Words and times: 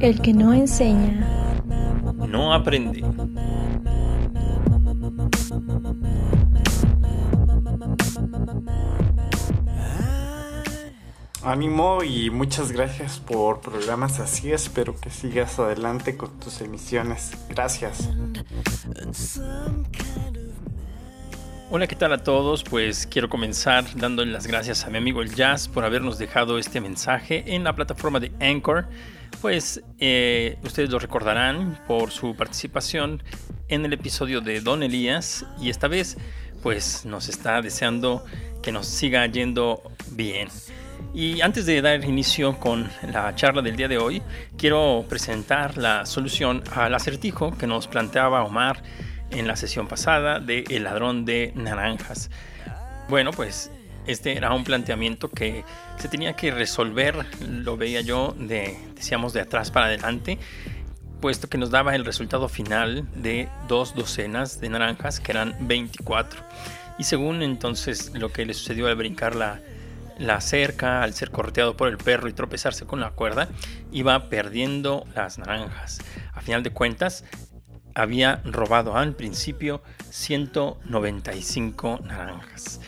El 0.00 0.20
que 0.20 0.32
no 0.32 0.52
enseña, 0.52 1.26
no 2.28 2.52
aprende. 2.52 3.04
Ánimo 11.44 12.04
y 12.04 12.30
muchas 12.30 12.70
gracias 12.70 13.18
por 13.18 13.60
programas 13.60 14.20
así. 14.20 14.52
Espero 14.52 14.94
que 14.98 15.10
sigas 15.10 15.58
adelante 15.58 16.16
con 16.16 16.38
tus 16.38 16.60
emisiones. 16.60 17.32
Gracias. 17.48 18.08
Hola, 21.74 21.86
¿qué 21.86 21.96
tal 21.96 22.12
a 22.12 22.22
todos? 22.22 22.62
Pues 22.62 23.06
quiero 23.06 23.28
comenzar 23.28 23.84
dándole 23.96 24.30
las 24.30 24.46
gracias 24.46 24.84
a 24.84 24.90
mi 24.90 24.98
amigo 24.98 25.22
el 25.22 25.34
Jazz 25.34 25.68
por 25.68 25.84
habernos 25.84 26.18
dejado 26.18 26.58
este 26.58 26.80
mensaje 26.80 27.54
en 27.54 27.64
la 27.64 27.74
plataforma 27.74 28.20
de 28.20 28.30
Anchor. 28.40 28.86
Pues 29.42 29.82
eh, 29.98 30.56
ustedes 30.62 30.88
lo 30.90 31.00
recordarán 31.00 31.80
por 31.88 32.12
su 32.12 32.36
participación 32.36 33.24
en 33.66 33.84
el 33.84 33.92
episodio 33.92 34.40
de 34.40 34.60
Don 34.60 34.84
Elías 34.84 35.44
y 35.60 35.68
esta 35.68 35.88
vez 35.88 36.16
pues 36.62 37.04
nos 37.04 37.28
está 37.28 37.60
deseando 37.60 38.24
que 38.62 38.70
nos 38.70 38.86
siga 38.86 39.26
yendo 39.26 39.82
bien. 40.12 40.46
Y 41.12 41.40
antes 41.40 41.66
de 41.66 41.82
dar 41.82 42.04
inicio 42.04 42.60
con 42.60 42.88
la 43.02 43.34
charla 43.34 43.62
del 43.62 43.74
día 43.74 43.88
de 43.88 43.98
hoy, 43.98 44.22
quiero 44.56 45.04
presentar 45.08 45.76
la 45.76 46.06
solución 46.06 46.62
al 46.72 46.94
acertijo 46.94 47.58
que 47.58 47.66
nos 47.66 47.88
planteaba 47.88 48.44
Omar 48.44 48.80
en 49.32 49.48
la 49.48 49.56
sesión 49.56 49.88
pasada 49.88 50.38
de 50.38 50.62
El 50.70 50.84
ladrón 50.84 51.24
de 51.24 51.52
naranjas. 51.56 52.30
Bueno, 53.08 53.32
pues 53.32 53.72
este 54.06 54.36
era 54.36 54.52
un 54.52 54.64
planteamiento 54.64 55.28
que 55.30 55.64
se 55.98 56.08
tenía 56.08 56.34
que 56.34 56.50
resolver, 56.50 57.26
lo 57.48 57.76
veía 57.76 58.00
yo, 58.00 58.34
de, 58.38 58.76
decíamos, 58.94 59.32
de 59.32 59.40
atrás 59.40 59.70
para 59.70 59.86
adelante, 59.86 60.38
puesto 61.20 61.48
que 61.48 61.58
nos 61.58 61.70
daba 61.70 61.94
el 61.94 62.04
resultado 62.04 62.48
final 62.48 63.06
de 63.14 63.48
dos 63.68 63.94
docenas 63.94 64.60
de 64.60 64.68
naranjas, 64.68 65.20
que 65.20 65.32
eran 65.32 65.54
24. 65.60 66.42
Y 66.98 67.04
según 67.04 67.42
entonces 67.42 68.12
lo 68.14 68.32
que 68.32 68.44
le 68.44 68.54
sucedió 68.54 68.88
al 68.88 68.96
brincar 68.96 69.34
la, 69.36 69.60
la 70.18 70.40
cerca, 70.40 71.02
al 71.02 71.14
ser 71.14 71.30
corteado 71.30 71.76
por 71.76 71.88
el 71.88 71.98
perro 71.98 72.28
y 72.28 72.32
tropezarse 72.32 72.86
con 72.86 73.00
la 73.00 73.10
cuerda, 73.10 73.48
iba 73.92 74.28
perdiendo 74.28 75.06
las 75.14 75.38
naranjas. 75.38 76.00
A 76.32 76.40
final 76.40 76.62
de 76.62 76.70
cuentas, 76.70 77.24
había 77.94 78.40
robado 78.44 78.96
al 78.96 79.14
principio 79.14 79.82
195 80.10 82.00
naranjas. 82.04 82.80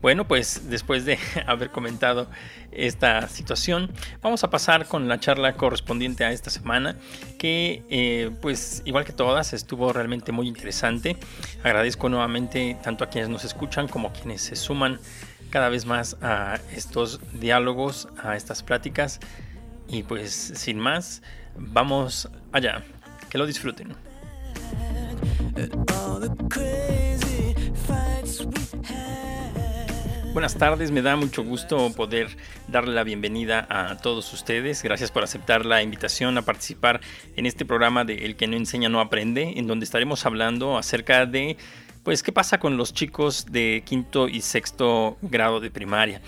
Bueno, 0.00 0.28
pues 0.28 0.70
después 0.70 1.04
de 1.04 1.18
haber 1.46 1.70
comentado 1.70 2.28
esta 2.70 3.28
situación, 3.28 3.90
vamos 4.22 4.44
a 4.44 4.50
pasar 4.50 4.86
con 4.86 5.08
la 5.08 5.18
charla 5.18 5.54
correspondiente 5.54 6.24
a 6.24 6.30
esta 6.30 6.50
semana, 6.50 6.96
que 7.38 7.82
eh, 7.90 8.30
pues 8.40 8.82
igual 8.84 9.04
que 9.04 9.12
todas 9.12 9.52
estuvo 9.52 9.92
realmente 9.92 10.30
muy 10.30 10.46
interesante. 10.46 11.16
Agradezco 11.64 12.08
nuevamente 12.08 12.76
tanto 12.82 13.04
a 13.04 13.08
quienes 13.08 13.28
nos 13.28 13.44
escuchan 13.44 13.88
como 13.88 14.08
a 14.08 14.12
quienes 14.12 14.42
se 14.42 14.56
suman 14.56 15.00
cada 15.50 15.68
vez 15.68 15.86
más 15.86 16.16
a 16.22 16.58
estos 16.74 17.20
diálogos, 17.32 18.08
a 18.22 18.36
estas 18.36 18.62
pláticas. 18.62 19.18
Y 19.88 20.02
pues 20.02 20.32
sin 20.32 20.78
más, 20.78 21.22
vamos 21.56 22.28
allá. 22.52 22.84
Que 23.30 23.38
lo 23.38 23.46
disfruten. 23.46 23.94
Buenas 30.38 30.56
tardes, 30.56 30.92
me 30.92 31.02
da 31.02 31.16
mucho 31.16 31.42
gusto 31.42 31.92
poder 31.96 32.28
darle 32.68 32.94
la 32.94 33.02
bienvenida 33.02 33.66
a 33.68 33.96
todos 33.96 34.32
ustedes. 34.32 34.84
Gracias 34.84 35.10
por 35.10 35.24
aceptar 35.24 35.66
la 35.66 35.82
invitación 35.82 36.38
a 36.38 36.42
participar 36.42 37.00
en 37.34 37.44
este 37.44 37.64
programa 37.64 38.04
de 38.04 38.24
El 38.24 38.36
que 38.36 38.46
no 38.46 38.56
enseña 38.56 38.88
no 38.88 39.00
aprende, 39.00 39.54
en 39.56 39.66
donde 39.66 39.82
estaremos 39.82 40.24
hablando 40.26 40.78
acerca 40.78 41.26
de 41.26 41.56
pues 42.04 42.22
qué 42.22 42.30
pasa 42.30 42.60
con 42.60 42.76
los 42.76 42.94
chicos 42.94 43.46
de 43.50 43.82
quinto 43.84 44.28
y 44.28 44.42
sexto 44.42 45.18
grado 45.22 45.58
de 45.58 45.72
primaria. 45.72 46.22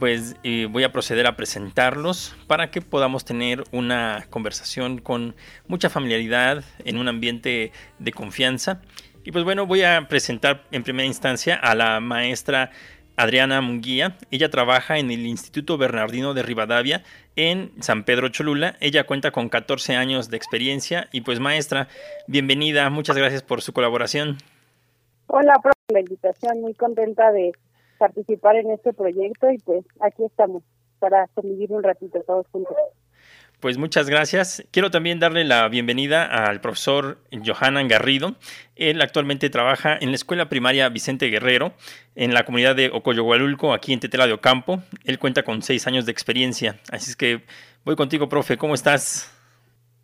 Pues 0.00 0.34
eh, 0.42 0.66
voy 0.68 0.82
a 0.82 0.90
proceder 0.90 1.28
a 1.28 1.36
presentarlos 1.36 2.34
para 2.48 2.72
que 2.72 2.80
podamos 2.80 3.24
tener 3.24 3.62
una 3.70 4.26
conversación 4.30 4.98
con 4.98 5.36
mucha 5.68 5.88
familiaridad 5.88 6.64
en 6.84 6.98
un 6.98 7.06
ambiente 7.06 7.70
de 8.00 8.12
confianza. 8.12 8.82
Y 9.22 9.30
pues 9.30 9.44
bueno, 9.44 9.66
voy 9.66 9.82
a 9.82 10.08
presentar 10.08 10.64
en 10.72 10.82
primera 10.82 11.06
instancia 11.06 11.54
a 11.54 11.76
la 11.76 12.00
maestra 12.00 12.72
Adriana 13.20 13.60
Munguía. 13.60 14.16
Ella 14.30 14.48
trabaja 14.48 14.98
en 14.98 15.10
el 15.10 15.26
Instituto 15.26 15.76
Bernardino 15.76 16.32
de 16.32 16.42
Rivadavia 16.42 17.02
en 17.36 17.70
San 17.82 18.04
Pedro 18.04 18.30
Cholula. 18.30 18.76
Ella 18.80 19.04
cuenta 19.04 19.30
con 19.30 19.50
14 19.50 19.94
años 19.94 20.30
de 20.30 20.38
experiencia 20.38 21.08
y 21.12 21.20
pues 21.20 21.38
maestra, 21.38 21.88
bienvenida, 22.26 22.88
muchas 22.88 23.16
gracias 23.16 23.42
por 23.42 23.60
su 23.60 23.74
colaboración. 23.74 24.38
Hola, 25.26 25.58
por 25.62 25.72
la 25.88 26.00
invitación, 26.00 26.62
muy 26.62 26.72
contenta 26.72 27.30
de 27.30 27.52
participar 27.98 28.56
en 28.56 28.70
este 28.70 28.94
proyecto 28.94 29.50
y 29.50 29.58
pues 29.58 29.84
aquí 30.00 30.24
estamos 30.24 30.62
para 30.98 31.28
convivir 31.34 31.72
un 31.72 31.82
ratito 31.82 32.22
todos 32.22 32.46
juntos. 32.50 32.74
Pues 33.60 33.76
muchas 33.76 34.08
gracias. 34.08 34.66
Quiero 34.72 34.90
también 34.90 35.20
darle 35.20 35.44
la 35.44 35.68
bienvenida 35.68 36.24
al 36.24 36.62
profesor 36.62 37.18
Johanan 37.30 37.88
Garrido. 37.88 38.36
Él 38.74 39.02
actualmente 39.02 39.50
trabaja 39.50 39.98
en 40.00 40.08
la 40.08 40.14
escuela 40.14 40.48
primaria 40.48 40.88
Vicente 40.88 41.26
Guerrero, 41.26 41.74
en 42.14 42.32
la 42.32 42.44
comunidad 42.44 42.74
de 42.74 42.88
Ocoyogualulco, 42.90 43.74
aquí 43.74 43.92
en 43.92 44.00
Tetela 44.00 44.26
de 44.26 44.32
Ocampo. 44.32 44.82
Él 45.04 45.18
cuenta 45.18 45.42
con 45.42 45.60
seis 45.60 45.86
años 45.86 46.06
de 46.06 46.12
experiencia. 46.12 46.76
Así 46.90 47.10
es 47.10 47.16
que 47.16 47.44
voy 47.84 47.96
contigo, 47.96 48.30
profe. 48.30 48.56
¿Cómo 48.56 48.72
estás? 48.72 49.36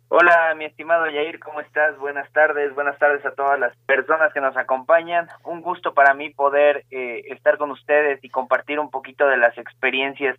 Hola, 0.09 0.53
mi 0.55 0.65
estimado 0.65 1.09
Yair, 1.09 1.39
¿cómo 1.39 1.59
estás? 1.59 1.97
Buenas 1.97 2.31
tardes, 2.33 2.75
buenas 2.75 2.97
tardes 2.99 3.25
a 3.25 3.31
todas 3.31 3.59
las 3.59 3.75
personas 3.87 4.31
que 4.33 4.39
nos 4.39 4.55
acompañan. 4.55 5.27
Un 5.43 5.61
gusto 5.61 5.95
para 5.95 6.13
mí 6.13 6.29
poder 6.29 6.85
eh, 6.91 7.23
estar 7.31 7.57
con 7.57 7.71
ustedes 7.71 8.23
y 8.23 8.29
compartir 8.29 8.79
un 8.79 8.91
poquito 8.91 9.27
de 9.27 9.37
las 9.37 9.57
experiencias 9.57 10.37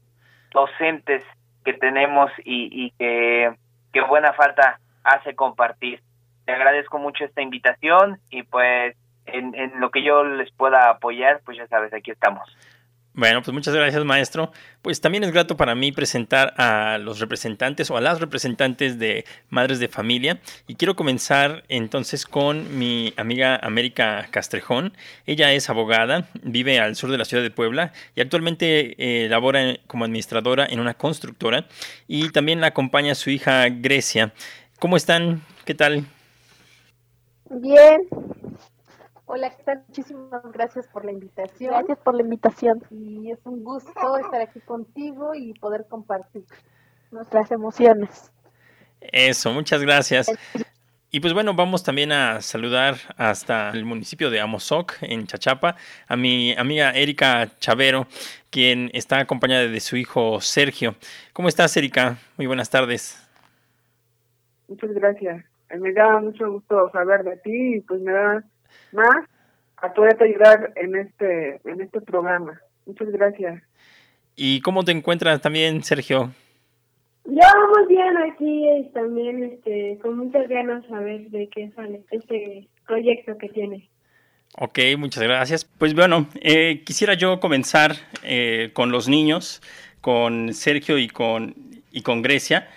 docentes 0.52 1.24
que 1.68 1.74
tenemos 1.74 2.30
y, 2.44 2.86
y 2.86 2.90
que, 2.92 3.54
buena 4.08 4.32
falta 4.32 4.80
hace 5.04 5.34
compartir. 5.34 6.00
Te 6.46 6.52
agradezco 6.52 6.98
mucho 6.98 7.24
esta 7.24 7.42
invitación 7.42 8.18
y 8.30 8.42
pues 8.44 8.96
en, 9.26 9.54
en 9.54 9.78
lo 9.78 9.90
que 9.90 10.02
yo 10.02 10.24
les 10.24 10.50
pueda 10.52 10.88
apoyar, 10.88 11.42
pues 11.44 11.58
ya 11.58 11.66
sabes, 11.66 11.92
aquí 11.92 12.10
estamos. 12.10 12.48
Bueno, 13.18 13.42
pues 13.42 13.52
muchas 13.52 13.74
gracias, 13.74 14.04
maestro. 14.04 14.52
Pues 14.80 15.00
también 15.00 15.24
es 15.24 15.32
grato 15.32 15.56
para 15.56 15.74
mí 15.74 15.90
presentar 15.90 16.54
a 16.56 16.98
los 16.98 17.18
representantes 17.18 17.90
o 17.90 17.96
a 17.96 18.00
las 18.00 18.20
representantes 18.20 19.00
de 19.00 19.24
Madres 19.48 19.80
de 19.80 19.88
Familia. 19.88 20.38
Y 20.68 20.76
quiero 20.76 20.94
comenzar 20.94 21.64
entonces 21.68 22.24
con 22.26 22.78
mi 22.78 23.12
amiga 23.16 23.56
América 23.56 24.28
Castrejón. 24.30 24.92
Ella 25.26 25.52
es 25.52 25.68
abogada, 25.68 26.28
vive 26.44 26.78
al 26.78 26.94
sur 26.94 27.10
de 27.10 27.18
la 27.18 27.24
ciudad 27.24 27.42
de 27.42 27.50
Puebla 27.50 27.92
y 28.14 28.20
actualmente 28.20 28.94
eh, 29.24 29.28
labora 29.28 29.78
como 29.88 30.04
administradora 30.04 30.64
en 30.70 30.78
una 30.78 30.94
constructora. 30.94 31.66
Y 32.06 32.30
también 32.30 32.60
la 32.60 32.68
acompaña 32.68 33.16
su 33.16 33.30
hija 33.30 33.68
Grecia. 33.68 34.32
¿Cómo 34.78 34.96
están? 34.96 35.42
¿Qué 35.64 35.74
tal? 35.74 36.04
Bien, 37.50 38.00
Hola, 39.30 39.50
¿qué 39.50 39.62
tal? 39.62 39.84
Muchísimas 39.88 40.42
gracias 40.52 40.88
por 40.88 41.04
la 41.04 41.12
invitación. 41.12 41.70
Gracias 41.70 41.98
por 41.98 42.14
la 42.14 42.22
invitación. 42.22 42.82
Y 42.90 43.30
es 43.30 43.38
un 43.44 43.62
gusto 43.62 44.16
estar 44.16 44.40
aquí 44.40 44.58
contigo 44.60 45.34
y 45.34 45.52
poder 45.52 45.84
compartir 45.86 46.46
nuestras 47.10 47.50
emociones. 47.50 48.32
Eso, 49.02 49.52
muchas 49.52 49.82
gracias. 49.82 50.32
Y 51.10 51.20
pues 51.20 51.34
bueno, 51.34 51.52
vamos 51.52 51.84
también 51.84 52.10
a 52.10 52.40
saludar 52.40 52.94
hasta 53.18 53.68
el 53.70 53.84
municipio 53.84 54.30
de 54.30 54.40
Amozoc, 54.40 54.94
en 55.02 55.26
Chachapa, 55.26 55.76
a 56.06 56.16
mi 56.16 56.54
amiga 56.56 56.92
Erika 56.92 57.50
Chavero, 57.58 58.06
quien 58.48 58.90
está 58.94 59.18
acompañada 59.18 59.66
de 59.66 59.80
su 59.80 59.98
hijo 59.98 60.40
Sergio. 60.40 60.94
¿Cómo 61.34 61.48
estás, 61.48 61.76
Erika? 61.76 62.16
Muy 62.38 62.46
buenas 62.46 62.70
tardes. 62.70 63.22
Muchas 64.68 64.90
gracias. 64.92 65.44
Me 65.78 65.92
da 65.92 66.18
mucho 66.18 66.50
gusto 66.50 66.90
saber 66.92 67.24
de 67.24 67.36
ti 67.36 67.74
y 67.74 67.80
pues 67.82 68.00
me 68.00 68.12
da 68.12 68.42
más 68.92 69.26
a 69.76 69.92
poderte 69.92 70.24
ayudar 70.24 70.72
en 70.76 70.96
este 70.96 71.60
en 71.64 71.80
este 71.80 72.00
programa. 72.00 72.60
Muchas 72.86 73.10
gracias. 73.10 73.62
¿Y 74.36 74.60
cómo 74.60 74.84
te 74.84 74.92
encuentras 74.92 75.40
también, 75.40 75.82
Sergio? 75.82 76.30
Yo 77.24 77.46
muy 77.74 77.86
bien 77.88 78.16
aquí 78.16 78.90
también 78.94 79.44
este 79.44 79.98
con 80.00 80.16
muchas 80.16 80.48
ganas 80.48 80.84
a 80.90 81.00
ver 81.00 81.28
de 81.30 81.48
qué 81.48 81.70
sale 81.76 82.02
este 82.10 82.68
proyecto 82.86 83.36
que 83.36 83.48
tiene. 83.48 83.88
Ok, 84.56 84.78
muchas 84.96 85.22
gracias. 85.22 85.64
Pues 85.64 85.94
bueno, 85.94 86.26
eh, 86.40 86.82
quisiera 86.84 87.14
yo 87.14 87.38
comenzar 87.38 87.92
eh, 88.22 88.70
con 88.72 88.90
los 88.90 89.08
niños, 89.08 89.62
con 90.00 90.54
Sergio 90.54 90.98
y 90.98 91.08
con, 91.08 91.54
y 91.92 92.02
con 92.02 92.22
Grecia. 92.22 92.68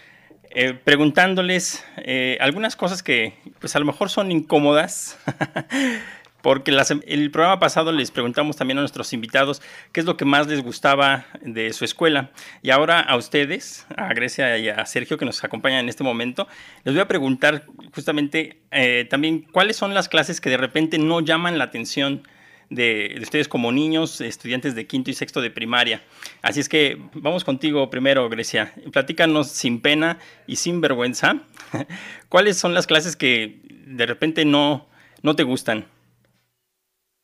Eh, 0.53 0.74
preguntándoles 0.74 1.86
eh, 1.95 2.38
algunas 2.42 2.75
cosas 2.75 3.01
que 3.03 3.36
pues 3.59 3.74
a 3.77 3.80
lo 3.80 3.86
mejor 3.86 4.09
son 4.09 4.33
incómodas, 4.33 5.18
porque 6.42 6.77
el 7.06 7.31
programa 7.31 7.57
pasado 7.62 7.94
les 7.94 8.12
preguntamos 8.12 8.57
también 8.57 8.77
a 8.77 8.81
nuestros 8.81 9.13
invitados 9.13 9.62
qué 9.94 10.01
es 10.01 10.06
lo 10.06 10.18
que 10.18 10.25
más 10.25 10.48
les 10.48 10.62
gustaba 10.62 11.25
de 11.42 11.71
su 11.71 11.86
escuela. 11.86 12.31
Y 12.62 12.71
ahora 12.71 13.00
a 13.00 13.15
ustedes, 13.15 13.86
a 13.95 14.13
Grecia 14.13 14.57
y 14.57 14.68
a 14.68 14.86
Sergio 14.86 15.18
que 15.18 15.24
nos 15.24 15.42
acompañan 15.42 15.80
en 15.80 15.89
este 15.89 16.03
momento, 16.03 16.50
les 16.83 16.94
voy 16.94 17.01
a 17.01 17.07
preguntar 17.07 17.63
justamente 17.95 18.57
eh, 18.71 19.07
también 19.09 19.44
cuáles 19.54 19.77
son 19.77 19.94
las 19.94 20.09
clases 20.09 20.42
que 20.42 20.50
de 20.50 20.57
repente 20.57 20.97
no 20.97 21.21
llaman 21.21 21.59
la 21.59 21.63
atención 21.63 22.27
de, 22.71 23.18
ustedes 23.21 23.47
como 23.47 23.71
niños, 23.71 24.21
estudiantes 24.21 24.73
de 24.75 24.88
quinto 24.88 25.12
y 25.12 25.13
sexto 25.13 25.41
de 25.41 25.51
primaria. 25.51 26.01
Así 26.41 26.62
es 26.62 26.69
que 26.69 26.97
vamos 27.13 27.44
contigo 27.44 27.89
primero, 27.89 28.27
Grecia. 28.29 28.73
Platícanos 28.91 29.50
sin 29.50 29.81
pena 29.81 30.18
y 30.47 30.56
sin 30.56 30.81
vergüenza, 30.81 31.41
¿cuáles 32.29 32.57
son 32.57 32.73
las 32.73 32.88
clases 32.88 33.15
que 33.15 33.62
de 33.85 34.06
repente 34.06 34.45
no, 34.45 34.88
no 35.21 35.35
te 35.35 35.44
gustan? 35.44 35.85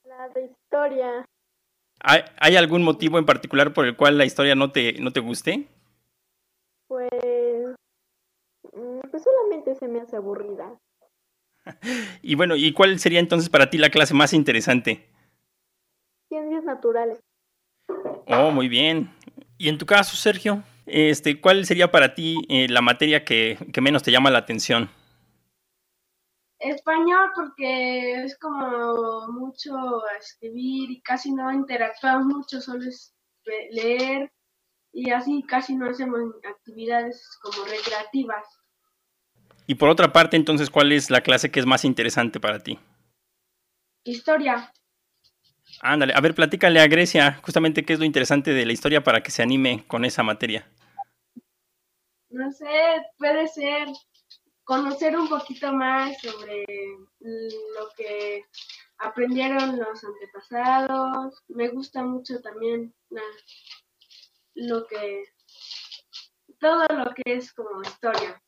La 0.03 0.29
de 0.29 0.45
historia. 0.45 1.25
¿Hay, 1.99 2.55
algún 2.55 2.83
motivo 2.83 3.17
en 3.17 3.25
particular 3.25 3.73
por 3.73 3.85
el 3.87 3.95
cual 3.95 4.17
la 4.17 4.25
historia 4.25 4.53
no 4.53 4.71
te, 4.71 4.93
no 4.99 5.11
te 5.11 5.19
guste? 5.19 5.67
Pues, 6.87 7.09
mm, 8.73 8.99
pues 9.09 9.23
solamente 9.23 9.75
se 9.75 9.87
me 9.87 10.01
hace 10.01 10.17
aburrida. 10.17 10.77
y 12.21 12.35
bueno, 12.35 12.55
¿y 12.55 12.71
cuál 12.73 12.99
sería 12.99 13.19
entonces 13.19 13.49
para 13.49 13.69
ti 13.69 13.77
la 13.77 13.89
clase 13.89 14.13
más 14.13 14.33
interesante? 14.33 15.07
Ciencias 16.29 16.63
naturales. 16.63 17.19
Oh, 18.27 18.51
muy 18.51 18.67
bien. 18.67 19.09
Y 19.57 19.69
en 19.69 19.77
tu 19.77 19.85
caso, 19.85 20.15
Sergio, 20.15 20.63
este, 20.85 21.39
¿cuál 21.39 21.65
sería 21.65 21.91
para 21.91 22.13
ti 22.13 22.37
eh, 22.49 22.67
la 22.69 22.81
materia 22.81 23.23
que, 23.23 23.57
menos 23.81 24.03
te 24.03 24.11
llama 24.11 24.29
la 24.29 24.39
atención? 24.39 24.89
Español 26.59 27.31
porque 27.35 28.23
es 28.23 28.37
como 28.39 29.27
mucho 29.31 29.73
escribir 30.19 30.89
y 30.91 31.01
casi 31.01 31.31
no 31.31 31.51
interactuamos 31.51 32.25
mucho, 32.25 32.59
solo 32.61 32.83
es 32.87 33.13
leer 33.71 34.31
y 34.91 35.11
así 35.11 35.43
casi 35.47 35.75
no 35.75 35.89
hacemos 35.89 36.19
actividades 36.43 37.37
como 37.41 37.63
recreativas. 37.65 38.45
Y 39.67 39.75
por 39.75 39.89
otra 39.89 40.11
parte, 40.13 40.37
entonces, 40.37 40.69
¿cuál 40.69 40.91
es 40.93 41.09
la 41.09 41.21
clase 41.21 41.51
que 41.51 41.59
es 41.59 41.65
más 41.65 41.83
interesante 41.83 42.39
para 42.39 42.59
ti? 42.59 42.79
Historia. 44.05 44.71
Ándale, 45.81 46.13
a 46.15 46.21
ver, 46.21 46.33
platícale 46.33 46.79
a 46.79 46.87
Grecia 46.87 47.39
justamente 47.43 47.85
qué 47.85 47.93
es 47.93 47.99
lo 47.99 48.05
interesante 48.05 48.53
de 48.53 48.65
la 48.65 48.73
historia 48.73 49.03
para 49.03 49.21
que 49.21 49.31
se 49.31 49.43
anime 49.43 49.83
con 49.87 50.05
esa 50.05 50.23
materia. 50.23 50.67
No 52.29 52.51
sé, 52.51 52.65
puede 53.17 53.47
ser 53.47 53.87
conocer 54.63 55.17
un 55.17 55.29
poquito 55.29 55.71
más 55.71 56.19
sobre 56.19 56.65
lo 57.19 57.89
que 57.95 58.43
aprendieron 58.97 59.77
los 59.77 60.03
antepasados. 60.03 61.43
Me 61.47 61.69
gusta 61.69 62.03
mucho 62.03 62.41
también 62.41 62.93
lo 64.55 64.85
que 64.87 65.23
todo 66.59 66.85
lo 66.89 67.13
que 67.13 67.35
es 67.35 67.53
como 67.53 67.81
historia. 67.81 68.41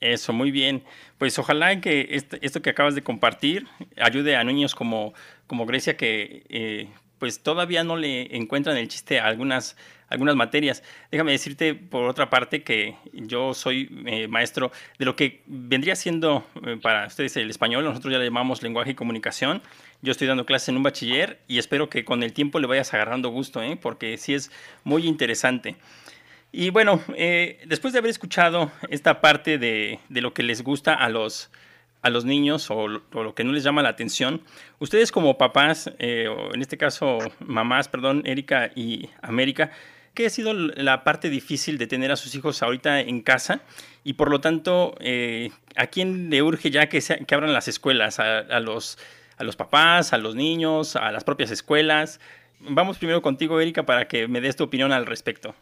Eso, 0.00 0.32
muy 0.32 0.50
bien. 0.50 0.84
Pues 1.18 1.38
ojalá 1.38 1.80
que 1.80 2.08
este, 2.10 2.44
esto 2.44 2.62
que 2.62 2.70
acabas 2.70 2.94
de 2.94 3.02
compartir 3.02 3.66
ayude 3.96 4.36
a 4.36 4.44
niños 4.44 4.74
como, 4.74 5.12
como 5.48 5.66
Grecia 5.66 5.96
que 5.96 6.44
eh, 6.48 6.88
pues 7.18 7.42
todavía 7.42 7.82
no 7.82 7.96
le 7.96 8.36
encuentran 8.36 8.76
el 8.76 8.86
chiste 8.86 9.18
a 9.18 9.26
algunas, 9.26 9.76
algunas 10.08 10.36
materias. 10.36 10.84
Déjame 11.10 11.32
decirte 11.32 11.74
por 11.74 12.08
otra 12.08 12.30
parte 12.30 12.62
que 12.62 12.96
yo 13.12 13.54
soy 13.54 13.90
eh, 14.06 14.28
maestro 14.28 14.70
de 15.00 15.04
lo 15.04 15.16
que 15.16 15.42
vendría 15.46 15.96
siendo 15.96 16.46
eh, 16.64 16.78
para 16.80 17.08
ustedes 17.08 17.36
el 17.36 17.50
español, 17.50 17.84
nosotros 17.84 18.12
ya 18.12 18.18
le 18.18 18.26
llamamos 18.26 18.62
lenguaje 18.62 18.92
y 18.92 18.94
comunicación. 18.94 19.60
Yo 20.00 20.12
estoy 20.12 20.28
dando 20.28 20.46
clases 20.46 20.68
en 20.68 20.76
un 20.76 20.84
bachiller 20.84 21.40
y 21.48 21.58
espero 21.58 21.90
que 21.90 22.04
con 22.04 22.22
el 22.22 22.32
tiempo 22.32 22.60
le 22.60 22.68
vayas 22.68 22.94
agarrando 22.94 23.30
gusto, 23.30 23.60
porque 23.82 24.16
sí 24.16 24.34
es 24.34 24.52
muy 24.84 25.08
interesante. 25.08 25.74
Y 26.50 26.70
bueno, 26.70 27.02
eh, 27.14 27.60
después 27.66 27.92
de 27.92 27.98
haber 27.98 28.10
escuchado 28.10 28.72
esta 28.88 29.20
parte 29.20 29.58
de, 29.58 30.00
lo 30.08 30.32
que 30.32 30.42
les 30.42 30.62
gusta 30.62 30.94
a 30.94 31.08
los, 31.10 31.50
a 32.08 32.10
los 32.10 32.24
niños 32.24 32.70
o, 32.70 32.88
lo 32.88 33.34
que 33.34 33.44
no 33.44 33.52
les 33.52 33.62
llama 33.62 33.82
la 33.82 33.90
atención, 33.90 34.42
ustedes 34.78 35.12
como 35.12 35.38
papás, 35.38 35.92
eh, 35.98 36.28
o 36.28 36.54
en 36.54 36.60
este 36.60 36.76
caso 36.76 37.18
mamás, 37.40 37.88
perdón, 37.88 38.22
Erika 38.26 38.70
y 38.74 39.08
América, 39.22 39.70
¿qué 40.14 40.26
ha 40.26 40.30
sido 40.30 40.52
la 40.52 41.04
parte 41.04 41.30
difícil 41.30 41.78
de 41.78 41.86
tener 41.86 42.10
a 42.10 42.16
sus 42.16 42.34
hijos 42.34 42.62
ahorita 42.62 43.00
en 43.00 43.20
casa? 43.20 43.60
Y 44.02 44.14
por 44.14 44.30
lo 44.30 44.40
tanto, 44.40 44.94
eh, 45.00 45.50
¿a 45.76 45.86
quién 45.86 46.30
le 46.30 46.42
urge 46.42 46.70
ya 46.70 46.88
que, 46.88 47.00
que 47.00 47.34
abran 47.34 47.52
las 47.52 47.68
escuelas? 47.68 48.18
¿A, 48.18 48.60
los, 48.60 48.98
¿A 49.36 49.44
los 49.44 49.54
papás, 49.54 50.12
a 50.12 50.18
los 50.18 50.34
niños, 50.34 50.96
a 50.96 51.12
las 51.12 51.24
propias 51.24 51.50
escuelas? 51.50 52.20
Vamos 52.60 52.98
primero 52.98 53.22
contigo, 53.22 53.60
Erika, 53.60 53.84
para 53.84 54.08
que 54.08 54.26
me 54.26 54.40
des 54.40 54.56
tu 54.56 54.64
opinión 54.64 54.92
al 54.92 55.06
respecto. 55.06 55.54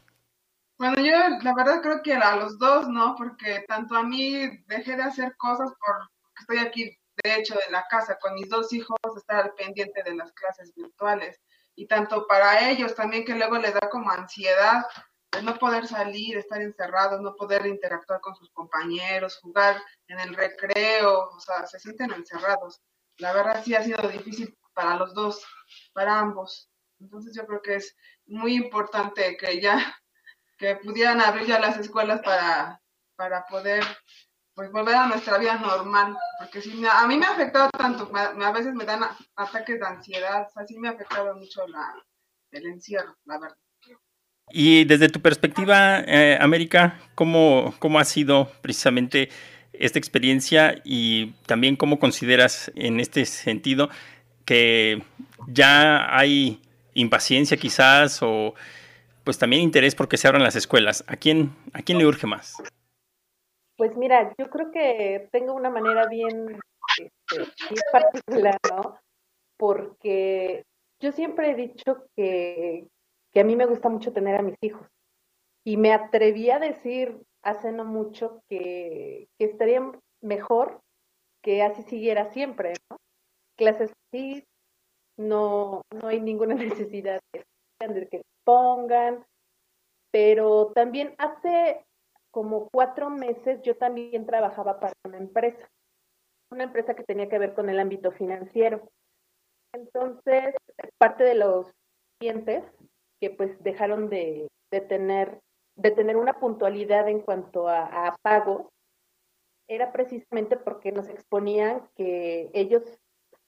Bueno, 0.79 0.97
yo 0.97 1.13
la 1.43 1.55
verdad 1.55 1.81
creo 1.83 2.03
que 2.03 2.15
a 2.15 2.37
los 2.37 2.59
dos, 2.59 2.89
¿no? 2.89 3.15
Porque 3.17 3.65
tanto 3.67 3.97
a 3.97 4.03
mí 4.03 4.33
dejé 4.69 4.97
de 4.97 5.03
hacer 5.03 5.35
cosas 5.37 5.71
porque 5.79 6.16
estoy 6.39 6.59
aquí, 6.59 6.99
de 7.23 7.35
hecho, 7.35 7.55
en 7.67 7.73
la 7.73 7.87
casa 7.89 8.19
con 8.21 8.35
mis 8.35 8.49
dos 8.49 8.73
hijos, 8.73 8.99
estar 9.17 9.45
al 9.45 9.55
pendiente 9.55 10.03
de 10.03 10.15
las 10.15 10.33
clases 10.33 10.75
virtuales. 10.75 11.41
Y 11.75 11.87
tanto 11.87 12.27
para 12.27 12.71
ellos 12.71 12.95
también 12.95 13.25
que 13.25 13.35
luego 13.35 13.59
les 13.59 13.75
da 13.75 13.89
como 13.91 14.11
ansiedad 14.11 14.87
de 15.33 15.43
no 15.43 15.59
poder 15.59 15.87
salir, 15.87 16.39
estar 16.39 16.61
encerrados, 16.63 17.21
no 17.21 17.35
poder 17.35 17.67
interactuar 17.67 18.21
con 18.21 18.35
sus 18.35 18.51
compañeros, 18.51 19.39
jugar 19.43 19.83
en 20.09 20.21
el 20.21 20.35
recreo, 20.35 21.29
o 21.29 21.41
sea, 21.41 21.67
se 21.67 21.79
sienten 21.79 22.13
encerrados. 22.13 22.81
La 23.19 23.33
verdad 23.33 23.63
sí 23.65 23.75
ha 23.75 23.83
sido 23.83 24.09
difícil 24.09 24.57
para 24.73 24.97
los 24.97 25.13
dos, 25.15 25.45
para 25.93 26.19
ambos. 26.19 26.71
Entonces 27.01 27.35
yo 27.35 27.47
creo 27.47 27.61
que 27.61 27.77
es 27.77 27.97
muy 28.27 28.55
importante 28.55 29.37
que 29.37 29.61
ya 29.61 29.95
que 30.59 30.77
pudieran 30.77 31.21
abrir 31.21 31.47
ya 31.47 31.59
las 31.59 31.77
escuelas 31.79 32.21
para, 32.23 32.81
para 33.15 33.47
poder 33.47 33.85
pues 34.57 34.73
volver 34.73 34.95
a 34.95 35.07
nuestra 35.07 35.37
vida 35.37 35.59
normal, 35.59 36.17
porque 36.39 36.63
si 36.63 36.83
a 36.87 37.07
mí 37.07 37.19
me 37.19 37.27
ha 37.27 37.33
afectado 37.33 37.69
tanto, 37.71 38.11
a 38.15 38.53
veces 38.53 38.75
me 38.75 38.87
dan 38.87 39.03
ataques 39.37 39.79
de 39.79 39.87
ansiedad, 39.87 40.49
así 40.55 40.79
me 40.79 40.89
ha 40.89 40.93
afectado 40.93 41.37
mucho 41.37 41.61
el 42.51 42.67
encierro, 42.67 43.15
la 43.27 43.39
verdad. 43.39 43.57
Y 44.51 44.85
desde 44.87 45.11
tu 45.11 45.21
perspectiva, 45.21 46.01
eh, 46.01 46.39
América, 46.41 46.99
¿cómo, 47.15 47.75
¿cómo 47.79 47.99
ha 47.99 48.05
sido 48.05 48.51
precisamente 48.63 49.29
esta 49.75 49.99
experiencia 49.99 50.81
y 50.85 51.33
también 51.45 51.77
cómo 51.77 51.99
consideras 51.99 52.73
en 52.77 52.99
este 52.99 53.27
sentido 53.27 53.91
que 54.47 55.03
ya 55.49 56.17
hay 56.17 56.63
impaciencia 56.95 57.59
quizás 57.59 58.21
o 58.23 58.55
pues 59.23 59.37
también 59.37 59.61
interés 59.61 59.95
porque 59.95 60.17
se 60.17 60.29
abran 60.29 60.45
las 60.45 60.57
escuelas. 60.57 61.05
¿A 61.09 61.17
quién, 61.17 61.55
a 61.75 61.83
quién 61.83 61.99
le 61.99 62.07
urge 62.07 62.27
más? 62.27 62.57
Pues 63.77 63.97
mira, 63.97 64.35
yo 64.39 64.49
creo 64.49 64.71
que 64.71 65.29
tengo 65.33 65.53
una 65.53 65.71
manera 65.71 66.07
bien, 66.07 66.59
este, 66.99 67.75
particular, 67.93 68.59
¿no? 68.71 68.99
Porque 69.59 70.65
yo 71.01 71.13
siempre 71.13 71.51
he 71.51 71.55
dicho 71.55 72.07
que, 72.17 72.87
que 73.33 73.41
a 73.41 73.45
mí 73.45 73.55
me 73.57 73.67
gusta 73.67 73.89
mucho 73.89 74.13
tener 74.13 74.37
a 74.37 74.43
mis 74.43 74.57
hijos. 74.63 74.87
Y 75.65 75.77
me 75.77 75.93
atreví 75.93 76.51
a 76.51 76.59
decir 76.59 77.21
hace 77.43 77.73
no 77.73 77.85
mucho 77.85 78.41
que, 78.49 79.29
que 79.39 79.45
estaría 79.45 79.93
mejor 80.23 80.81
que 81.43 81.63
así 81.63 81.83
siguiera 81.83 82.33
siempre, 82.33 82.75
¿no? 82.91 82.97
Clases 83.57 83.93
así, 84.09 84.43
no, 85.17 85.83
no 85.93 86.09
hay 86.09 86.21
ninguna 86.21 86.55
necesidad 86.91 87.21
de 87.33 88.09
que 88.09 88.23
pongan, 88.45 89.25
pero 90.11 90.73
también 90.75 91.15
hace 91.19 91.86
como 92.37 92.69
cuatro 92.69 93.09
meses 93.09 93.63
yo 93.63 93.79
también 93.79 94.27
trabajaba 94.27 94.79
para 94.79 94.93
una 95.07 95.17
empresa, 95.17 95.71
una 96.51 96.65
empresa 96.65 96.93
que 96.93 97.03
tenía 97.03 97.31
que 97.31 97.39
ver 97.39 97.55
con 97.55 97.71
el 97.71 97.81
ámbito 97.81 98.13
financiero. 98.13 98.91
Entonces, 99.73 100.55
parte 100.99 101.25
de 101.25 101.35
los 101.35 101.73
clientes 102.21 102.63
que 103.23 103.31
pues 103.31 103.59
dejaron 103.63 104.11
de, 104.11 104.49
tener, 104.87 105.41
de 105.77 105.91
tener 105.93 106.19
una 106.19 106.35
puntualidad 106.39 107.09
en 107.09 107.23
cuanto 107.23 107.69
a, 107.69 108.09
a 108.09 108.17
pagos, 108.21 108.67
era 109.67 109.91
precisamente 109.91 110.59
porque 110.59 110.93
nos 110.93 111.09
exponían 111.09 111.89
que 111.95 112.51
ellos 112.53 112.83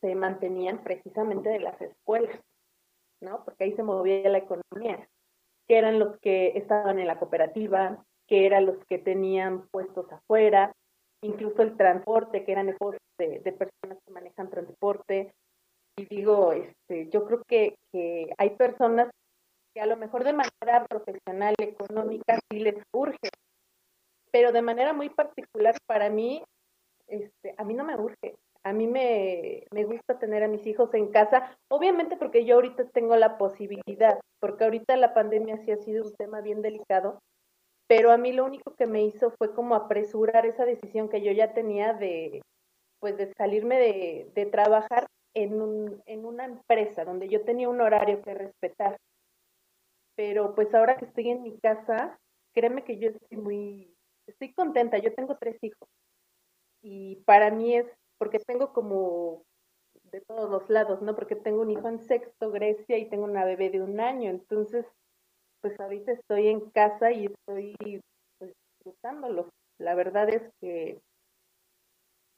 se 0.01 0.15
mantenían 0.15 0.83
precisamente 0.83 1.51
de 1.51 1.61
las 1.61 1.79
escuelas. 1.83 2.41
¿no? 3.21 3.45
Porque 3.45 3.65
ahí 3.65 3.73
se 3.73 3.83
movía 3.83 4.31
la 4.31 4.39
economía, 4.39 5.11
que 5.67 5.77
eran 5.77 5.99
los 5.99 6.19
que 6.21 6.57
estaban 6.57 6.99
en 6.99 7.07
la 7.07 7.19
cooperativa, 7.19 8.03
que 8.29 8.47
eran 8.47 8.67
los 8.67 8.77
que 8.89 8.99
tenían 8.99 9.67
puestos 9.71 10.11
afuera, 10.13 10.73
incluso 11.23 11.63
el 11.63 11.77
transporte, 11.77 12.45
que 12.45 12.53
eran 12.53 12.67
negocios 12.67 13.03
de, 13.19 13.41
personas 13.53 13.99
que 14.05 14.13
manejan 14.13 14.51
transporte. 14.51 15.33
Y 15.97 16.05
digo, 16.05 16.53
este, 16.53 17.09
yo 17.09 17.25
creo 17.25 17.43
que, 17.49 17.75
hay 18.37 18.51
personas 18.51 19.11
que 19.75 19.81
a 19.81 19.87
lo 19.87 19.97
mejor 19.97 20.25
de 20.25 20.35
manera 20.35 20.87
profesional, 20.89 21.55
económica, 21.59 22.39
sí 22.51 22.61
les 22.61 22.77
urge, 22.93 23.31
pero 24.31 24.53
de 24.53 24.63
manera 24.63 24.93
muy 24.93 25.09
particular 25.09 25.75
para 25.87 26.11
mí, 26.11 26.45
este, 27.09 27.55
a 27.57 27.65
mí 27.65 27.75
no 27.75 27.85
me 27.85 27.97
urge. 27.97 28.37
A 28.65 28.73
mí 28.73 28.87
me, 28.87 29.65
me 29.73 29.85
gusta 29.85 30.19
tener 30.19 30.43
a 30.43 30.49
mis 30.49 30.67
hijos 30.67 30.93
en 30.93 31.09
casa, 31.09 31.57
obviamente 31.71 32.17
porque 32.17 32.45
yo 32.45 32.57
ahorita 32.57 32.89
tengo 32.91 33.17
la 33.17 33.39
posibilidad, 33.39 34.21
porque 34.41 34.65
ahorita 34.65 34.97
la 34.97 35.15
pandemia 35.15 35.57
sí 35.65 35.71
ha 35.71 35.79
sido 35.79 36.05
un 36.05 36.15
tema 36.17 36.41
bien 36.43 36.61
delicado, 36.61 37.21
pero 37.89 38.13
a 38.13 38.19
mí 38.19 38.33
lo 38.33 38.45
único 38.45 38.77
que 38.77 38.87
me 38.87 39.03
hizo 39.03 39.33
fue 39.33 39.55
como 39.55 39.75
apresurar 39.75 40.47
esa 40.47 40.65
decisión 40.65 41.09
que 41.09 41.23
yo 41.23 41.33
ya 41.33 41.53
tenía 41.55 41.95
de, 41.95 42.43
pues 43.01 43.17
de 43.17 43.33
salirme 43.35 43.79
de, 44.35 44.47
trabajar 44.47 45.09
en, 45.35 45.61
un, 45.61 46.03
en 46.07 46.25
una 46.25 46.45
empresa 46.45 47.05
donde 47.05 47.29
yo 47.29 47.43
tenía 47.45 47.69
un 47.69 47.81
horario 47.81 48.23
que 48.23 48.35
respetar. 48.35 48.97
Pero 50.15 50.55
pues 50.55 50.75
ahora 50.75 50.97
que 50.97 51.07
estoy 51.07 51.31
en 51.31 51.43
mi 51.43 51.59
casa, 51.59 52.19
créeme 52.55 52.85
que 52.85 52.99
yo 52.99 53.09
estoy 53.09 53.39
muy, 53.39 53.95
estoy 54.27 54.53
contenta, 54.53 54.99
yo 54.99 55.15
tengo 55.15 55.37
tres 55.37 55.57
hijos 55.63 55.89
y 56.83 57.17
para 57.25 57.51
mí 57.51 57.75
es 57.75 57.87
porque 58.19 58.39
tengo 58.39 58.73
como 58.73 59.43
de 60.11 60.21
todos 60.23 60.51
los 60.51 60.69
lados, 60.71 61.03
¿no? 61.03 61.15
Porque 61.15 61.37
tengo 61.37 61.63
un 61.63 61.71
hijo 61.71 61.89
en 61.89 62.01
sexto, 62.01 62.51
Grecia, 62.51 62.99
y 62.99 63.09
tengo 63.09 63.25
una 63.25 63.45
bebé 63.45 63.71
de 63.71 63.83
un 63.83 64.01
año, 64.01 64.31
entonces, 64.31 64.87
pues 65.61 65.79
ahorita 65.81 66.13
estoy 66.13 66.49
en 66.49 66.71
casa 66.71 67.13
y 67.13 67.27
estoy 67.27 68.01
pues, 68.39 68.53
disfrutándolo. 68.79 69.49
La 69.79 69.95
verdad 69.95 70.29
es 70.29 70.43
que 70.61 70.99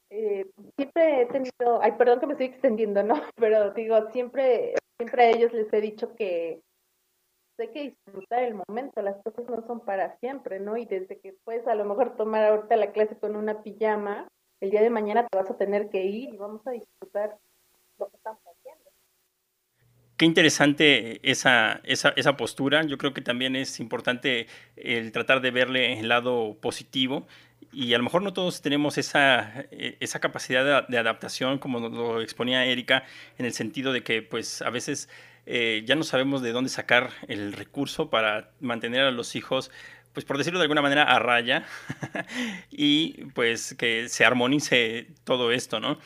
eh, 0.09 0.45
siempre 0.75 1.21
he 1.21 1.25
tenido, 1.27 1.81
ay, 1.81 1.93
perdón 1.93 2.19
que 2.19 2.27
me 2.27 2.33
estoy 2.33 2.47
extendiendo, 2.47 3.03
¿no? 3.03 3.13
Pero 3.35 3.71
digo, 3.71 4.11
siempre, 4.11 4.75
siempre 4.99 5.23
a 5.23 5.29
ellos 5.29 5.53
les 5.53 5.71
he 5.73 5.81
dicho 5.81 6.15
que 6.15 6.61
hay 7.61 7.69
que 7.69 7.95
disfrutar 8.05 8.43
el 8.43 8.55
momento, 8.55 9.01
las 9.01 9.21
cosas 9.23 9.47
no 9.47 9.65
son 9.67 9.81
para 9.81 10.17
siempre, 10.17 10.59
¿no? 10.59 10.77
Y 10.77 10.85
desde 10.85 11.19
que 11.19 11.35
puedes 11.43 11.67
a 11.67 11.75
lo 11.75 11.85
mejor 11.85 12.15
tomar 12.15 12.43
ahorita 12.45 12.75
la 12.75 12.91
clase 12.91 13.17
con 13.17 13.35
una 13.35 13.61
pijama, 13.61 14.27
el 14.59 14.71
día 14.71 14.81
de 14.81 14.89
mañana 14.89 15.27
te 15.27 15.37
vas 15.37 15.49
a 15.49 15.57
tener 15.57 15.89
que 15.89 16.03
ir 16.03 16.33
y 16.33 16.37
vamos 16.37 16.65
a 16.65 16.71
disfrutar 16.71 17.37
lo 17.99 18.09
que 18.09 18.17
estamos. 18.17 18.41
Qué 20.21 20.25
interesante 20.25 21.19
esa, 21.23 21.81
esa, 21.83 22.13
esa 22.15 22.37
postura. 22.37 22.83
Yo 22.83 22.99
creo 22.99 23.11
que 23.11 23.21
también 23.21 23.55
es 23.55 23.79
importante 23.79 24.45
el 24.75 25.11
tratar 25.11 25.41
de 25.41 25.49
verle 25.49 25.99
el 25.99 26.09
lado 26.09 26.59
positivo 26.61 27.25
y 27.71 27.95
a 27.95 27.97
lo 27.97 28.03
mejor 28.03 28.21
no 28.21 28.31
todos 28.31 28.61
tenemos 28.61 28.99
esa, 28.99 29.65
esa 29.71 30.19
capacidad 30.19 30.63
de, 30.63 30.85
de, 30.89 30.99
adaptación 30.99 31.57
como 31.57 31.79
lo 31.79 32.21
exponía 32.21 32.63
Erika 32.65 33.03
en 33.39 33.47
el 33.47 33.53
sentido 33.53 33.93
de 33.93 34.03
que 34.03 34.21
pues 34.21 34.61
a 34.61 34.69
veces 34.69 35.09
eh, 35.47 35.81
ya 35.87 35.95
no 35.95 36.03
sabemos 36.03 36.43
de 36.43 36.51
dónde 36.51 36.69
sacar 36.69 37.09
el 37.27 37.53
recurso 37.53 38.11
para 38.11 38.51
mantener 38.59 39.05
a 39.05 39.09
los 39.09 39.35
hijos, 39.35 39.71
pues 40.13 40.23
por 40.23 40.37
decirlo 40.37 40.59
de 40.59 40.65
alguna 40.65 40.83
manera, 40.83 41.01
a 41.01 41.17
raya 41.17 41.65
y 42.69 43.25
pues 43.33 43.73
que 43.73 44.07
se 44.07 44.23
armonice 44.23 45.07
todo 45.23 45.51
esto, 45.51 45.79
¿no? 45.79 45.97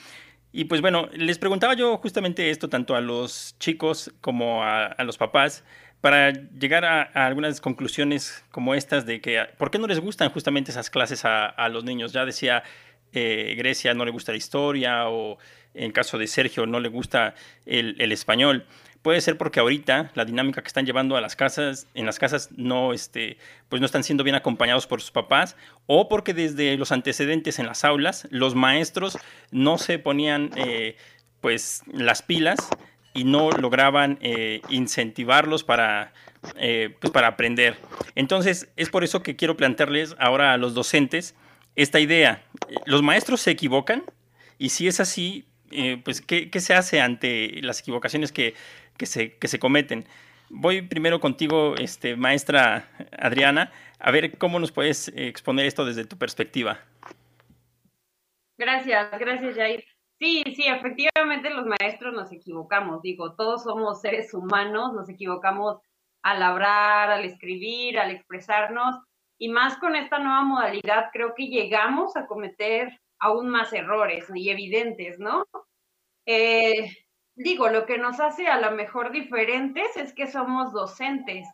Y 0.58 0.64
pues 0.64 0.80
bueno, 0.80 1.10
les 1.12 1.38
preguntaba 1.38 1.74
yo 1.74 1.98
justamente 1.98 2.50
esto 2.50 2.70
tanto 2.70 2.96
a 2.96 3.02
los 3.02 3.58
chicos 3.60 4.14
como 4.22 4.64
a, 4.64 4.96
los 5.04 5.18
papás 5.18 5.66
para 6.00 6.32
llegar 6.32 6.86
a, 6.86 7.02
algunas 7.28 7.60
conclusiones 7.60 8.42
como 8.52 8.74
estas 8.74 9.06
de 9.06 9.20
que 9.20 9.46
por 9.58 9.70
qué 9.70 9.80
no 9.80 9.86
les 9.86 10.00
gustan 10.00 10.30
justamente 10.30 10.72
esas 10.72 10.90
clases 10.90 11.26
a, 11.26 11.68
los 11.68 11.84
niños. 11.84 12.14
Ya 12.14 12.24
decía 12.24 12.64
eh, 13.12 13.56
Grecia 13.58 13.94
no 13.94 14.06
le 14.06 14.12
gusta 14.12 14.32
la 14.32 14.38
historia 14.38 15.10
o 15.10 15.38
en 15.74 15.92
caso 15.92 16.18
de 16.18 16.26
Sergio 16.26 16.66
no 16.66 16.80
le 16.80 16.88
gusta 16.88 17.36
el 17.66 18.10
español 18.14 18.66
puede 19.06 19.22
ser 19.22 19.38
porque 19.38 19.60
ahorita 19.60 20.10
la 20.16 20.26
dinámica 20.26 20.64
que 20.64 20.68
están 20.68 20.88
llevando 20.88 21.16
a 21.16 21.22
las 21.22 21.36
casas, 21.36 21.86
en 21.94 22.08
las 22.08 22.18
casas 22.18 22.50
no, 22.58 22.92
este, 22.92 23.38
pues 23.70 23.80
no 23.80 23.86
están 23.86 24.04
siendo 24.04 24.24
bien 24.24 24.36
acompañados 24.36 24.88
por 24.88 25.00
sus 25.00 25.12
papás, 25.12 25.56
o 25.86 26.10
porque 26.10 26.34
desde 26.34 26.76
los 26.76 26.92
antecedentes 26.92 27.60
en 27.60 27.68
las 27.68 27.86
aulas 27.86 28.28
los 28.32 28.56
maestros 28.56 29.20
no 29.52 29.78
se 29.78 30.00
ponían 30.00 30.50
eh, 30.56 30.98
pues 31.40 31.84
las 31.86 32.24
pilas 32.24 32.58
y 33.14 33.26
no 33.26 33.52
lograban 33.52 34.18
eh, 34.22 34.62
incentivarlos 34.70 35.64
para, 35.64 36.12
eh, 36.56 36.96
pues 37.00 37.14
para 37.14 37.28
aprender. 37.28 37.78
Entonces 38.16 38.70
es 38.76 38.90
por 38.90 39.04
eso 39.04 39.22
que 39.22 39.36
quiero 39.36 39.56
plantearles 39.56 40.16
ahora 40.18 40.52
a 40.52 40.58
los 40.58 40.74
docentes 40.74 41.36
esta 41.76 42.00
idea. 42.00 42.42
¿Los 42.88 43.04
maestros 43.04 43.40
se 43.40 43.52
equivocan? 43.52 44.02
Y 44.58 44.70
si 44.70 44.88
es 44.88 45.00
así, 45.00 45.46
pues, 46.06 46.22
¿qué, 46.22 46.50
¿qué, 46.50 46.62
se 46.62 46.74
hace 46.74 47.02
ante 47.02 47.60
las 47.62 47.82
equivocaciones 47.82 48.32
que, 48.32 48.54
que, 48.98 49.06
se, 49.06 49.38
que 49.38 49.48
se 49.48 49.60
cometen? 49.60 50.06
Voy 50.50 50.82
primero 50.82 51.20
contigo, 51.20 51.76
este, 51.76 52.16
maestra 52.16 52.90
Adriana, 53.18 53.72
a 54.00 54.12
ver 54.12 54.38
cómo 54.38 54.60
nos 54.60 54.72
puedes 54.72 55.08
exponer 55.16 55.66
esto 55.66 55.86
desde 55.86 56.06
tu 56.06 56.18
perspectiva. 56.18 56.80
Gracias, 58.58 59.10
gracias, 59.20 59.56
Jair. 59.56 59.84
Sí, 60.20 60.44
sí, 60.56 60.66
efectivamente 60.68 61.50
los 61.50 61.66
maestros 61.66 62.14
nos 62.14 62.32
equivocamos, 62.32 63.02
digo, 63.02 63.36
todos 63.36 63.64
somos 63.64 64.00
seres 64.00 64.34
humanos, 64.34 64.94
nos 64.94 65.10
equivocamos 65.10 65.80
al 66.22 66.42
hablar, 66.42 67.12
al 67.12 67.26
escribir, 67.26 68.00
al 68.00 68.12
expresarnos, 68.12 68.96
y 69.38 69.50
más 69.50 69.78
con 69.78 69.96
esta 69.96 70.20
nueva 70.20 70.44
modalidad 70.44 71.10
creo 71.12 71.36
que 71.36 71.48
llegamos 71.48 72.16
a 72.16 72.28
cometer 72.28 72.98
aún 73.20 73.50
más 73.50 73.74
errores 73.74 74.26
y 74.34 74.50
evidentes, 74.50 75.20
¿no? 75.20 75.46
Eh, 76.26 77.05
digo, 77.36 77.70
lo 77.70 77.86
que 77.86 77.98
nos 77.98 78.20
hace 78.20 78.48
a 78.48 78.60
lo 78.60 78.72
mejor 78.76 79.12
diferentes 79.12 79.96
es 79.98 80.14
que 80.14 80.28
somos 80.28 80.74
docentes 80.74 81.48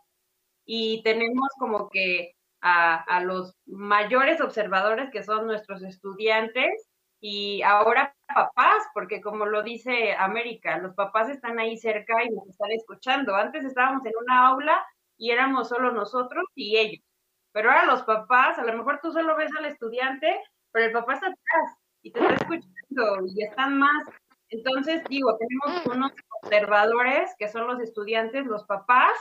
y 0.65 1.01
tenemos 1.03 1.49
como 1.59 1.89
que 1.89 2.33
a, 2.61 3.19
los 3.21 3.57
mayores 3.65 4.39
observadores 4.39 5.09
que 5.11 5.23
son 5.23 5.47
nuestros 5.47 5.81
estudiantes 5.81 6.87
y 7.19 7.61
ahora 7.63 8.15
papás, 8.33 8.83
porque 8.93 9.21
como 9.21 9.45
lo 9.45 9.63
dice 9.63 10.13
América, 10.13 10.77
los 10.77 10.93
papás 10.95 11.29
están 11.29 11.59
ahí 11.59 11.77
cerca 11.77 12.23
y 12.23 12.29
nos 12.29 12.47
están 12.47 12.71
escuchando. 12.71 13.35
Antes 13.35 13.65
estábamos 13.65 14.05
en 14.05 14.13
una 14.21 14.47
aula 14.47 14.85
y 15.17 15.31
éramos 15.31 15.69
solo 15.69 15.91
nosotros 15.91 16.45
y 16.55 16.77
ellos. 16.77 17.03
Pero 17.51 17.69
ahora 17.69 17.85
los 17.85 18.03
papás, 18.03 18.57
a 18.57 18.63
lo 18.63 18.73
mejor 18.77 18.99
tú 19.01 19.11
solo 19.11 19.35
ves 19.35 19.51
al 19.57 19.65
estudiante, 19.65 20.39
pero 20.71 20.85
el 20.85 20.91
papá 20.91 21.15
está 21.15 21.27
atrás 21.27 21.77
y 22.01 22.11
te 22.11 22.19
está 22.19 22.35
escuchando 22.35 23.25
y 23.27 23.43
están 23.43 23.77
más. 23.77 24.07
Entonces, 24.51 25.01
digo, 25.09 25.37
tenemos 25.37 25.85
unos 25.87 26.11
observadores 26.41 27.33
que 27.39 27.47
son 27.47 27.67
los 27.67 27.79
estudiantes, 27.79 28.45
los 28.45 28.65
papás, 28.65 29.13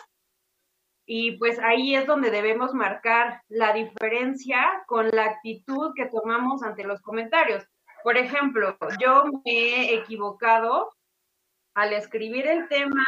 y 1.06 1.38
pues 1.38 1.58
ahí 1.58 1.94
es 1.94 2.06
donde 2.06 2.30
debemos 2.30 2.75
marcar 2.75 3.42
la 3.49 3.72
diferencia 3.72 4.84
con 4.87 5.08
la 5.10 5.25
actitud 5.25 5.92
que 5.96 6.06
tomamos 6.06 6.62
ante 6.62 6.84
los 6.84 7.00
comentarios. 7.00 7.64
Por 8.04 8.16
ejemplo, 8.16 8.76
yo 9.00 9.25
me 9.44 9.52
he 9.52 9.94
equivocado 9.94 10.90
al 11.75 11.92
escribir 11.92 12.46
el 12.46 12.68
tema, 12.68 13.04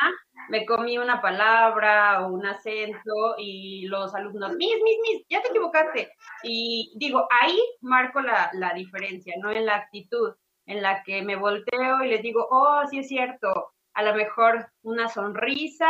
me 0.49 0.65
comí 0.67 0.99
una 0.99 1.21
palabra 1.21 2.27
o 2.27 2.33
un 2.33 2.47
acento 2.47 3.35
y 3.39 3.87
los 3.87 4.15
alumnos, 4.15 4.55
mis, 4.57 4.75
mis, 4.83 4.99
mis, 5.03 5.25
ya 5.29 5.43
te 5.43 5.49
equivocaste. 5.49 6.13
Y 6.45 6.93
digo, 6.97 7.27
ahí 7.31 7.59
marco 7.81 8.21
la, 8.21 8.51
la 8.55 8.73
diferencia, 8.75 9.35
no 9.41 9.51
en 9.51 9.67
la 9.67 9.77
actitud, 9.77 10.35
en 10.67 10.83
la 10.83 11.03
que 11.03 11.23
me 11.23 11.37
volteo 11.37 12.05
y 12.05 12.09
les 12.09 12.23
digo, 12.23 12.47
oh, 12.51 12.83
sí 12.89 12.99
es 12.99 13.09
cierto, 13.09 13.73
a 13.95 14.03
lo 14.03 14.15
mejor 14.15 14.69
una 14.83 15.09
sonrisa 15.09 15.89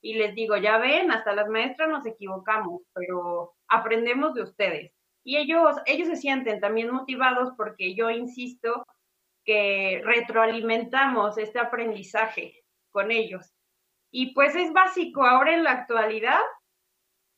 y 0.00 0.14
les 0.14 0.34
digo, 0.34 0.56
ya 0.56 0.78
ven, 0.78 1.10
hasta 1.10 1.34
las 1.34 1.48
maestras 1.48 1.88
nos 1.88 2.04
equivocamos, 2.06 2.82
pero 2.92 3.54
aprendemos 3.68 4.34
de 4.34 4.42
ustedes. 4.42 4.92
Y 5.24 5.38
ellos, 5.38 5.76
ellos 5.86 6.08
se 6.08 6.16
sienten 6.16 6.60
también 6.60 6.90
motivados 6.90 7.52
porque 7.56 7.94
yo 7.94 8.10
insisto 8.10 8.84
que 9.44 10.02
retroalimentamos 10.04 11.38
este 11.38 11.58
aprendizaje 11.58 12.62
con 12.90 13.10
ellos. 13.10 13.50
Y 14.10 14.34
pues 14.34 14.54
es 14.54 14.72
básico 14.72 15.24
ahora 15.24 15.54
en 15.54 15.64
la 15.64 15.72
actualidad, 15.72 16.40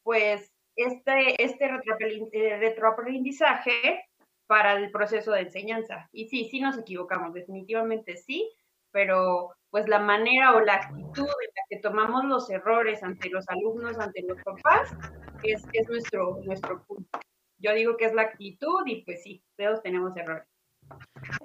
pues 0.03 0.53
este, 0.77 1.43
este 1.43 1.65
eh, 1.67 2.57
retroaprendizaje 2.59 4.05
para 4.47 4.75
el 4.75 4.91
proceso 4.91 5.33
de 5.33 5.43
enseñanza. 5.43 6.09
Y 6.13 6.29
sí, 6.29 6.49
sí 6.51 6.61
nos 6.61 6.79
equivocamos, 6.79 7.35
definitivamente 7.35 8.17
sí, 8.17 8.51
pero 8.91 9.55
pues 9.71 9.89
la 9.89 9.99
manera 9.99 10.55
o 10.55 10.61
la 10.61 10.75
actitud 10.75 11.27
en 11.27 11.51
la 11.55 11.63
que 11.69 11.79
tomamos 11.81 12.25
los 12.25 12.49
errores 12.51 13.03
ante 13.03 13.29
los 13.29 13.49
alumnos, 13.49 13.99
ante 13.99 14.23
los 14.23 14.39
papás, 14.43 14.95
es, 15.43 15.65
es 15.73 15.89
nuestro, 15.89 16.41
nuestro 16.45 16.83
punto. 16.85 17.19
Yo 17.59 17.75
digo 17.75 17.97
que 17.97 18.07
es 18.07 18.15
la 18.15 18.23
actitud 18.23 18.87
y 18.87 19.03
pues 19.03 19.23
sí, 19.23 19.43
todos 19.57 19.83
tenemos 19.83 20.17
errores. 20.17 20.47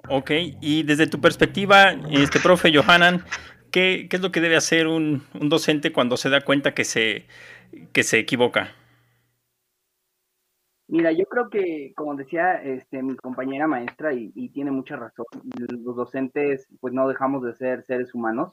Ok, 0.08 0.30
y 0.60 0.82
desde 0.84 1.06
tu 1.06 1.20
perspectiva, 1.20 1.92
este 2.10 2.38
profe 2.38 2.72
Johanan, 2.72 3.24
¿qué, 3.70 4.06
qué 4.08 4.16
es 4.16 4.22
lo 4.22 4.30
que 4.30 4.40
debe 4.40 4.56
hacer 4.56 4.86
un, 4.86 5.26
un, 5.38 5.48
docente 5.48 5.92
cuando 5.92 6.16
se 6.16 6.30
da 6.30 6.42
cuenta 6.42 6.74
que 6.74 6.84
se, 6.84 7.26
que 7.92 8.02
se 8.02 8.18
equivoca? 8.18 8.72
Mira, 10.92 11.10
yo 11.10 11.24
creo 11.24 11.48
que, 11.48 11.94
como 11.96 12.16
decía 12.16 12.62
este, 12.62 13.02
mi 13.02 13.16
compañera 13.16 13.66
maestra, 13.66 14.12
y, 14.12 14.50
tiene 14.50 14.70
mucha 14.70 14.94
razón, 14.94 15.24
los 15.56 15.96
docentes 15.96 16.68
pues 16.80 16.92
no 16.92 17.08
dejamos 17.08 17.42
de 17.42 17.54
ser 17.54 17.82
seres 17.86 18.14
humanos, 18.14 18.52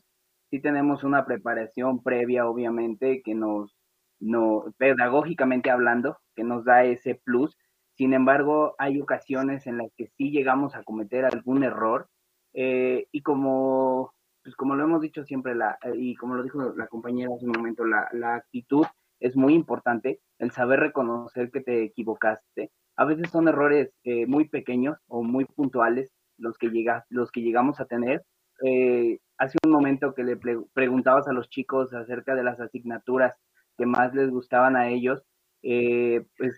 sí 0.49 0.61
tenemos 0.61 1.03
una 1.03 1.25
preparación 1.25 2.01
previa, 2.01 2.47
obviamente, 2.47 3.21
que 3.25 3.35
nos, 3.35 3.75
no, 4.21 4.73
pedagógicamente 4.77 5.69
hablando, 5.69 6.17
que 6.33 6.45
nos 6.45 6.63
da 6.63 6.85
ese 6.85 7.15
plus, 7.15 7.57
sin 7.97 8.13
embargo, 8.13 8.73
hay 8.77 9.01
ocasiones 9.01 9.67
en 9.67 9.77
las 9.79 9.91
que 9.97 10.07
sí 10.15 10.31
llegamos 10.31 10.75
a 10.75 10.83
cometer 10.83 11.25
algún 11.25 11.65
error. 11.65 12.07
Eh, 12.53 13.07
y 13.11 13.21
como, 13.21 14.13
pues 14.43 14.55
como 14.55 14.75
lo 14.75 14.85
hemos 14.85 15.01
dicho 15.01 15.25
siempre, 15.25 15.55
la, 15.55 15.77
y 15.93 16.15
como 16.15 16.35
lo 16.35 16.43
dijo 16.43 16.73
la 16.77 16.87
compañera 16.87 17.35
hace 17.35 17.45
un 17.45 17.51
momento, 17.51 17.83
la, 17.83 18.07
la 18.13 18.35
actitud 18.35 18.85
es 19.19 19.35
muy 19.35 19.53
importante, 19.53 20.19
el 20.37 20.51
saber 20.51 20.79
reconocer 20.79 21.51
que 21.51 21.61
te 21.61 21.83
equivocaste. 21.83 22.71
A 22.95 23.05
veces 23.05 23.29
son 23.29 23.47
errores 23.47 23.91
eh, 24.03 24.25
muy 24.25 24.47
pequeños 24.47 24.97
o 25.07 25.23
muy 25.23 25.45
puntuales 25.45 26.11
los 26.37 26.57
que, 26.57 26.69
llega, 26.69 27.05
los 27.09 27.31
que 27.31 27.41
llegamos 27.41 27.79
a 27.79 27.85
tener. 27.85 28.23
Eh, 28.65 29.19
hace 29.37 29.57
un 29.65 29.71
momento 29.71 30.13
que 30.13 30.23
le 30.23 30.37
preguntabas 30.73 31.27
a 31.27 31.33
los 31.33 31.49
chicos 31.49 31.93
acerca 31.93 32.35
de 32.35 32.43
las 32.43 32.59
asignaturas 32.59 33.33
que 33.77 33.85
más 33.85 34.13
les 34.13 34.29
gustaban 34.29 34.75
a 34.75 34.89
ellos, 34.89 35.23
eh, 35.61 36.25
pues 36.37 36.57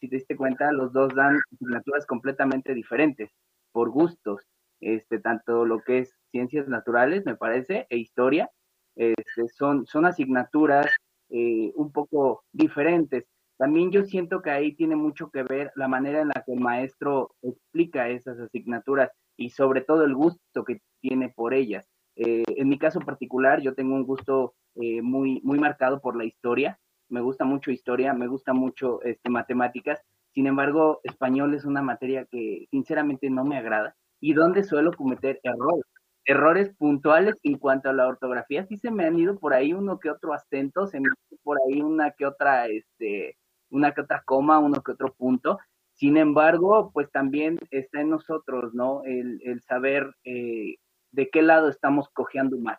si 0.00 0.08
te 0.08 0.16
diste 0.16 0.36
cuenta, 0.36 0.72
los 0.72 0.92
dos 0.92 1.14
dan 1.14 1.38
asignaturas 1.52 2.06
completamente 2.06 2.74
diferentes, 2.74 3.30
por 3.72 3.90
gustos, 3.90 4.42
este, 4.80 5.18
tanto 5.18 5.64
lo 5.64 5.80
que 5.80 6.00
es 6.00 6.14
ciencias 6.30 6.68
naturales, 6.68 7.24
me 7.24 7.36
parece, 7.36 7.86
e 7.90 7.96
historia, 7.96 8.50
este, 8.94 9.48
son, 9.48 9.86
son 9.86 10.06
asignaturas 10.06 10.86
eh, 11.30 11.72
un 11.74 11.92
poco 11.92 12.44
diferentes. 12.52 13.24
También 13.58 13.90
yo 13.90 14.04
siento 14.04 14.40
que 14.40 14.50
ahí 14.50 14.74
tiene 14.74 14.96
mucho 14.96 15.30
que 15.30 15.42
ver 15.42 15.72
la 15.74 15.88
manera 15.88 16.20
en 16.22 16.28
la 16.28 16.44
que 16.46 16.52
el 16.52 16.60
maestro 16.60 17.34
explica 17.42 18.08
esas 18.08 18.38
asignaturas 18.38 19.10
y 19.36 19.50
sobre 19.50 19.80
todo 19.80 20.04
el 20.04 20.14
gusto 20.14 20.64
que 20.64 20.80
tiene 21.00 21.28
por 21.30 21.54
ellas. 21.54 21.84
Eh, 22.16 22.44
en 22.46 22.68
mi 22.68 22.78
caso 22.78 23.00
particular, 23.00 23.60
yo 23.60 23.74
tengo 23.74 23.94
un 23.94 24.04
gusto 24.04 24.54
eh, 24.76 25.02
muy, 25.02 25.40
muy 25.42 25.58
marcado 25.58 26.00
por 26.00 26.16
la 26.16 26.24
historia. 26.24 26.78
Me 27.08 27.20
gusta 27.20 27.44
mucho 27.44 27.70
historia, 27.70 28.12
me 28.12 28.26
gusta 28.28 28.52
mucho 28.52 29.02
este, 29.02 29.28
matemáticas. 29.28 30.00
Sin 30.34 30.46
embargo, 30.46 31.00
español 31.02 31.54
es 31.54 31.64
una 31.64 31.82
materia 31.82 32.26
que 32.26 32.66
sinceramente 32.70 33.30
no 33.30 33.44
me 33.44 33.56
agrada 33.56 33.96
y 34.20 34.34
donde 34.34 34.62
suelo 34.62 34.92
cometer 34.92 35.40
errores. 35.42 35.84
Errores 36.28 36.74
puntuales 36.76 37.34
en 37.42 37.56
cuanto 37.56 37.88
a 37.88 37.94
la 37.94 38.06
ortografía. 38.06 38.66
Sí 38.66 38.76
se 38.76 38.90
me 38.90 39.06
han 39.06 39.18
ido 39.18 39.38
por 39.38 39.54
ahí 39.54 39.72
uno 39.72 39.98
que 39.98 40.10
otro 40.10 40.34
acento, 40.34 40.86
se 40.86 41.00
me 41.00 41.08
ha 41.08 41.36
por 41.42 41.58
ahí 41.66 41.80
una 41.80 42.10
que 42.10 42.26
otra, 42.26 42.66
este, 42.66 43.38
una 43.70 43.92
que 43.92 44.02
otra 44.02 44.22
coma, 44.26 44.58
uno 44.58 44.82
que 44.82 44.92
otro 44.92 45.14
punto. 45.14 45.58
Sin 45.94 46.18
embargo, 46.18 46.90
pues 46.92 47.10
también 47.10 47.58
está 47.70 48.02
en 48.02 48.10
nosotros, 48.10 48.74
¿no? 48.74 49.02
El, 49.04 49.62
saber 49.62 50.14
eh, 50.24 50.76
de 51.12 51.30
qué 51.30 51.40
lado 51.40 51.70
estamos 51.70 52.10
cojeando 52.12 52.58
más. 52.58 52.78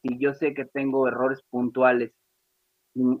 Si 0.00 0.18
yo 0.18 0.32
sé 0.32 0.54
que 0.54 0.64
tengo 0.64 1.06
errores 1.06 1.42
puntuales 1.50 2.12
en, 2.94 3.20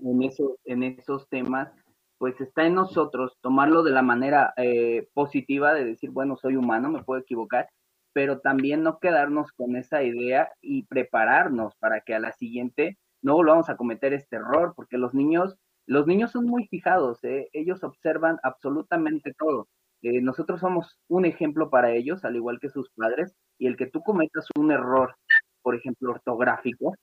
en 0.64 0.82
esos 0.82 1.28
temas, 1.28 1.70
pues 2.18 2.40
está 2.40 2.64
en 2.64 2.74
nosotros 2.74 3.36
tomarlo 3.42 3.82
de 3.82 3.90
la 3.90 4.02
manera 4.02 4.54
eh, 4.56 5.08
positiva 5.12 5.74
de 5.74 5.84
decir, 5.84 6.10
bueno, 6.10 6.36
soy 6.36 6.56
humano, 6.56 6.88
me 6.90 7.02
puedo 7.02 7.20
equivocar, 7.20 7.68
pero 8.16 8.40
también 8.40 8.82
no 8.82 8.98
quedarnos 8.98 9.52
con 9.52 9.76
esa 9.76 10.02
idea 10.02 10.50
y 10.62 10.84
prepararnos 10.84 11.74
para 11.76 12.00
que 12.00 12.14
a 12.14 12.18
la 12.18 12.32
siguiente 12.32 12.96
no 13.20 13.34
volvamos 13.34 13.68
a 13.68 13.76
cometer 13.76 14.14
este 14.14 14.36
error, 14.36 14.72
porque 14.74 14.96
los 14.96 15.12
niños, 15.12 15.58
los 15.84 16.06
niños 16.06 16.30
son 16.30 16.46
muy 16.46 16.66
fijados, 16.66 17.22
¿eh? 17.24 17.50
ellos 17.52 17.84
observan 17.84 18.38
absolutamente 18.42 19.34
todo. 19.38 19.68
Eh, 20.00 20.22
nosotros 20.22 20.60
somos 20.60 20.98
un 21.08 21.26
ejemplo 21.26 21.68
para 21.68 21.92
ellos, 21.92 22.24
al 22.24 22.36
igual 22.36 22.58
que 22.58 22.70
sus 22.70 22.88
padres, 22.92 23.34
y 23.58 23.66
el 23.66 23.76
que 23.76 23.84
tú 23.84 24.00
cometas 24.00 24.46
un 24.58 24.72
error, 24.72 25.14
por 25.60 25.74
ejemplo, 25.74 26.12
ortográfico, 26.12 26.94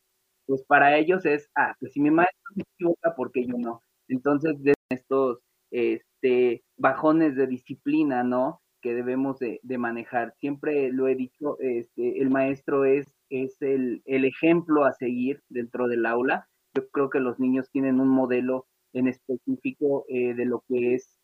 pues 0.48 0.63
para 0.65 0.98
ellos 0.98 1.27
es, 1.27 1.48
ah, 1.55 1.75
pues 1.79 1.93
si 1.93 2.01
mi 2.01 2.10
maestro 2.10 2.53
se 2.55 2.62
equivoca, 2.62 3.13
¿por 3.15 3.32
qué 3.32 3.46
yo 3.46 3.55
no? 3.60 3.84
Entonces, 4.08 4.60
de 4.63 4.74
estos 4.89 5.41
este, 5.70 6.63
bajones 6.75 7.36
de 7.36 7.46
disciplina, 7.46 8.24
¿no? 8.24 8.62
Que 8.84 8.94
debemos 8.94 9.40
de, 9.40 9.60
manejar. 9.80 10.36
Siempre 10.40 10.92
lo 10.92 11.08
he 11.08 11.16
dicho, 11.16 11.58
este, 11.60 12.22
el 12.22 12.30
maestro 12.30 12.86
es, 12.86 13.08
es 13.30 13.60
el, 13.62 14.04
el 14.06 14.25
ejemplo 14.25 14.86
a 14.86 14.94
seguir 14.94 15.42
dentro 15.50 15.88
del 15.88 16.06
aula. 16.06 16.48
Yo 16.75 16.88
creo 16.90 17.10
que 17.10 17.20
los 17.20 17.40
niños 17.40 17.70
tienen 17.72 18.00
un 18.00 18.10
modelo 18.10 18.68
en 18.94 19.08
específico 19.08 20.06
eh, 20.10 20.36
de 20.36 20.46
lo 20.46 20.63
que 20.67 20.93
es 20.93 21.17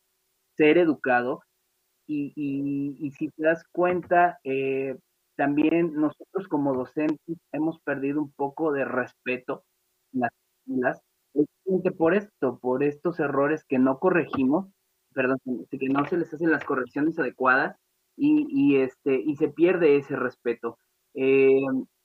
ser 0.56 0.78
educado. 0.78 1.42
Y, 2.08 2.34
y, 2.36 3.12
si 3.12 3.30
te 3.30 3.44
das 3.44 3.64
cuenta, 3.72 4.40
eh, 4.44 4.98
también 5.36 5.94
nosotros 5.94 6.48
como 6.48 6.74
docentes 6.74 7.38
hemos 7.52 7.80
perdido 7.82 8.20
un 8.20 8.32
poco 8.32 8.72
de 8.72 8.84
respeto 8.84 9.64
en 10.14 10.22
las 10.22 10.32
escuelas 10.66 11.02
por 11.98 12.14
esto, 12.14 12.60
por 12.60 12.84
estos 12.84 13.20
errores 13.20 13.64
que 13.66 13.80
no 13.80 14.00
corregimos, 14.00 14.68
perdón, 15.14 15.40
que 15.70 15.90
no 15.90 16.06
se 16.06 16.18
les 16.18 16.34
hacen 16.34 16.52
las 16.52 16.64
correcciones 16.64 17.18
adecuadas 17.20 17.76
y, 18.16 18.46
y 18.50 18.78
este, 18.78 19.16
y 19.16 19.36
se 19.36 19.50
pierde 19.50 19.98
ese 19.98 20.16
respeto. 20.16 20.78
Eh, 21.14 21.62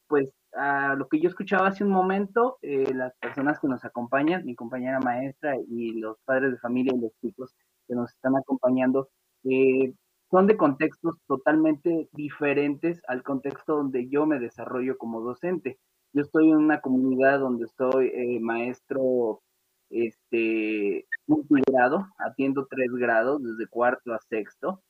pues 0.06 0.28
a 0.54 0.94
lo 0.94 1.08
que 1.08 1.20
yo 1.20 1.28
escuchaba 1.28 1.68
hace 1.68 1.84
un 1.84 1.90
momento, 1.90 2.58
eh, 2.62 2.92
las 2.94 3.12
personas 3.18 3.58
que 3.60 3.68
nos 3.68 3.84
acompañan, 3.84 4.44
mi 4.44 4.54
compañera 4.54 5.00
maestra 5.00 5.56
y 5.68 5.98
los 6.00 6.16
padres 6.24 6.52
de 6.52 6.58
familia 6.58 6.92
y 6.94 7.00
los 7.00 7.12
chicos 7.20 7.54
que 7.88 7.94
nos 7.94 8.10
están 8.12 8.36
acompañando, 8.36 9.08
eh, 9.44 9.92
son 10.30 10.46
de 10.46 10.56
contextos 10.56 11.16
totalmente 11.26 12.08
diferentes 12.12 13.00
al 13.08 13.22
contexto 13.22 13.76
donde 13.76 14.08
yo 14.08 14.26
me 14.26 14.38
desarrollo 14.38 14.96
como 14.98 15.20
docente. 15.20 15.78
Yo 16.12 16.22
estoy 16.22 16.50
en 16.50 16.56
una 16.56 16.80
comunidad 16.80 17.40
donde 17.40 17.66
soy 17.76 18.08
eh, 18.14 18.40
maestro 18.40 19.42
este, 19.90 21.06
multigrado, 21.26 22.06
atiendo 22.18 22.66
tres 22.68 22.90
grados, 22.92 23.42
desde 23.42 23.68
cuarto 23.68 24.12
a 24.12 24.18
sexto. 24.28 24.82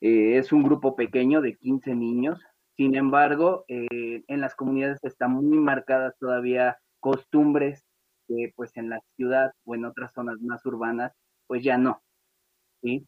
Eh, 0.00 0.38
es 0.38 0.52
un 0.52 0.62
grupo 0.62 0.96
pequeño 0.96 1.40
de 1.40 1.56
15 1.56 1.94
niños. 1.94 2.40
Sin 2.76 2.94
embargo, 2.94 3.64
eh, 3.68 4.24
en 4.28 4.40
las 4.40 4.54
comunidades 4.54 4.98
están 5.02 5.32
muy 5.32 5.58
marcadas 5.58 6.14
todavía 6.18 6.78
costumbres 7.00 7.84
que 8.28 8.52
pues 8.56 8.76
en 8.76 8.90
la 8.90 9.00
ciudad 9.16 9.52
o 9.64 9.74
en 9.74 9.84
otras 9.84 10.12
zonas 10.14 10.40
más 10.40 10.64
urbanas, 10.66 11.12
pues 11.46 11.62
ya 11.62 11.78
no. 11.78 12.02
¿sí? 12.82 13.06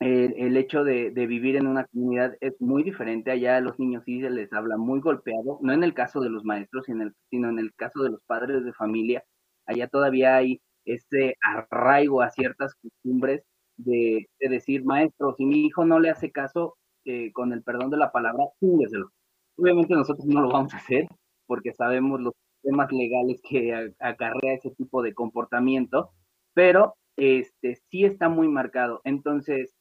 el, 0.00 0.56
hecho 0.56 0.84
de, 0.84 1.10
vivir 1.10 1.56
en 1.56 1.66
una 1.66 1.86
comunidad 1.86 2.36
es 2.40 2.60
muy 2.60 2.82
diferente. 2.82 3.30
Allá 3.30 3.56
a 3.56 3.60
los 3.60 3.78
niños 3.78 4.04
sí 4.04 4.20
se 4.20 4.30
les 4.30 4.52
habla 4.52 4.76
muy 4.76 5.00
golpeado, 5.00 5.58
no 5.62 5.72
en 5.72 5.84
el 5.84 5.94
caso 5.94 6.20
de 6.20 6.30
los 6.30 6.44
maestros, 6.44 6.84
sino 6.86 7.48
en 7.48 7.58
el, 7.58 7.74
caso 7.74 8.02
de 8.02 8.10
los 8.10 8.22
padres 8.26 8.64
de 8.64 8.72
familia. 8.72 9.24
Allá 9.66 9.88
todavía 9.88 10.36
hay 10.36 10.60
ese 10.84 11.36
arraigo 11.42 12.22
a 12.22 12.30
ciertas 12.30 12.74
costumbres 12.74 13.42
de, 13.76 14.26
decir, 14.40 14.84
maestro, 14.84 15.34
si 15.36 15.44
mi 15.44 15.66
hijo 15.66 15.84
no 15.84 15.98
le 15.98 16.10
hace 16.10 16.30
caso, 16.30 16.76
eh, 17.04 17.32
con 17.32 17.52
el 17.52 17.62
perdón 17.62 17.90
de 17.90 17.98
la 17.98 18.12
palabra, 18.12 18.44
púngeselo. 18.58 19.10
Obviamente 19.56 19.94
nosotros 19.94 20.26
no 20.26 20.42
lo 20.42 20.50
vamos 20.50 20.74
a 20.74 20.78
hacer 20.78 21.06
porque 21.46 21.72
sabemos 21.72 22.20
los 22.20 22.34
temas 22.62 22.90
legales 22.92 23.40
que 23.48 23.92
acarrea 24.00 24.54
ese 24.54 24.70
tipo 24.72 25.02
de 25.02 25.14
comportamiento, 25.14 26.10
pero 26.52 26.96
este 27.16 27.76
sí 27.90 28.04
está 28.04 28.28
muy 28.28 28.48
marcado. 28.48 29.00
Entonces, 29.04 29.74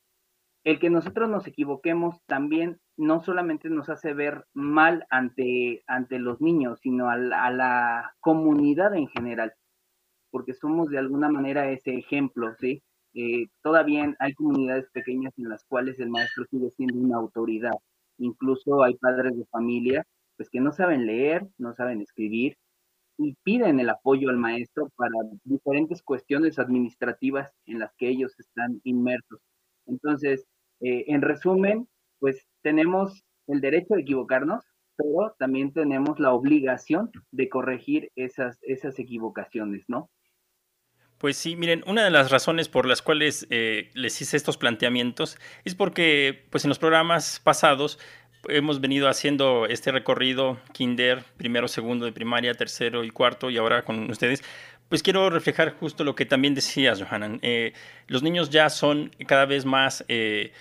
el 0.64 0.80
que 0.80 0.90
nosotros 0.90 1.30
nos 1.30 1.48
equivoquemos 1.48 2.22
también 2.26 2.80
no 2.98 3.24
solamente 3.24 3.70
nos 3.70 3.90
hace 3.90 4.14
ver 4.14 4.46
mal 4.54 5.06
ante, 5.10 5.84
ante 5.88 6.18
los 6.18 6.42
niños, 6.42 6.80
sino 6.82 7.10
a 7.10 7.18
la, 7.18 8.16
comunidad 8.20 8.96
en 8.96 9.08
general, 9.08 9.54
porque 10.36 10.54
somos 10.54 10.90
de 10.90 10.98
alguna 10.98 11.30
manera 11.30 11.72
ese 11.72 11.96
ejemplo, 11.96 12.54
¿sí? 12.60 12.84
Eh, 13.14 13.48
todavía 13.64 14.14
hay 14.20 14.34
comunidades 14.34 14.90
pequeñas 14.92 15.32
en 15.38 15.48
las 15.48 15.64
cuales 15.64 15.98
el 15.98 16.10
maestro 16.10 16.44
sigue 16.52 16.70
siendo 16.72 17.00
una 17.00 17.16
autoridad. 17.16 17.72
Incluso 18.18 18.84
hay 18.84 18.96
padres 18.96 19.38
de 19.38 19.46
familia 19.46 20.04
pues 20.36 20.50
que 20.50 20.60
no 20.60 20.74
saben 20.74 21.06
leer, 21.06 21.48
no 21.58 21.74
saben 21.74 22.02
escribir 22.02 22.58
y 23.18 23.38
piden 23.44 23.80
el 23.80 23.90
apoyo 23.90 24.30
al 24.30 24.36
maestro 24.36 24.90
para 24.98 25.14
diferentes 25.46 26.04
cuestiones 26.04 26.60
administrativas 26.60 27.50
en 27.66 27.80
las 27.80 27.96
que 27.96 28.10
ellos 28.10 28.38
están 28.38 28.82
inmersos. 28.84 29.40
Entonces, 29.86 30.46
eh, 30.82 31.06
en 31.08 31.22
resumen, 31.22 31.88
pues 32.20 32.46
tenemos 32.62 33.24
el 33.48 33.62
derecho 33.62 33.96
de 33.96 34.02
equivocarnos, 34.02 34.66
pero 34.98 35.34
también 35.40 35.72
tenemos 35.72 36.20
la 36.20 36.34
obligación 36.34 37.10
de 37.32 37.48
corregir 37.48 38.12
esas, 38.18 38.60
esas 38.64 39.00
equivocaciones, 39.00 39.86
¿no? 39.88 40.10
Pues 41.26 41.38
sí, 41.38 41.56
miren, 41.56 41.84
una 41.88 42.04
de 42.04 42.12
las 42.12 42.30
razones 42.30 42.70
por 42.70 42.86
las 42.86 43.02
cuales 43.02 43.48
eh, 43.50 43.90
les 43.96 44.22
hice 44.22 44.38
estos 44.38 44.58
planteamientos 44.58 45.40
es 45.64 45.74
porque, 45.74 46.44
pues 46.52 46.66
en 46.66 46.70
los 46.70 46.78
programas 46.78 47.42
pasados 47.44 47.98
hemos 48.48 48.80
venido 48.80 49.10
haciendo 49.10 49.66
este 49.66 49.92
recorrido 49.92 50.60
kinder, 50.72 51.24
primero, 51.36 51.68
segundo 51.68 52.06
de 52.06 52.12
primaria, 52.12 52.54
tercero 52.54 53.04
y 53.04 53.10
cuarto, 53.10 53.50
y 53.50 53.58
ahora 53.58 53.84
con 53.84 54.08
ustedes, 54.12 54.44
pues 54.88 55.02
quiero 55.02 55.32
reflejar 55.32 55.72
justo 55.72 56.04
lo 56.04 56.14
que 56.14 56.28
también 56.28 56.54
decías, 56.54 57.02
Johanan. 57.02 57.40
Eh, 57.42 57.74
los 58.06 58.22
niños 58.22 58.52
ya 58.52 58.70
son 58.70 59.10
cada 59.26 59.48
vez 59.48 59.66
más, 59.66 60.06
eh, 60.08 60.54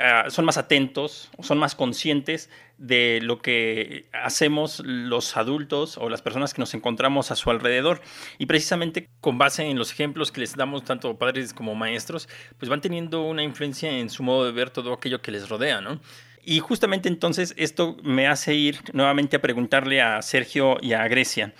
ah, 0.00 0.24
son 0.28 0.44
más 0.44 0.56
atentos, 0.56 1.30
son 1.40 1.58
más 1.58 1.74
conscientes 1.74 2.50
de 2.78 3.20
lo 3.22 3.40
que 3.40 4.08
hacemos 4.12 4.82
los 4.84 5.36
adultos 5.36 5.96
o 5.98 6.08
las 6.08 6.22
personas 6.22 6.52
que 6.52 6.60
nos 6.60 6.74
encontramos 6.74 7.30
a 7.30 7.36
su 7.36 7.50
alrededor. 7.50 8.00
Y 8.38 8.46
precisamente 8.46 9.08
con 9.20 9.38
base 9.38 9.64
en 9.64 9.78
los 9.78 9.92
ejemplos 9.92 10.32
que 10.32 10.40
les 10.40 10.56
damos 10.56 10.84
tanto 10.84 11.16
padres 11.18 11.54
como 11.54 11.74
maestros, 11.74 12.28
pues 12.58 12.68
van 12.68 12.80
teniendo 12.80 13.22
una 13.22 13.42
influencia 13.42 13.90
en 13.90 14.10
su 14.10 14.22
modo 14.22 14.44
de 14.44 14.52
ver 14.52 14.70
todo 14.70 14.92
aquello 14.92 15.22
que 15.22 15.30
les 15.30 15.48
rodea, 15.48 15.80
¿no? 15.80 16.00
Y 16.48 16.60
justamente 16.60 17.08
entonces 17.08 17.54
esto 17.56 17.96
me 18.04 18.28
hace 18.28 18.54
ir 18.54 18.78
nuevamente 18.92 19.36
a 19.36 19.42
preguntarle 19.42 20.00
a 20.00 20.22
Sergio 20.22 20.76
y 20.80 20.92
a 20.92 21.06
Grecia. 21.08 21.54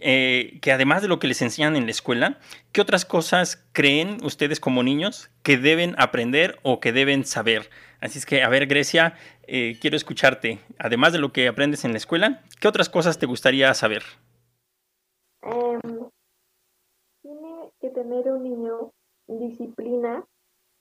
Eh, 0.00 0.58
que 0.62 0.70
además 0.70 1.02
de 1.02 1.08
lo 1.08 1.18
que 1.18 1.26
les 1.26 1.42
enseñan 1.42 1.74
en 1.74 1.86
la 1.86 1.90
escuela, 1.90 2.38
¿qué 2.72 2.80
otras 2.80 3.04
cosas 3.04 3.66
creen 3.72 4.18
ustedes 4.22 4.60
como 4.60 4.84
niños 4.84 5.30
que 5.42 5.56
deben 5.56 5.96
aprender 5.98 6.58
o 6.62 6.78
que 6.78 6.92
deben 6.92 7.24
saber? 7.24 7.68
Así 8.00 8.18
es 8.18 8.26
que, 8.26 8.42
a 8.44 8.48
ver, 8.48 8.66
Grecia, 8.66 9.14
eh, 9.48 9.76
quiero 9.80 9.96
escucharte. 9.96 10.60
Además 10.78 11.12
de 11.12 11.18
lo 11.18 11.32
que 11.32 11.48
aprendes 11.48 11.84
en 11.84 11.92
la 11.92 11.98
escuela, 11.98 12.42
¿qué 12.60 12.68
otras 12.68 12.88
cosas 12.88 13.18
te 13.18 13.26
gustaría 13.26 13.74
saber? 13.74 14.04
Em, 15.42 16.08
tiene 17.22 17.72
que 17.80 17.90
tener 17.90 18.28
un 18.28 18.44
niño 18.44 18.92
disciplina 19.26 20.24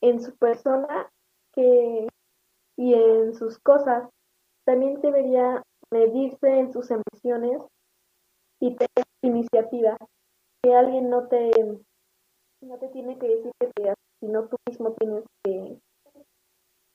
en 0.02 0.22
su 0.22 0.36
persona 0.38 1.10
que, 1.54 2.08
y 2.78 2.94
en 2.94 3.34
sus 3.34 3.58
cosas. 3.58 4.10
También 4.64 5.02
debería 5.02 5.64
medirse 5.92 6.60
en 6.60 6.72
sus 6.72 6.92
emociones 6.92 7.62
y 8.60 8.76
tener 8.76 9.06
iniciativa. 9.22 9.98
Que 10.64 10.74
alguien 10.74 11.10
no 11.10 11.28
te, 11.28 11.52
no 12.62 12.78
te 12.78 12.88
tiene 12.90 13.18
que 13.20 13.28
decir 13.28 13.52
que 13.60 13.68
te 13.68 13.94
sino 14.20 14.48
tú 14.48 14.58
mismo 14.68 14.94
tienes 14.94 15.24
que 15.44 15.78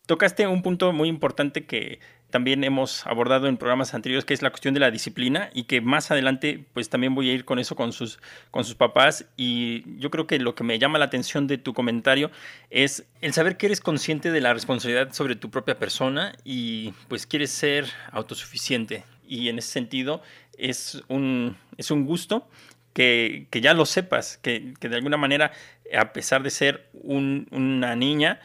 Tocaste 0.06 0.48
un 0.48 0.62
punto 0.62 0.92
muy 0.92 1.08
importante 1.08 1.64
que 1.64 2.00
también 2.28 2.64
hemos 2.64 3.06
abordado 3.06 3.46
en 3.46 3.56
programas 3.56 3.94
anteriores, 3.94 4.24
que 4.24 4.34
es 4.34 4.42
la 4.42 4.50
cuestión 4.50 4.74
de 4.74 4.80
la 4.80 4.90
disciplina 4.90 5.50
y 5.54 5.64
que 5.64 5.80
más 5.80 6.10
adelante 6.10 6.66
pues 6.72 6.88
también 6.88 7.14
voy 7.14 7.30
a 7.30 7.32
ir 7.32 7.44
con 7.44 7.60
eso 7.60 7.76
con 7.76 7.92
sus, 7.92 8.18
con 8.50 8.64
sus 8.64 8.74
papás 8.74 9.26
y 9.36 9.84
yo 10.00 10.10
creo 10.10 10.26
que 10.26 10.40
lo 10.40 10.56
que 10.56 10.64
me 10.64 10.80
llama 10.80 10.98
la 10.98 11.04
atención 11.04 11.46
de 11.46 11.56
tu 11.56 11.72
comentario 11.72 12.32
es 12.70 13.06
el 13.20 13.32
saber 13.32 13.56
que 13.56 13.66
eres 13.66 13.80
consciente 13.80 14.32
de 14.32 14.40
la 14.40 14.52
responsabilidad 14.52 15.12
sobre 15.12 15.36
tu 15.36 15.50
propia 15.50 15.78
persona 15.78 16.34
y 16.42 16.92
pues 17.06 17.26
quieres 17.26 17.52
ser 17.52 17.86
autosuficiente 18.10 19.04
y 19.24 19.48
en 19.50 19.58
ese 19.58 19.70
sentido 19.70 20.20
es 20.58 21.02
un, 21.08 21.56
es 21.76 21.90
un 21.90 22.04
gusto 22.04 22.48
que, 22.92 23.46
que 23.50 23.60
ya 23.60 23.74
lo 23.74 23.86
sepas, 23.86 24.38
que, 24.38 24.74
que, 24.78 24.88
de 24.88 24.96
alguna 24.96 25.16
manera 25.16 25.52
a 25.96 26.12
pesar 26.12 26.42
de 26.42 26.50
ser 26.50 26.88
un, 26.92 27.48
una 27.50 27.96
niña, 27.96 28.40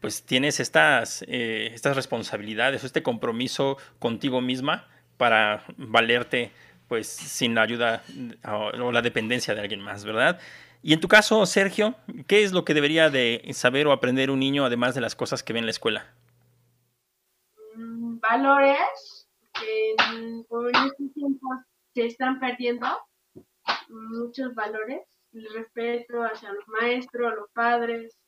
pues 0.00 0.22
tienes 0.24 0.60
estas, 0.60 1.24
eh, 1.28 1.70
estas 1.72 1.96
responsabilidades, 1.96 2.84
este 2.84 3.02
compromiso 3.02 3.78
contigo 3.98 4.40
misma 4.40 4.86
para 5.16 5.64
valerte 5.76 6.52
pues 6.88 7.08
sin 7.08 7.54
la 7.54 7.62
ayuda 7.62 8.02
o, 8.46 8.92
la 8.92 9.00
dependencia 9.02 9.54
de 9.54 9.62
alguien 9.62 9.80
más, 9.80 10.04
¿verdad? 10.04 10.38
Y 10.82 10.92
en 10.92 11.00
tu 11.00 11.08
caso, 11.08 11.46
Sergio, 11.46 11.94
¿qué 12.26 12.44
es 12.44 12.52
lo 12.52 12.64
que 12.66 12.74
debería 12.74 13.08
de 13.08 13.42
saber 13.54 13.86
o 13.86 13.92
aprender 13.92 14.30
un 14.30 14.40
niño 14.40 14.66
además 14.66 14.94
de 14.94 15.00
las 15.00 15.14
cosas 15.14 15.42
que 15.42 15.54
ve 15.54 15.60
en 15.60 15.64
la 15.64 15.70
escuela? 15.70 16.12
Mm, 17.74 18.20
valores 18.20 19.13
que 19.64 20.44
por 20.48 20.70
este 20.70 21.08
tiempo 21.14 21.48
se 21.94 22.06
están 22.06 22.40
perdiendo, 22.40 22.86
muchos 23.88 24.54
valores, 24.54 25.00
el 25.32 25.52
respeto 25.54 26.22
hacia 26.22 26.52
los 26.52 26.66
maestros, 26.68 27.34
los 27.34 27.50
padres, 27.52 28.18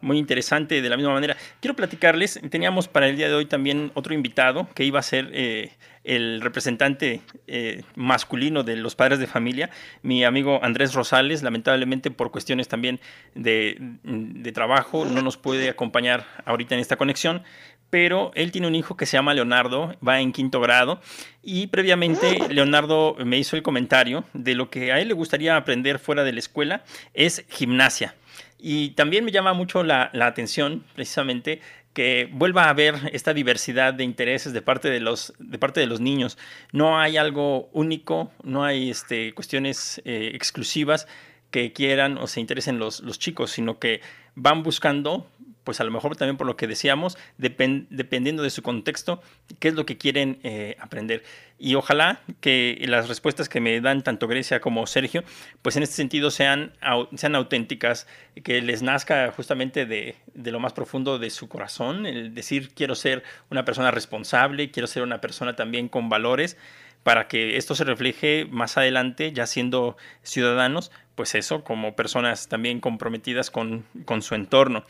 muy 0.00 0.18
interesante 0.18 0.82
de 0.82 0.88
la 0.88 0.96
misma 0.96 1.14
manera. 1.14 1.36
Quiero 1.60 1.74
platicarles, 1.74 2.40
teníamos 2.50 2.88
para 2.88 3.08
el 3.08 3.16
día 3.16 3.28
de 3.28 3.34
hoy 3.34 3.46
también 3.46 3.90
otro 3.94 4.14
invitado 4.14 4.68
que 4.74 4.84
iba 4.84 4.98
a 4.98 5.02
ser 5.02 5.30
eh, 5.32 5.72
el 6.04 6.40
representante 6.40 7.22
eh, 7.46 7.82
masculino 7.94 8.62
de 8.62 8.76
los 8.76 8.94
padres 8.94 9.18
de 9.18 9.26
familia, 9.26 9.70
mi 10.02 10.22
amigo 10.24 10.60
Andrés 10.62 10.94
Rosales, 10.94 11.42
lamentablemente 11.42 12.10
por 12.10 12.30
cuestiones 12.30 12.68
también 12.68 13.00
de, 13.34 13.76
de 14.04 14.52
trabajo 14.52 15.04
no 15.04 15.22
nos 15.22 15.36
puede 15.36 15.68
acompañar 15.68 16.26
ahorita 16.44 16.74
en 16.74 16.80
esta 16.80 16.96
conexión, 16.96 17.42
pero 17.90 18.32
él 18.34 18.52
tiene 18.52 18.66
un 18.66 18.74
hijo 18.74 18.96
que 18.96 19.06
se 19.06 19.16
llama 19.16 19.34
Leonardo, 19.34 19.94
va 20.06 20.20
en 20.20 20.32
quinto 20.32 20.60
grado, 20.60 21.00
y 21.42 21.68
previamente 21.68 22.40
Leonardo 22.50 23.16
me 23.24 23.38
hizo 23.38 23.56
el 23.56 23.62
comentario 23.62 24.24
de 24.34 24.54
lo 24.54 24.70
que 24.70 24.92
a 24.92 25.00
él 25.00 25.08
le 25.08 25.14
gustaría 25.14 25.56
aprender 25.56 25.98
fuera 25.98 26.24
de 26.24 26.32
la 26.32 26.40
escuela 26.40 26.84
es 27.14 27.44
gimnasia. 27.48 28.14
Y 28.58 28.90
también 28.90 29.24
me 29.24 29.32
llama 29.32 29.52
mucho 29.52 29.82
la, 29.82 30.10
atención, 30.20 30.84
precisamente, 30.94 31.60
que 31.92 32.28
vuelva 32.32 32.64
a 32.64 32.70
haber 32.70 32.94
esta 33.12 33.32
diversidad 33.32 33.94
de 33.94 34.04
intereses 34.04 34.52
de 34.52 34.62
parte 34.62 34.90
de 34.90 35.00
los, 35.00 35.32
de 35.38 35.58
parte 35.58 35.80
de 35.80 35.86
los 35.86 36.00
niños. 36.00 36.36
No 36.72 36.98
hay 36.98 37.16
algo 37.16 37.68
único, 37.72 38.32
no 38.42 38.64
hay 38.64 38.90
este, 38.90 39.32
cuestiones 39.34 40.02
eh, 40.04 40.32
exclusivas 40.34 41.06
que 41.50 41.72
quieran 41.72 42.18
o 42.18 42.26
se 42.26 42.40
interesen 42.40 42.78
los, 42.78 43.00
los 43.00 43.18
chicos, 43.18 43.50
sino 43.50 43.78
que 43.78 44.00
van 44.34 44.62
buscando 44.62 45.26
pues 45.66 45.80
a 45.80 45.84
lo 45.84 45.90
mejor 45.90 46.14
también 46.14 46.36
por 46.36 46.46
lo 46.46 46.56
que 46.56 46.68
decíamos, 46.68 47.18
dependiendo 47.36 48.44
de 48.44 48.50
su 48.50 48.62
contexto, 48.62 49.20
qué 49.58 49.66
es 49.66 49.74
lo 49.74 49.84
que 49.84 49.98
quieren 49.98 50.38
eh, 50.44 50.76
aprender. 50.78 51.24
Y 51.58 51.74
ojalá 51.74 52.20
que 52.40 52.80
las 52.86 53.08
respuestas 53.08 53.48
que 53.48 53.60
me 53.60 53.80
dan 53.80 54.02
tanto 54.02 54.28
Grecia 54.28 54.60
como 54.60 54.86
Sergio, 54.86 55.24
pues 55.62 55.76
en 55.76 55.82
este 55.82 55.96
sentido 55.96 56.30
sean, 56.30 56.72
sean 57.16 57.34
auténticas, 57.34 58.06
que 58.44 58.62
les 58.62 58.82
nazca 58.82 59.32
justamente 59.32 59.86
de, 59.86 60.14
de 60.34 60.52
lo 60.52 60.60
más 60.60 60.72
profundo 60.72 61.18
de 61.18 61.30
su 61.30 61.48
corazón, 61.48 62.06
el 62.06 62.32
decir 62.32 62.72
quiero 62.72 62.94
ser 62.94 63.24
una 63.50 63.64
persona 63.64 63.90
responsable, 63.90 64.70
quiero 64.70 64.86
ser 64.86 65.02
una 65.02 65.20
persona 65.20 65.56
también 65.56 65.88
con 65.88 66.08
valores, 66.08 66.56
para 67.02 67.26
que 67.26 67.56
esto 67.56 67.74
se 67.74 67.84
refleje 67.84 68.46
más 68.50 68.76
adelante, 68.76 69.32
ya 69.32 69.46
siendo 69.46 69.96
ciudadanos, 70.22 70.92
pues 71.16 71.34
eso, 71.34 71.64
como 71.64 71.96
personas 71.96 72.48
también 72.48 72.78
comprometidas 72.78 73.50
con, 73.50 73.84
con 74.04 74.22
su 74.22 74.36
entorno. 74.36 74.84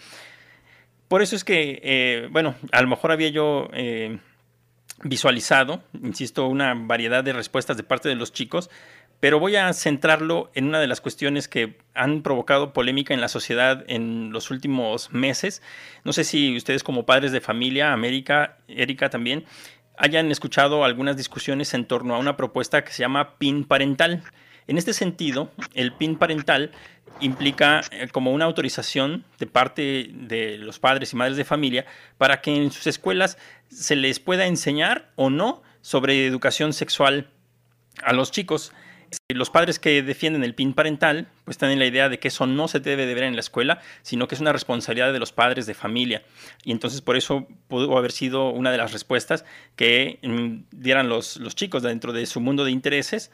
Por 1.08 1.22
eso 1.22 1.36
es 1.36 1.44
que, 1.44 1.80
eh, 1.82 2.28
bueno, 2.30 2.54
a 2.72 2.82
lo 2.82 2.88
mejor 2.88 3.12
había 3.12 3.28
yo 3.28 3.68
eh, 3.72 4.18
visualizado, 5.02 5.82
insisto, 6.02 6.46
una 6.46 6.74
variedad 6.74 7.22
de 7.22 7.32
respuestas 7.32 7.76
de 7.76 7.84
parte 7.84 8.08
de 8.08 8.16
los 8.16 8.32
chicos, 8.32 8.70
pero 9.20 9.38
voy 9.40 9.56
a 9.56 9.72
centrarlo 9.72 10.50
en 10.54 10.66
una 10.66 10.80
de 10.80 10.86
las 10.86 11.00
cuestiones 11.00 11.48
que 11.48 11.78
han 11.94 12.22
provocado 12.22 12.72
polémica 12.72 13.14
en 13.14 13.20
la 13.20 13.28
sociedad 13.28 13.84
en 13.88 14.30
los 14.30 14.50
últimos 14.50 15.10
meses. 15.12 15.62
No 16.04 16.12
sé 16.12 16.24
si 16.24 16.56
ustedes 16.56 16.82
como 16.82 17.06
padres 17.06 17.32
de 17.32 17.40
familia, 17.40 17.92
América, 17.92 18.58
Erika 18.68 19.08
también, 19.08 19.44
hayan 19.96 20.30
escuchado 20.30 20.84
algunas 20.84 21.16
discusiones 21.16 21.72
en 21.72 21.86
torno 21.86 22.14
a 22.14 22.18
una 22.18 22.36
propuesta 22.36 22.84
que 22.84 22.92
se 22.92 23.00
llama 23.00 23.38
PIN 23.38 23.64
parental. 23.64 24.22
En 24.68 24.78
este 24.78 24.92
sentido, 24.92 25.50
el 25.74 25.92
PIN 25.92 26.16
parental 26.16 26.72
implica 27.20 27.82
eh, 27.90 28.08
como 28.10 28.32
una 28.32 28.44
autorización 28.44 29.24
de 29.38 29.46
parte 29.46 30.10
de 30.12 30.58
los 30.58 30.78
padres 30.78 31.12
y 31.12 31.16
madres 31.16 31.36
de 31.36 31.44
familia 31.44 31.86
para 32.18 32.40
que 32.40 32.54
en 32.54 32.70
sus 32.70 32.86
escuelas 32.86 33.38
se 33.68 33.96
les 33.96 34.20
pueda 34.20 34.46
enseñar 34.46 35.10
o 35.16 35.30
no 35.30 35.62
sobre 35.80 36.26
educación 36.26 36.72
sexual 36.72 37.28
a 38.02 38.12
los 38.12 38.30
chicos. 38.30 38.72
Los 39.32 39.50
padres 39.50 39.78
que 39.78 40.02
defienden 40.02 40.42
el 40.42 40.54
PIN 40.54 40.74
parental 40.74 41.28
pues 41.44 41.58
tienen 41.58 41.78
la 41.78 41.86
idea 41.86 42.08
de 42.08 42.18
que 42.18 42.28
eso 42.28 42.46
no 42.46 42.66
se 42.66 42.80
debe 42.80 43.06
de 43.06 43.14
ver 43.14 43.22
en 43.22 43.34
la 43.34 43.40
escuela, 43.40 43.80
sino 44.02 44.26
que 44.26 44.34
es 44.34 44.40
una 44.40 44.52
responsabilidad 44.52 45.12
de 45.12 45.20
los 45.20 45.32
padres 45.32 45.66
de 45.66 45.74
familia. 45.74 46.24
Y 46.64 46.72
entonces 46.72 47.00
por 47.02 47.16
eso 47.16 47.46
pudo 47.68 47.96
haber 47.96 48.10
sido 48.10 48.50
una 48.50 48.72
de 48.72 48.78
las 48.78 48.92
respuestas 48.92 49.44
que 49.76 50.18
mm, 50.22 50.76
dieran 50.76 51.08
los, 51.08 51.36
los 51.36 51.54
chicos 51.54 51.84
dentro 51.84 52.12
de 52.12 52.26
su 52.26 52.40
mundo 52.40 52.64
de 52.64 52.72
intereses. 52.72 53.30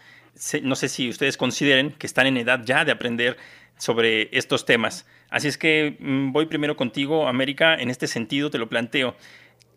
No 0.62 0.76
sé 0.76 0.88
si 0.88 1.08
ustedes 1.08 1.36
consideren 1.36 1.92
que 1.92 2.06
están 2.06 2.26
en 2.26 2.36
edad 2.36 2.60
ya 2.64 2.84
de 2.84 2.92
aprender 2.92 3.36
sobre 3.76 4.36
estos 4.36 4.64
temas. 4.64 5.06
Así 5.30 5.48
es 5.48 5.58
que 5.58 5.96
mm, 5.98 6.32
voy 6.32 6.46
primero 6.46 6.76
contigo, 6.76 7.26
América, 7.26 7.74
en 7.74 7.90
este 7.90 8.06
sentido 8.06 8.50
te 8.50 8.58
lo 8.58 8.68
planteo. 8.68 9.14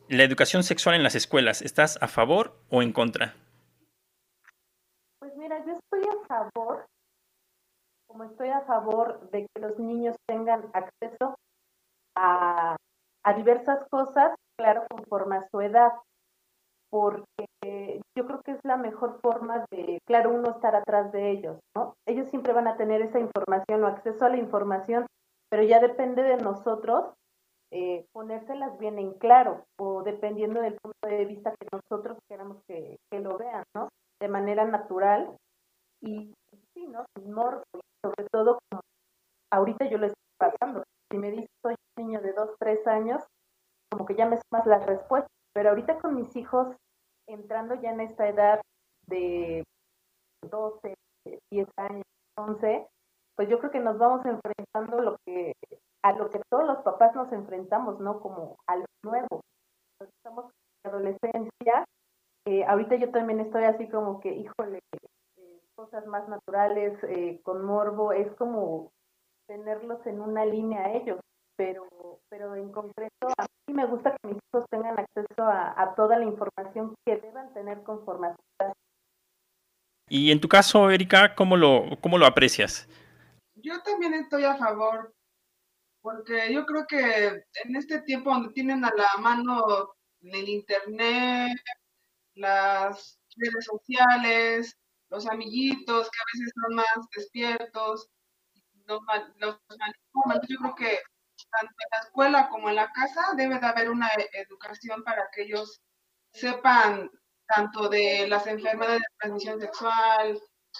La 0.07 0.23
educación 0.23 0.63
sexual 0.63 0.95
en 0.95 1.03
las 1.03 1.15
escuelas, 1.15 1.61
¿estás 1.61 1.97
a 2.01 2.07
favor 2.07 2.59
o 2.69 2.81
en 2.81 2.93
contra? 2.93 3.33
Pues 5.19 5.35
mira, 5.35 5.57
yo 5.65 5.73
estoy 5.73 6.03
a 6.07 6.27
favor, 6.27 6.85
como 8.07 8.25
estoy 8.25 8.49
a 8.49 8.61
favor 8.61 9.29
de 9.31 9.47
que 9.47 9.61
los 9.61 9.79
niños 9.79 10.15
tengan 10.27 10.65
acceso 10.73 11.35
a, 12.15 12.75
a 13.23 13.33
diversas 13.33 13.87
cosas, 13.89 14.35
claro, 14.57 14.85
conforme 14.89 15.37
a 15.37 15.47
su 15.49 15.61
edad, 15.61 15.93
porque 16.89 18.01
yo 18.17 18.25
creo 18.25 18.41
que 18.41 18.51
es 18.51 18.59
la 18.63 18.77
mejor 18.77 19.19
forma 19.21 19.65
de, 19.71 19.99
claro, 20.05 20.31
uno 20.31 20.51
estar 20.51 20.75
atrás 20.75 21.11
de 21.11 21.31
ellos, 21.31 21.59
¿no? 21.75 21.95
Ellos 22.07 22.29
siempre 22.29 22.53
van 22.53 22.67
a 22.67 22.77
tener 22.77 23.01
esa 23.01 23.19
información 23.19 23.83
o 23.83 23.87
acceso 23.87 24.25
a 24.25 24.29
la 24.29 24.37
información, 24.37 25.05
pero 25.49 25.63
ya 25.63 25.79
depende 25.79 26.21
de 26.23 26.37
nosotros 26.37 27.13
eh, 27.71 28.05
ponérselas 28.13 28.77
bien 28.77 28.99
en 28.99 29.13
claro 29.13 29.65
o 29.77 30.03
dependiendo 30.03 30.61
del 30.61 30.75
punto 30.75 31.07
de 31.07 31.25
vista 31.25 31.53
que 31.59 31.67
nosotros 31.71 32.17
queramos 32.29 32.57
que, 32.67 32.97
lo 33.11 33.37
vean, 33.37 33.63
¿no? 33.75 33.89
De 34.21 34.27
manera 34.27 34.65
natural 34.65 35.35
y 36.01 36.33
sí, 36.73 36.87
¿no? 36.87 37.05
sobre 38.01 38.29
todo 38.31 38.59
como 38.69 38.81
ahorita 39.51 39.89
yo 39.89 39.97
lo 39.97 40.07
estoy 40.07 40.23
pasando. 40.37 40.83
Si 41.11 41.17
me 41.17 41.31
dices 41.31 41.49
soy 41.61 41.75
un 41.97 42.05
niño 42.05 42.21
de 42.21 42.33
dos, 42.33 42.51
tres 42.59 42.85
años, 42.87 43.23
como 43.91 44.05
que 44.05 44.15
ya 44.15 44.25
me 44.25 44.37
más 44.51 44.65
las 44.65 44.85
respuestas, 44.85 45.31
pero 45.55 45.69
ahorita 45.69 45.97
con 45.99 46.15
mis 46.15 46.35
hijos 46.35 46.75
entrando 47.27 47.75
ya 47.75 47.91
en 47.91 48.01
esta 48.01 48.27
edad 48.27 48.61
de 49.07 49.63
12, 50.51 50.93
10 51.49 51.67
años, 51.77 52.03
11, 52.37 52.87
pues 53.35 53.49
yo 53.49 53.59
creo 53.59 53.71
que 53.71 53.79
nos 53.79 53.97
vamos 53.97 54.25
enfrentando 54.25 55.01
lo 55.01 55.17
que, 55.25 55.53
a 56.03 56.11
lo 56.11 56.29
que 56.29 56.41
todos 56.49 56.67
los 56.67 56.79
papás 56.79 57.15
nos 57.15 57.31
enfrentamos, 57.31 57.99
¿no? 58.01 58.19
Como 58.19 58.57
a 58.67 58.75
lo 58.75 58.85
nuevo. 59.03 59.41
adolescencia, 60.83 61.85
eh, 62.45 62.63
ahorita 62.65 62.97
yo 62.97 63.09
también 63.11 63.39
estoy 63.39 63.63
así 63.63 63.87
como 63.87 64.19
que, 64.19 64.33
híjole, 64.33 64.79
eh, 65.37 65.61
cosas 65.75 66.05
más 66.05 66.27
naturales, 66.27 67.01
eh, 67.03 67.39
con 67.43 67.63
morbo, 67.63 68.11
es 68.11 68.31
como 68.35 68.91
tenerlos 69.47 70.05
en 70.05 70.21
una 70.21 70.45
línea 70.45 70.85
a 70.85 70.93
ellos, 70.93 71.19
pero, 71.57 71.87
pero 72.29 72.55
en 72.55 72.71
concreto 72.71 73.27
a 73.37 73.45
mí 73.67 73.73
me 73.73 73.85
gusta 73.85 74.11
que 74.11 74.27
mis 74.29 74.37
hijos 74.37 74.65
tengan 74.69 74.99
acceso 74.99 75.43
a, 75.43 75.93
toda 75.95 76.17
la 76.17 76.25
información 76.25 76.95
que 77.05 77.17
deban 77.17 77.53
tener 77.53 77.83
con 77.83 78.03
formación. 78.03 78.37
Y 80.07 80.31
en 80.31 80.39
tu 80.39 80.47
caso, 80.47 80.89
Erika, 80.91 81.33
¿cómo 81.35 81.57
lo, 81.57 81.97
cómo 82.01 82.17
lo 82.17 82.25
aprecias? 82.25 82.87
Yo 83.55 83.81
también 83.81 84.13
estoy 84.13 84.43
a 84.43 84.55
favor, 84.55 85.13
porque 86.01 86.53
yo 86.53 86.65
creo 86.65 86.85
que 86.87 87.27
en 87.63 87.75
este 87.75 88.01
tiempo 88.01 88.31
donde 88.31 88.53
tienen 88.53 88.85
a 88.85 88.93
la 88.95 89.21
mano 89.21 89.95
el 90.21 90.49
internet, 90.49 91.57
las 92.35 93.19
redes 93.37 93.65
sociales, 93.65 94.77
los 95.09 95.27
amiguitos 95.27 96.09
que 96.09 96.19
a 96.19 96.29
veces 96.33 96.53
son 96.53 96.75
más 96.75 97.09
despiertos, 97.15 98.09
los, 98.85 99.01
los 99.37 99.59
Yo 100.47 100.57
creo 100.59 100.75
que 100.75 100.99
tanto 101.51 101.73
en 101.77 101.89
la 101.91 101.97
escuela 101.99 102.49
como 102.49 102.69
en 102.69 102.75
la 102.75 102.91
casa 102.91 103.33
debe 103.35 103.59
de 103.59 103.65
haber 103.65 103.89
una 103.89 104.07
e-, 104.07 104.29
educación 104.41 105.03
para 105.03 105.29
que 105.33 105.43
ellos 105.43 105.81
sepan 106.33 107.09
tanto 107.47 107.89
de 107.89 108.27
las 108.27 108.47
enfermedades 108.47 109.01
de 109.01 109.17
transmisión 109.19 109.59
sexual, 109.59 110.39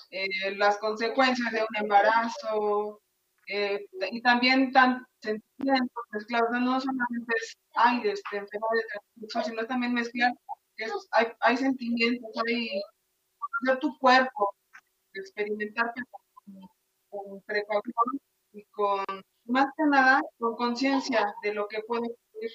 eh, 0.09 0.55
las 0.57 0.77
consecuencias 0.77 1.51
de 1.51 1.61
un 1.61 1.75
embarazo, 1.75 3.01
eh, 3.47 3.85
y 4.11 4.21
también 4.21 4.71
sentimientos 5.21 6.03
mezclados, 6.11 6.49
no 6.51 6.79
solamente 6.79 7.33
es, 7.35 7.57
ay, 7.75 8.01
este, 8.05 8.41
de 8.41 8.47
transmisión 8.47 9.19
sexual, 9.21 9.45
sino 9.45 9.65
también 9.67 9.93
mezclar, 9.93 10.33
hay, 11.11 11.27
hay 11.39 11.57
sentimientos, 11.57 12.29
hay 12.47 12.81
conocer 13.37 13.79
tu 13.79 13.97
cuerpo, 13.99 14.55
experimentarte 15.13 16.01
con, 16.09 16.69
con 17.09 17.41
precaución 17.43 18.19
y 18.53 18.63
con, 18.65 19.05
más 19.45 19.67
que 19.77 19.83
nada, 19.85 20.21
con 20.39 20.55
conciencia 20.55 21.33
de 21.43 21.53
lo 21.53 21.67
que 21.67 21.81
puede 21.83 22.07
ocurrir 22.07 22.51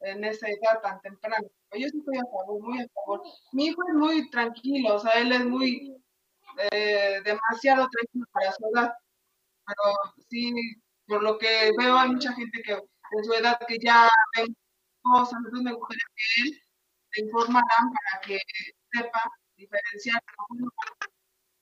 en 0.00 0.24
esa 0.24 0.48
edad 0.48 0.80
tan 0.82 1.00
temprana. 1.00 1.38
Yo 1.72 1.86
estoy 1.86 2.18
a 2.18 2.24
favor, 2.30 2.60
muy 2.62 2.80
a 2.82 2.86
favor. 2.94 3.22
Mi 3.52 3.66
hijo 3.66 3.82
es 3.88 3.94
muy 3.94 4.30
tranquilo, 4.30 4.96
o 4.96 4.98
sea, 5.00 5.12
él 5.14 5.32
es 5.32 5.44
muy 5.44 5.96
eh, 6.72 7.20
demasiado 7.24 7.88
tranquilo 7.90 8.26
para 8.32 8.52
su 8.52 8.66
edad. 8.74 8.92
Pero 9.66 9.94
sí, 10.28 10.52
por 11.06 11.22
lo 11.22 11.38
que 11.38 11.72
veo, 11.78 11.96
hay 11.98 12.10
mucha 12.10 12.32
gente 12.34 12.62
que 12.62 12.72
en 12.72 13.24
su 13.24 13.32
edad 13.34 13.58
que 13.66 13.78
ya 13.82 14.08
ven 14.36 14.56
cosas, 15.02 15.38
entonces 15.38 15.62
me 15.64 15.72
gustaría 15.74 16.04
que 16.16 16.42
él 16.42 16.62
se 17.12 17.22
informarán 17.22 17.92
para 17.92 18.20
que 18.26 18.38
sepa 18.92 19.20
diferenciar. 19.56 20.22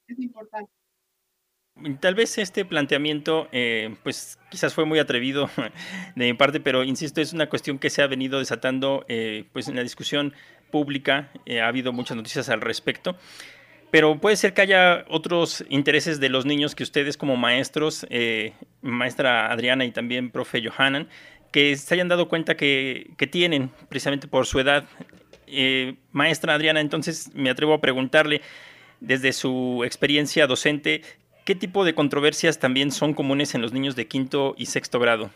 Es 0.08 0.18
importante. 0.18 0.81
Tal 2.00 2.14
vez 2.14 2.38
este 2.38 2.64
planteamiento, 2.64 3.48
eh, 3.52 3.94
pues 4.02 4.38
quizás 4.50 4.74
fue 4.74 4.84
muy 4.84 4.98
atrevido 4.98 5.50
de 6.16 6.26
mi 6.26 6.34
parte, 6.34 6.60
pero 6.60 6.84
insisto, 6.84 7.20
es 7.20 7.32
una 7.32 7.48
cuestión 7.48 7.78
que 7.78 7.90
se 7.90 8.02
ha 8.02 8.06
venido 8.06 8.38
desatando 8.38 9.04
eh, 9.08 9.44
pues 9.52 9.68
en 9.68 9.76
la 9.76 9.82
discusión 9.82 10.34
pública, 10.70 11.30
eh, 11.46 11.60
ha 11.60 11.68
habido 11.68 11.92
muchas 11.92 12.16
noticias 12.16 12.48
al 12.48 12.60
respecto, 12.60 13.16
pero 13.90 14.18
puede 14.20 14.36
ser 14.36 14.54
que 14.54 14.62
haya 14.62 15.04
otros 15.08 15.64
intereses 15.68 16.20
de 16.20 16.28
los 16.28 16.46
niños 16.46 16.74
que 16.74 16.82
ustedes 16.82 17.16
como 17.16 17.36
maestros, 17.36 18.06
maestra 18.80 19.52
Adriana 19.52 19.84
y 19.84 19.90
también 19.90 20.30
profe 20.30 20.62
Johanan, 20.66 21.08
que 21.52 21.76
se 21.76 21.92
hayan 21.94 22.08
dado 22.08 22.28
cuenta 22.28 22.56
que, 22.56 23.10
que 23.18 23.26
tienen 23.26 23.70
precisamente 23.90 24.28
por 24.28 24.46
su 24.46 24.60
edad. 24.60 24.84
maestra 26.10 26.54
Adriana, 26.54 26.80
entonces 26.80 27.30
me 27.34 27.50
atrevo 27.50 27.74
a 27.74 27.82
preguntarle, 27.82 28.40
desde 29.02 29.32
su 29.32 29.82
experiencia 29.84 30.46
docente, 30.46 31.02
¿Qué 31.44 31.56
tipo 31.56 31.84
de 31.84 31.94
controversias 31.94 32.60
también 32.60 32.92
son 32.92 33.14
comunes 33.14 33.56
en 33.56 33.62
los 33.62 33.72
niños 33.72 33.96
de 33.96 34.06
quinto 34.06 34.54
y 34.56 34.66
sexto 34.66 35.00
grado? 35.00 35.30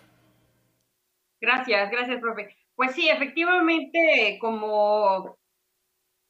Gracias, 1.41 1.91
gracias, 1.91 2.21
profe. 2.21 2.57
Pues 2.77 2.93
sí, 2.93 3.09
efectivamente, 3.09 4.39
como, 4.41 5.37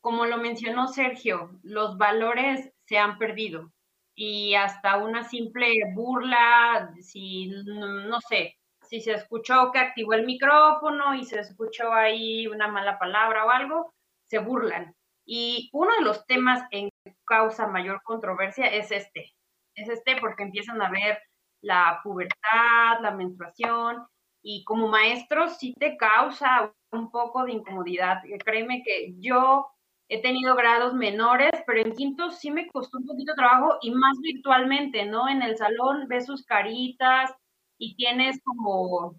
como 0.01 0.25
lo 0.25 0.39
mencionó 0.39 0.89
Sergio, 0.89 1.51
los 1.63 1.99
valores 1.99 2.73
se 2.87 2.97
han 2.97 3.19
perdido 3.19 3.71
y 4.15 4.55
hasta 4.55 4.97
una 4.97 5.25
simple 5.25 5.75
burla, 5.95 6.95
si 7.03 7.49
no 7.67 8.19
sé, 8.23 8.57
si 8.89 9.03
se 9.03 9.13
escuchó 9.13 9.71
que 9.73 9.79
activó 9.79 10.15
el 10.15 10.25
micrófono 10.25 11.15
y 11.15 11.25
se 11.25 11.41
escuchó 11.41 11.93
ahí 11.93 12.47
una 12.47 12.67
mala 12.67 12.99
palabra 12.99 13.45
o 13.45 13.51
algo, 13.51 13.93
se 14.27 14.39
burlan. 14.39 14.95
Y 15.27 15.69
uno 15.75 15.91
de 15.99 16.05
los 16.05 16.25
temas 16.27 16.63
en 16.71 16.89
que 17.05 17.15
causa 17.27 17.67
mayor 17.67 18.01
controversia 18.05 18.67
es 18.69 18.91
este, 18.91 19.36
es 19.77 19.89
este 19.89 20.17
porque 20.21 20.43
empiezan 20.43 20.83
a 20.83 20.91
ver 20.91 21.19
la 21.63 22.01
pubertad, 22.03 23.01
la 23.01 23.13
menstruación, 23.13 24.07
y 24.43 24.65
como 24.65 24.89
maestro 24.89 25.49
sí 25.49 25.75
te 25.79 25.97
causa 25.97 26.73
un 26.93 27.11
poco 27.11 27.45
de 27.45 27.53
incomodidad. 27.53 28.23
Créeme 28.45 28.83
que 28.85 29.15
yo 29.19 29.67
he 30.09 30.23
tenido 30.23 30.55
grados 30.55 30.95
menores, 30.95 31.51
pero 31.67 31.81
en 31.81 31.93
quinto 31.95 32.31
sí 32.31 32.51
me 32.51 32.69
costó 32.69 32.99
un 32.99 33.07
poquito 33.07 33.35
trabajo 33.35 33.79
y 33.83 33.91
más 33.91 34.19
virtualmente, 34.21 35.05
¿no? 35.05 35.29
En 35.29 35.43
el 35.43 35.57
salón 35.57 36.07
ves 36.09 36.27
sus 36.27 36.45
caritas 36.45 37.35
y 37.79 37.97
tienes 37.97 38.41
como, 38.45 39.17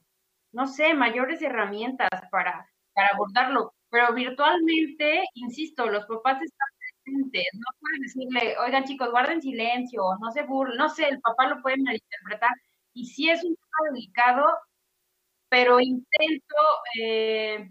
no 0.53 0.67
sé, 0.67 0.93
mayores 0.93 1.41
herramientas 1.41 2.09
para, 2.31 2.69
para 2.93 3.09
abordarlo. 3.13 3.73
Pero 3.89 4.13
virtualmente, 4.13 5.23
insisto, 5.33 5.87
los 5.87 6.05
papás 6.05 6.41
están 6.41 6.69
no 7.07 7.65
puedes 7.79 8.01
decirle, 8.01 8.57
oigan 8.59 8.83
chicos, 8.85 9.11
guarden 9.11 9.41
silencio, 9.41 10.01
no 10.21 10.31
se 10.31 10.43
burlen, 10.43 10.77
no 10.77 10.89
sé, 10.89 11.07
el 11.09 11.21
papá 11.21 11.47
lo 11.47 11.61
puede 11.61 11.77
malinterpretar. 11.77 12.51
Y 12.93 13.05
sí 13.05 13.29
es 13.29 13.43
un 13.43 13.55
tema 13.55 13.91
delicado, 13.93 14.45
pero 15.49 15.79
intento 15.79 16.55
eh, 16.99 17.69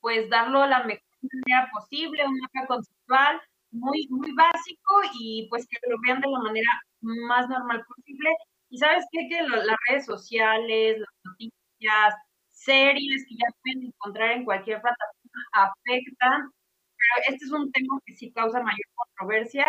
pues 0.00 0.28
darlo 0.30 0.66
la 0.66 0.84
mejor 0.84 1.02
manera 1.22 1.68
posible, 1.72 2.26
un 2.26 2.38
mapa 2.40 2.66
conceptual 2.68 3.40
muy, 3.72 4.06
muy 4.10 4.32
básico 4.34 4.94
y 5.20 5.46
pues 5.50 5.66
que 5.68 5.78
lo 5.88 5.96
vean 6.06 6.20
de 6.20 6.28
la 6.30 6.40
manera 6.40 6.70
más 7.00 7.48
normal 7.48 7.84
posible. 7.86 8.30
Y 8.70 8.78
sabes 8.78 9.04
qué, 9.12 9.28
que 9.28 9.42
las 9.42 9.76
redes 9.88 10.06
sociales, 10.06 10.98
las 10.98 11.08
noticias, 11.24 12.14
series 12.50 13.24
que 13.28 13.36
ya 13.36 13.48
pueden 13.62 13.84
encontrar 13.88 14.30
en 14.32 14.44
cualquier 14.44 14.80
plataforma 14.82 15.42
afectan 15.52 16.50
este 17.28 17.44
es 17.44 17.52
un 17.52 17.70
tema 17.72 17.98
que 18.04 18.14
sí 18.16 18.32
causa 18.32 18.62
mayor 18.62 18.86
controversia. 18.94 19.66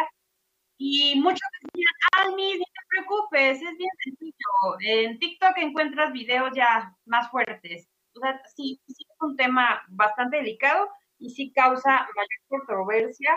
Y 0.77 1.19
muchos 1.19 1.41
decían, 1.63 1.93
Almi, 2.17 2.53
no 2.59 2.65
te 2.65 2.81
preocupes, 2.89 3.61
es 3.61 3.77
bien 3.77 3.89
sencillo. 4.03 4.77
En 4.81 5.19
TikTok 5.19 5.57
encuentras 5.57 6.13
videos 6.13 6.51
ya 6.55 6.95
más 7.05 7.29
fuertes. 7.31 7.87
O 8.15 8.19
sea, 8.19 8.39
sí, 8.55 8.79
sí 8.87 9.05
es 9.09 9.17
un 9.21 9.35
tema 9.35 9.81
bastante 9.89 10.37
delicado 10.37 10.87
y 11.17 11.31
sí 11.31 11.51
causa 11.51 12.07
mayor 12.15 12.41
controversia 12.47 13.35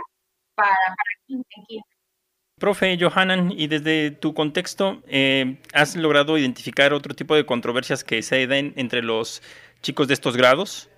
para, 0.54 0.74
para 0.74 1.26
quien, 1.26 1.42
Profe 2.60 2.98
Johanan, 3.00 3.52
y 3.52 3.68
desde 3.68 4.10
tu 4.10 4.34
contexto, 4.34 5.02
eh, 5.06 5.56
¿has 5.72 5.96
logrado 5.96 6.36
identificar 6.36 6.92
otro 6.92 7.14
tipo 7.14 7.34
de 7.34 7.46
controversias 7.46 8.04
que 8.04 8.20
se 8.20 8.46
den 8.46 8.74
entre 8.76 9.02
los 9.02 9.42
chicos 9.80 10.08
de 10.08 10.14
estos 10.14 10.36
grados? 10.36 10.90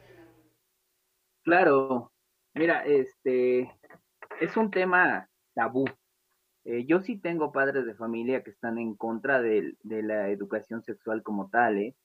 Claro, 1.45 2.12
Mira, 2.55 2.85
este 2.85 3.73
es 4.41 4.57
un 4.57 4.71
tema 4.71 5.29
tabú. 5.55 5.87
Eh, 6.65 6.85
yo 6.87 7.01
sí 7.01 7.19
tengo 7.19 7.51
padres 7.51 7.87
de 7.87 7.95
familia 7.95 8.43
que 8.43 8.51
están 8.51 8.79
en 8.79 8.95
contra 8.95 9.41
de, 9.41 9.77
la 9.83 10.29
educación 10.29 10.83
sexual 10.83 11.23
como 11.23 11.49
tal, 11.49 11.79
¿eh? 11.79 11.97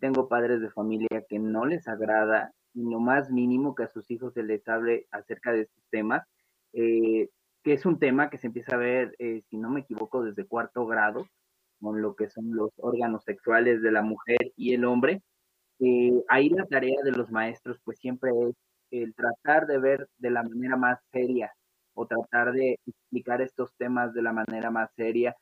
Tengo 0.00 0.26
padres 0.28 0.62
de 0.62 0.70
familia 0.70 1.24
que 1.28 1.38
no 1.38 1.66
les 1.66 1.86
agrada 1.86 2.54
y 2.72 2.82
lo 2.82 2.98
más 2.98 3.30
mínimo 3.30 3.74
que 3.74 3.82
a 3.82 3.92
sus 3.92 4.10
hijos 4.10 4.32
se 4.32 4.42
les 4.42 4.66
hable 4.66 5.06
acerca 5.10 5.52
de 5.52 5.62
estos 5.62 5.84
temas, 5.90 6.26
eh, 6.72 7.28
que 7.62 7.74
es 7.74 7.84
un 7.84 7.98
tema 7.98 8.30
que 8.30 8.38
se 8.38 8.46
empieza 8.46 8.76
a 8.76 8.78
ver, 8.78 9.14
eh, 9.18 9.42
si 9.50 9.58
no 9.58 9.68
me 9.68 9.80
equivoco, 9.80 10.24
desde 10.24 10.46
cuarto 10.46 10.86
grado, 10.86 11.26
con 11.80 12.00
lo 12.00 12.16
que 12.16 12.30
son 12.30 12.54
los 12.56 12.70
órganos 12.78 13.24
sexuales 13.24 13.82
de 13.82 13.92
la 13.92 14.02
mujer 14.02 14.52
y 14.56 14.74
el 14.74 14.84
hombre. 14.86 15.22
ahí 16.28 16.48
la 16.50 16.66
tarea 16.66 17.02
de 17.04 17.12
los 17.12 17.30
maestros 17.30 17.78
pues 17.84 17.98
siempre 17.98 18.30
es 18.48 18.56
el 18.92 19.14
tratar 19.14 19.66
de 19.66 19.78
ver 19.78 20.08
de 20.18 20.30
la 20.30 20.42
manera 20.42 20.76
más 20.76 20.98
seria 21.10 21.52
o 21.94 22.06
tratar 22.06 22.52
de 22.52 22.78
explicar 22.86 23.42
estos 23.42 23.74
temas 23.76 24.14
de 24.14 24.22
la 24.22 24.32
manera 24.32 24.70
más 24.70 24.90
seria, 24.96 25.36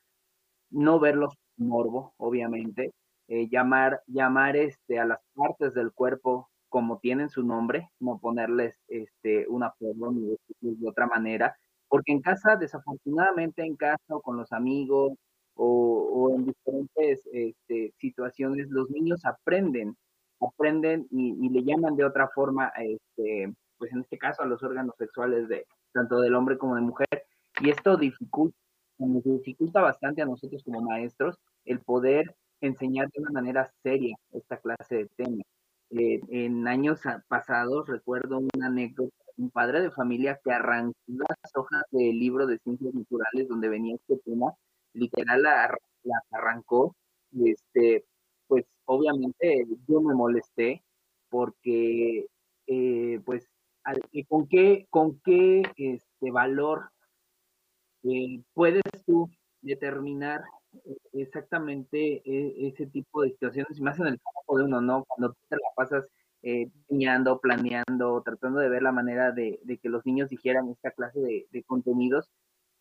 no 0.70 0.98
verlos 1.00 1.34
morbo, 1.56 2.14
obviamente, 2.16 2.92
eh, 3.28 3.48
llamar, 3.50 4.02
llamar 4.06 4.56
este, 4.56 4.98
a 4.98 5.04
las 5.04 5.20
partes 5.34 5.74
del 5.74 5.92
cuerpo 5.92 6.48
como 6.68 6.98
tienen 6.98 7.28
su 7.28 7.42
nombre, 7.44 7.90
no 7.98 8.18
ponerles 8.18 8.76
este, 8.88 9.46
una 9.48 9.72
forma 9.72 10.10
ni 10.12 10.36
de 10.60 10.88
otra 10.88 11.06
manera, 11.06 11.56
porque 11.88 12.12
en 12.12 12.22
casa, 12.22 12.56
desafortunadamente 12.56 13.64
en 13.64 13.76
casa 13.76 14.04
o 14.08 14.22
con 14.22 14.36
los 14.36 14.52
amigos 14.52 15.12
o, 15.54 16.32
en 16.34 16.46
diferentes 16.46 17.22
este, 17.32 17.92
situaciones, 17.98 18.68
los 18.70 18.88
niños 18.90 19.24
aprenden 19.24 19.96
aprenden 20.40 21.06
y, 21.10 21.48
le 21.48 21.62
llaman 21.62 21.96
de 21.96 22.04
otra 22.04 22.28
forma 22.28 22.72
este, 22.78 23.52
pues 23.78 23.92
en 23.92 24.00
este 24.00 24.18
caso 24.18 24.42
a 24.42 24.46
los 24.46 24.62
órganos 24.62 24.94
sexuales 24.96 25.48
de 25.48 25.66
tanto 25.92 26.20
del 26.20 26.34
hombre 26.34 26.58
como 26.58 26.76
de 26.76 26.82
mujer. 26.82 27.26
Y 27.60 27.70
esto 27.70 27.96
dificulta, 27.96 28.56
nos 28.98 29.24
dificulta 29.24 29.80
bastante 29.80 30.22
a 30.22 30.26
nosotros 30.26 30.62
como 30.64 30.80
maestros 30.82 31.36
el 31.64 31.80
poder 31.80 32.34
enseñar 32.60 33.08
de 33.10 33.22
una 33.22 33.30
manera 33.30 33.70
seria 33.82 34.16
esta 34.32 34.58
clase 34.58 34.96
de 34.96 35.06
temas. 35.16 35.46
Eh, 35.90 36.20
en 36.28 36.68
años 36.68 37.00
pasados 37.26 37.88
recuerdo 37.88 38.38
una 38.38 38.66
anécdota, 38.66 39.12
un 39.36 39.50
padre 39.50 39.80
de 39.80 39.90
familia 39.90 40.38
que 40.44 40.52
arrancó 40.52 40.94
las 41.08 41.56
hojas 41.56 41.82
del 41.90 42.18
libro 42.18 42.46
de 42.46 42.58
ciencias 42.58 42.94
naturales 42.94 43.48
donde 43.48 43.68
venía 43.68 43.96
este 43.96 44.18
tema, 44.18 44.54
literal 44.92 45.42
la, 45.42 45.74
arrancó, 46.30 46.94
este, 47.44 48.04
pues 48.50 48.66
obviamente 48.84 49.64
yo 49.86 50.00
me 50.00 50.12
molesté 50.12 50.82
porque 51.28 52.26
eh, 52.66 53.20
pues 53.24 53.48
eh, 54.12 54.24
con 54.26 54.48
qué, 54.48 54.88
con 54.90 55.20
qué 55.20 55.62
este 55.76 56.30
valor 56.32 56.90
puedes 58.54 58.82
tú 59.06 59.30
determinar 59.62 60.42
exactamente 61.12 62.22
e, 62.24 62.68
ese 62.68 62.86
tipo 62.86 63.22
de 63.22 63.30
situaciones, 63.30 63.78
y 63.78 63.82
más 63.82 64.00
en 64.00 64.08
el 64.08 64.20
campo 64.20 64.58
de 64.58 64.64
uno, 64.64 64.80
¿no? 64.80 65.04
Cuando 65.04 65.36
te 65.48 65.56
la 65.56 65.68
pasas 65.76 66.08
eh, 66.42 66.70
planeando, 67.40 68.22
tratando 68.22 68.58
de 68.58 68.68
ver 68.68 68.82
la 68.82 68.90
manera 68.92 69.30
de, 69.30 69.60
que 69.80 69.88
los 69.88 70.04
niños 70.04 70.28
dijeran 70.28 70.70
esta 70.70 70.90
clase 70.90 71.20
de, 71.20 71.62
contenidos. 71.64 72.28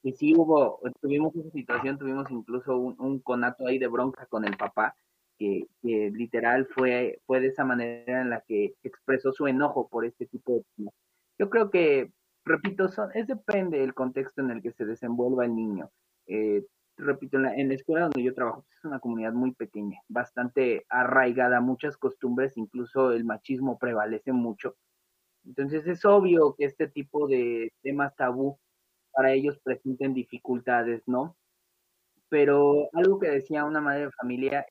Y 0.02 0.14
sí 0.14 0.34
hubo, 0.36 0.80
tuvimos 1.02 1.36
esa 1.36 1.52
situación, 1.52 2.00
tuvimos 2.00 2.32
incluso 2.32 2.78
un, 2.78 3.20
conato 3.20 3.68
ahí 3.68 3.78
de 3.78 3.88
bronca 3.88 4.26
con 4.28 4.46
el 4.46 4.56
papá, 4.58 4.96
que, 5.40 5.68
literal 5.82 6.68
fue, 6.68 7.20
fue 7.26 7.40
de 7.40 7.48
esa 7.48 7.64
manera 7.64 8.22
en 8.22 8.30
la 8.30 8.42
que 8.42 8.76
expresó 8.84 9.32
su 9.32 9.48
enojo 9.48 9.88
por 9.88 10.06
este 10.06 10.26
tipo 10.28 10.54
de 10.54 10.64
temas. 10.76 10.94
Yo 11.40 11.50
creo 11.50 11.70
que, 11.72 12.12
repito, 12.46 12.90
son, 12.90 13.10
es 13.16 13.26
depende 13.26 13.80
del 13.80 13.94
contexto 13.94 14.42
en 14.42 14.52
el 14.52 14.62
que 14.62 14.74
se 14.74 14.86
desenvuelva 14.86 15.46
el 15.46 15.56
niño. 15.56 15.90
Eh, 16.28 16.66
repito, 16.98 17.38
en 17.38 17.44
la, 17.44 17.56
en 17.56 17.70
la, 17.70 17.76
escuela 17.76 18.04
donde 18.04 18.24
yo 18.24 18.34
trabajo 18.34 18.64
pues, 18.64 18.78
es 18.78 18.86
una 18.86 19.00
comunidad 19.00 19.34
muy 19.34 19.54
pequeña, 19.54 20.00
bastante 20.10 20.86
arraigada, 20.90 21.62
muchas 21.62 21.98
costumbres, 21.98 22.58
incluso 22.58 23.14
el 23.14 23.24
machismo 23.24 23.80
prevalece 23.80 24.34
mucho. 24.34 24.76
Entonces 25.46 25.88
es 25.88 26.04
obvio 26.06 26.56
que 26.58 26.66
este 26.66 26.88
tipo 26.88 27.28
de 27.28 27.74
temas 27.82 28.16
tabú 28.16 28.60
para 29.12 29.32
ellos 29.32 29.60
presenten 29.64 30.14
dificultades, 30.14 31.02
¿no? 31.08 31.38
Pero 32.30 32.90
algo 32.94 33.20
que 33.20 33.30
decía 33.30 33.66
una 33.66 33.82
madre 33.82 34.06
de 34.06 34.12
familia, 34.12 34.66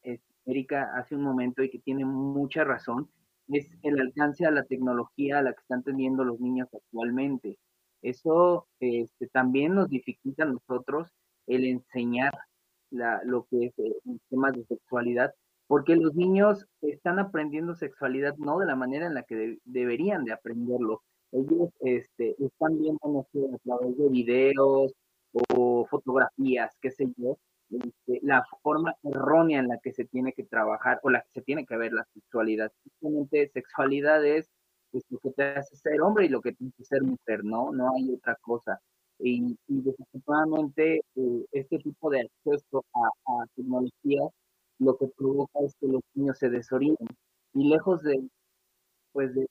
Erika, 0.48 0.90
hace 0.96 1.14
un 1.14 1.22
momento 1.22 1.62
y 1.62 1.70
que 1.70 1.78
tiene 1.78 2.04
mucha 2.06 2.64
razón, 2.64 3.10
es 3.48 3.70
el 3.82 4.00
alcance 4.00 4.46
a 4.46 4.50
la 4.50 4.64
tecnología 4.64 5.38
a 5.38 5.42
la 5.42 5.52
que 5.52 5.60
están 5.60 5.82
teniendo 5.82 6.24
los 6.24 6.40
niños 6.40 6.68
actualmente. 6.72 7.58
Eso 8.02 8.66
este, 8.80 9.28
también 9.28 9.74
nos 9.74 9.88
dificulta 9.88 10.44
a 10.44 10.46
nosotros 10.46 11.08
el 11.46 11.64
enseñar 11.64 12.32
la, 12.90 13.22
lo 13.24 13.46
que 13.50 13.66
es 13.66 13.78
eh, 13.78 13.94
tema 14.30 14.50
de 14.50 14.64
sexualidad, 14.64 15.34
porque 15.66 15.96
los 15.96 16.14
niños 16.14 16.66
están 16.80 17.18
aprendiendo 17.18 17.74
sexualidad 17.74 18.34
no 18.38 18.58
de 18.58 18.66
la 18.66 18.76
manera 18.76 19.06
en 19.06 19.14
la 19.14 19.24
que 19.24 19.58
deberían 19.64 20.24
de 20.24 20.32
aprenderlo. 20.32 21.02
Ellos 21.30 21.70
este, 21.80 22.36
están 22.42 22.78
viendo, 22.78 23.00
a 23.20 23.58
través 23.58 23.98
de 23.98 24.08
videos 24.08 24.94
o 25.32 25.86
fotografías, 25.90 26.74
qué 26.80 26.90
sé 26.90 27.12
yo, 27.18 27.36
este, 27.70 28.20
la 28.22 28.44
forma 28.62 28.94
errónea 29.02 29.60
en 29.60 29.68
la 29.68 29.78
que 29.78 29.92
se 29.92 30.04
tiene 30.04 30.32
que 30.32 30.44
trabajar 30.44 31.00
o 31.02 31.10
la 31.10 31.20
que 31.22 31.40
se 31.40 31.42
tiene 31.42 31.66
que 31.66 31.76
ver 31.76 31.92
la 31.92 32.06
sexualidad. 32.14 32.72
Simplemente 32.82 33.50
sexualidad 33.52 34.24
es 34.24 34.48
pues, 34.90 35.04
lo 35.10 35.18
que 35.18 35.30
te 35.32 35.42
hace 35.44 35.76
ser 35.76 36.00
hombre 36.02 36.26
y 36.26 36.28
lo 36.28 36.40
que 36.40 36.52
te 36.52 36.64
hace 36.66 36.84
ser 36.84 37.02
mujer, 37.02 37.44
¿no? 37.44 37.72
No 37.72 37.94
hay 37.94 38.14
otra 38.14 38.36
cosa. 38.40 38.80
Y, 39.20 39.56
desafortunadamente 39.66 41.02
eh, 41.16 41.44
este 41.52 41.78
tipo 41.78 42.08
de 42.10 42.20
acceso 42.20 42.84
a, 42.94 43.44
tecnología 43.56 44.20
lo 44.78 44.96
que 44.96 45.08
provoca 45.08 45.58
es 45.64 45.74
que 45.80 45.88
los 45.88 46.02
niños 46.14 46.38
se 46.38 46.48
desorienten 46.50 47.08
y 47.54 47.68
lejos 47.68 48.02
de 48.02 48.28
pues 49.12 49.34
de, 49.34 49.46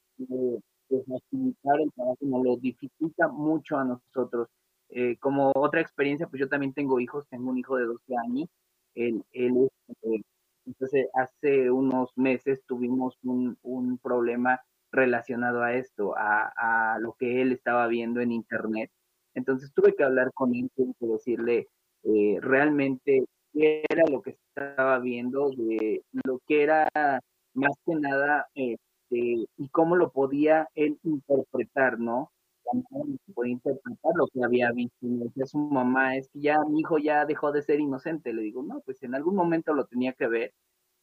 facilitar 0.90 1.82
el 1.82 1.92
trabajo 1.92 2.18
nos 2.22 2.44
lo 2.46 2.56
dificulta 2.58 3.28
mucho 3.28 3.76
a 3.78 3.84
nosotros 3.84 4.48
eh, 4.90 5.18
como 5.18 5.52
otra 5.56 5.82
experiencia 5.82 6.28
pues 6.28 6.40
yo 6.40 6.50
también 6.50 6.74
tengo 6.74 7.00
hijos 7.00 7.28
tengo 7.30 7.50
un 7.50 7.58
hijo 7.58 7.78
de 7.78 7.86
12 7.86 8.16
años 8.26 8.50
él, 8.96 9.24
él 9.32 9.70
eh, 10.04 10.22
entonces 10.66 11.08
hace 11.14 11.72
unos 11.72 12.12
meses 12.16 12.62
tuvimos 12.66 13.18
un, 13.24 13.58
un 13.64 13.98
problema 13.98 14.62
relacionado 14.92 15.62
a 15.64 15.74
esto 15.76 16.18
a, 16.18 16.94
a 16.94 17.00
lo 17.00 17.14
que 17.14 17.42
él 17.42 17.52
estaba 17.52 17.88
viendo 17.88 18.22
en 18.22 18.32
internet 18.32 18.92
entonces 19.38 19.72
tuve 19.72 19.96
que 19.96 20.04
hablar 20.04 20.32
con 20.34 20.56
él, 20.56 20.72
que 20.76 21.06
decirle 21.06 21.68
eh, 22.04 22.40
realmente 22.42 23.24
qué 23.54 23.84
era 23.88 24.04
lo 24.10 24.24
que 24.24 24.32
estaba 24.32 24.98
viendo, 24.98 25.52
de 25.52 26.04
lo 26.26 26.40
que 26.48 26.64
era 26.64 26.90
más 27.54 27.72
que 27.86 27.96
nada 27.96 28.48
este, 28.56 28.88
y 29.12 29.70
cómo 29.72 29.96
lo 29.96 30.12
podía 30.12 30.68
él 30.74 30.98
interpretar, 31.04 32.00
¿no? 32.00 32.32
Podía 33.34 33.54
interpretar 33.54 34.12
lo 34.16 34.28
que 34.28 34.44
había 34.44 34.72
visto. 34.72 34.98
Y 35.02 35.18
decía 35.18 35.46
su 35.46 35.58
mamá, 35.58 36.16
es 36.18 36.30
que 36.30 36.42
ya 36.42 36.58
mi 36.70 36.82
hijo 36.82 36.98
ya 36.98 37.26
dejó 37.26 37.52
de 37.52 37.62
ser 37.62 37.80
inocente. 37.80 38.34
Le 38.34 38.42
digo, 38.42 38.64
no, 38.64 38.82
pues 38.82 39.02
en 39.04 39.16
algún 39.16 39.36
momento 39.36 39.74
lo 39.74 39.86
tenía 39.86 40.14
que 40.14 40.28
ver. 40.28 40.54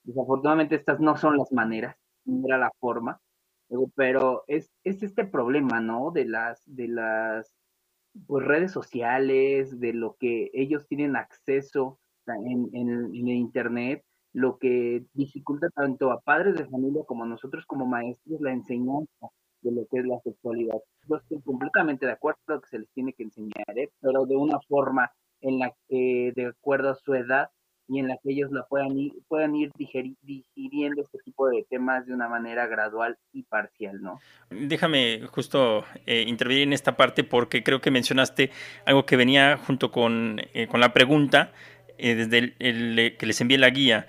Desafortunadamente 0.02 0.76
estas 0.76 1.00
no 1.00 1.16
son 1.16 1.38
las 1.38 1.50
maneras, 1.52 1.96
no 2.24 2.46
era 2.46 2.58
la 2.58 2.70
forma. 2.78 3.20
Pero 3.96 4.44
es, 4.46 4.70
es 4.84 5.02
este 5.02 5.24
problema, 5.24 5.80
¿no? 5.80 6.10
De 6.10 6.26
las, 6.26 6.62
de 6.66 6.88
las 6.88 7.54
pues, 8.26 8.44
redes 8.46 8.72
sociales, 8.72 9.80
de 9.80 9.92
lo 9.94 10.16
que 10.18 10.50
ellos 10.52 10.86
tienen 10.86 11.16
acceso 11.16 11.98
en, 12.26 12.70
en, 12.72 13.28
el 13.28 13.36
Internet, 13.36 14.04
lo 14.32 14.58
que 14.58 15.04
dificulta 15.12 15.68
tanto 15.70 16.10
a 16.10 16.20
padres 16.20 16.56
de 16.56 16.66
familia 16.66 17.02
como 17.06 17.24
a 17.24 17.26
nosotros 17.26 17.64
como 17.66 17.86
maestros 17.86 18.40
la 18.40 18.52
enseñanza 18.52 19.28
de 19.64 19.72
lo 19.72 19.86
que 19.86 19.98
es 19.98 20.06
la 20.06 20.20
sexualidad. 20.20 20.78
Yo 21.08 21.16
estoy 21.16 21.40
completamente 21.42 22.06
de 22.06 22.12
acuerdo 22.12 22.60
que 22.60 22.68
se 22.70 22.78
les 22.78 22.88
tiene 22.92 23.12
que 23.12 23.24
enseñar, 23.24 23.76
¿eh? 23.76 23.90
pero 24.00 24.26
de 24.26 24.36
una 24.36 24.60
forma 24.68 25.10
en 25.40 25.58
la 25.58 25.74
que, 25.88 26.32
de 26.36 26.46
acuerdo 26.46 26.90
a 26.90 26.94
su 26.94 27.14
edad, 27.14 27.50
y 27.88 27.98
en 27.98 28.08
la 28.08 28.16
que 28.22 28.32
ellos 28.32 28.50
la 28.50 28.64
puedan 28.64 28.96
ir, 28.96 29.12
puedan 29.28 29.54
ir 29.54 29.70
digiriendo 29.76 31.02
este 31.02 31.18
tipo 31.24 31.48
de 31.48 31.66
temas 31.68 32.06
de 32.06 32.14
una 32.14 32.28
manera 32.28 32.66
gradual 32.66 33.18
y 33.32 33.42
parcial, 33.42 34.00
¿no? 34.00 34.20
Déjame 34.50 35.26
justo 35.30 35.84
eh, 36.06 36.24
intervenir 36.26 36.62
en 36.62 36.72
esta 36.72 36.96
parte 36.96 37.24
porque 37.24 37.62
creo 37.62 37.80
que 37.80 37.90
mencionaste 37.90 38.50
algo 38.86 39.04
que 39.04 39.16
venía 39.16 39.58
junto 39.58 39.90
con, 39.90 40.40
eh, 40.54 40.66
con 40.66 40.80
la 40.80 40.92
pregunta 40.92 41.52
eh, 41.98 42.14
desde 42.14 42.54
el, 42.58 43.16
que 43.18 43.26
les 43.26 43.40
envié 43.40 43.58
la 43.58 43.70
guía 43.70 44.06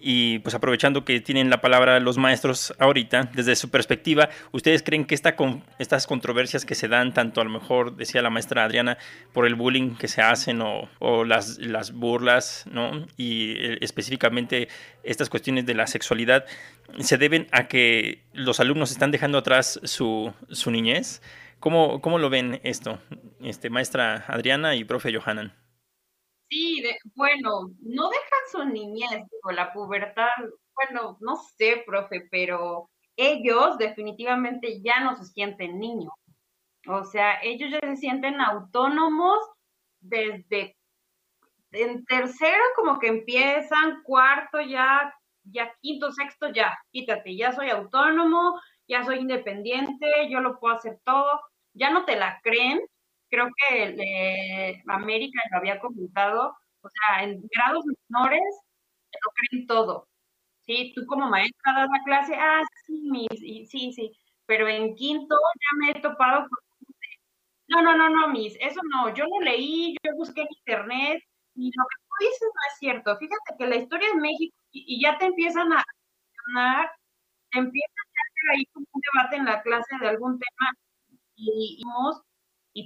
y 0.00 0.38
pues 0.40 0.54
aprovechando 0.54 1.04
que 1.04 1.20
tienen 1.20 1.50
la 1.50 1.60
palabra 1.60 1.98
los 2.00 2.18
maestros 2.18 2.72
ahorita, 2.78 3.30
desde 3.34 3.56
su 3.56 3.70
perspectiva, 3.70 4.28
¿ustedes 4.52 4.82
creen 4.82 5.04
que 5.04 5.14
esta 5.14 5.36
con, 5.36 5.64
estas 5.78 6.06
controversias 6.06 6.64
que 6.64 6.74
se 6.74 6.88
dan, 6.88 7.12
tanto 7.12 7.40
a 7.40 7.44
lo 7.44 7.50
mejor, 7.50 7.96
decía 7.96 8.22
la 8.22 8.30
maestra 8.30 8.64
Adriana, 8.64 8.98
por 9.32 9.46
el 9.46 9.54
bullying 9.54 9.96
que 9.96 10.08
se 10.08 10.22
hacen 10.22 10.62
o, 10.62 10.88
o 10.98 11.24
las, 11.24 11.58
las 11.58 11.92
burlas, 11.92 12.64
¿no? 12.70 13.06
Y 13.16 13.52
eh, 13.52 13.78
específicamente 13.80 14.68
estas 15.02 15.28
cuestiones 15.28 15.66
de 15.66 15.74
la 15.74 15.86
sexualidad, 15.86 16.44
se 17.00 17.18
deben 17.18 17.48
a 17.50 17.68
que 17.68 18.22
los 18.32 18.60
alumnos 18.60 18.90
están 18.90 19.10
dejando 19.10 19.38
atrás 19.38 19.80
su, 19.84 20.32
su 20.50 20.70
niñez? 20.70 21.22
¿Cómo, 21.60 22.00
¿Cómo 22.00 22.18
lo 22.18 22.30
ven 22.30 22.60
esto, 22.62 23.00
este, 23.42 23.68
maestra 23.68 24.24
Adriana 24.28 24.76
y 24.76 24.84
profe 24.84 25.12
Johanan? 25.12 25.52
Sí, 26.50 26.82
bueno, 27.14 27.70
no 27.80 28.08
dejan 28.08 28.40
su 28.50 28.64
niñez, 28.64 29.10
digo, 29.10 29.50
la 29.52 29.72
pubertad, 29.72 30.28
bueno, 30.74 31.18
no 31.20 31.36
sé, 31.36 31.82
profe, 31.86 32.26
pero 32.30 32.88
ellos 33.16 33.76
definitivamente 33.78 34.80
ya 34.82 35.00
no 35.00 35.14
se 35.16 35.26
sienten 35.26 35.78
niños. 35.78 36.12
O 36.88 37.04
sea, 37.04 37.40
ellos 37.42 37.70
ya 37.70 37.80
se 37.80 37.96
sienten 37.96 38.40
autónomos 38.40 39.38
desde 40.00 40.76
en 41.72 42.04
tercero 42.06 42.62
como 42.76 42.98
que 42.98 43.08
empiezan, 43.08 44.02
cuarto 44.04 44.60
ya, 44.60 45.14
ya 45.44 45.72
quinto, 45.80 46.12
sexto, 46.12 46.48
ya, 46.52 46.76
quítate, 46.92 47.36
ya 47.36 47.52
soy 47.52 47.70
autónomo, 47.70 48.60
ya 48.88 49.04
soy 49.04 49.18
independiente, 49.18 50.06
yo 50.30 50.40
lo 50.40 50.58
puedo 50.58 50.76
hacer 50.76 50.98
todo, 51.04 51.40
ya 51.74 51.90
no 51.90 52.04
te 52.04 52.16
la 52.16 52.40
creen 52.42 52.80
creo 53.30 53.48
que 53.56 54.82
América 54.88 55.40
lo 55.52 55.58
había 55.58 55.80
comentado, 55.80 56.56
o 56.82 56.88
sea, 56.90 57.24
en 57.24 57.42
grados 57.54 57.84
menores 58.08 58.42
lo 59.12 59.32
creen 59.34 59.66
todo. 59.66 60.08
Sí, 60.66 60.92
tú 60.94 61.06
como 61.06 61.28
maestra 61.30 61.72
das 61.74 61.88
la 61.90 62.04
clase, 62.04 62.34
ah, 62.36 62.62
sí, 62.86 63.02
mis, 63.10 63.28
y, 63.42 63.66
sí, 63.66 63.92
sí, 63.92 64.12
pero 64.46 64.68
en 64.68 64.94
quinto 64.96 65.36
ya 65.54 65.78
me 65.78 65.90
he 65.92 66.02
topado 66.02 66.40
con... 66.48 66.58
No, 67.68 67.82
no, 67.82 67.96
no, 67.96 68.08
no, 68.10 68.28
mis, 68.28 68.56
eso 68.60 68.80
no, 68.90 69.14
yo 69.14 69.24
lo 69.26 69.40
leí, 69.42 69.94
yo 70.02 70.14
busqué 70.16 70.42
en 70.42 70.48
internet, 70.58 71.22
y 71.54 71.70
lo 71.76 71.84
que 71.84 71.96
tú 72.02 72.26
dices 72.26 72.48
no 72.54 72.60
es 72.72 72.78
cierto. 72.78 73.16
Fíjate 73.18 73.56
que 73.58 73.66
la 73.66 73.76
historia 73.76 74.08
de 74.14 74.20
México, 74.20 74.56
y, 74.72 75.00
ya 75.02 75.18
te 75.18 75.26
empiezan 75.26 75.72
a 75.72 75.84
te 77.52 77.58
empiezan 77.58 77.96
a 77.98 78.20
hacer 78.28 78.56
ahí 78.56 78.66
como 78.72 78.86
un 78.92 79.02
debate 79.12 79.36
en 79.36 79.44
la 79.46 79.62
clase 79.62 79.96
de 80.00 80.08
algún 80.08 80.38
tema, 80.38 80.72
y, 81.36 81.78
y 81.80 81.84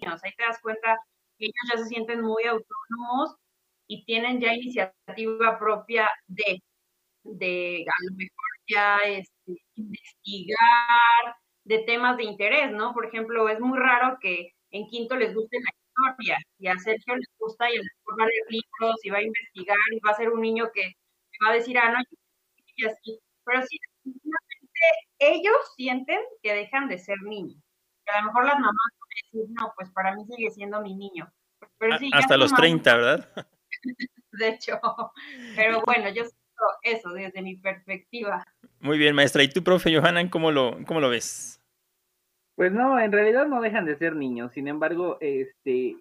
pues, 0.00 0.22
ahí 0.24 0.32
te 0.36 0.44
das 0.44 0.60
cuenta 0.62 0.98
que 1.38 1.46
ellos 1.46 1.54
ya 1.72 1.78
se 1.78 1.86
sienten 1.86 2.22
muy 2.22 2.44
autónomos 2.44 3.36
y 3.86 4.04
tienen 4.04 4.40
ya 4.40 4.54
iniciativa 4.54 5.58
propia 5.58 6.08
de, 6.26 6.62
de 7.24 7.84
a 7.88 8.04
lo 8.04 8.16
mejor 8.16 8.50
ya 8.68 8.98
este, 9.06 9.52
investigar 9.76 11.36
de 11.64 11.78
temas 11.80 12.16
de 12.16 12.24
interés, 12.24 12.72
¿no? 12.72 12.92
Por 12.94 13.06
ejemplo, 13.06 13.48
es 13.48 13.60
muy 13.60 13.78
raro 13.78 14.18
que 14.20 14.52
en 14.70 14.86
quinto 14.88 15.16
les 15.16 15.34
guste 15.34 15.58
la 15.60 15.70
historia 15.70 16.38
y 16.58 16.68
a 16.68 16.78
Sergio 16.78 17.16
les 17.16 17.28
gusta 17.38 17.70
y 17.70 17.76
les 17.78 17.86
va 18.18 18.24
a 18.24 18.26
leer 18.26 18.44
libros 18.50 19.00
y 19.04 19.10
va 19.10 19.18
a 19.18 19.22
investigar 19.22 19.78
y 19.92 20.00
va 20.00 20.10
a 20.12 20.14
ser 20.14 20.30
un 20.30 20.40
niño 20.40 20.70
que 20.74 20.92
va 21.44 21.50
a 21.50 21.54
decir, 21.54 21.78
ah, 21.78 21.92
no, 21.92 21.98
y 22.76 22.86
así. 22.86 23.18
Pero 23.44 23.62
sí, 23.66 23.78
ellos 25.18 25.56
sienten 25.76 26.20
que 26.42 26.52
dejan 26.54 26.88
de 26.88 26.98
ser 26.98 27.16
niños. 27.22 27.56
a 28.06 28.20
lo 28.20 28.26
mejor 28.28 28.46
las 28.46 28.54
mamás 28.54 28.92
a 29.00 29.01
decir, 29.24 29.48
no, 29.50 29.72
pues 29.76 29.90
para 29.90 30.14
mí 30.14 30.24
sigue 30.26 30.50
siendo 30.50 30.80
mi 30.80 30.94
niño. 30.94 31.32
Pero 31.78 31.98
sí, 31.98 32.10
Hasta 32.12 32.36
los 32.36 32.52
30, 32.52 32.96
¿verdad? 32.96 33.46
De 34.32 34.48
hecho, 34.48 34.80
pero 35.56 35.82
bueno, 35.84 36.08
yo 36.08 36.24
siento 36.24 36.62
eso 36.82 37.10
desde 37.10 37.42
mi 37.42 37.56
perspectiva. 37.56 38.42
Muy 38.80 38.96
bien, 38.96 39.14
maestra. 39.14 39.42
¿Y 39.42 39.48
tú, 39.48 39.62
profe 39.62 39.94
Johanan, 39.94 40.30
cómo 40.30 40.50
lo, 40.50 40.78
cómo 40.86 41.00
lo 41.00 41.10
ves? 41.10 41.60
Pues 42.54 42.72
no, 42.72 42.98
en 42.98 43.12
realidad 43.12 43.46
no 43.46 43.60
dejan 43.60 43.84
de 43.84 43.96
ser 43.96 44.16
niños. 44.16 44.52
Sin 44.52 44.68
embargo, 44.68 45.18
este, 45.20 45.96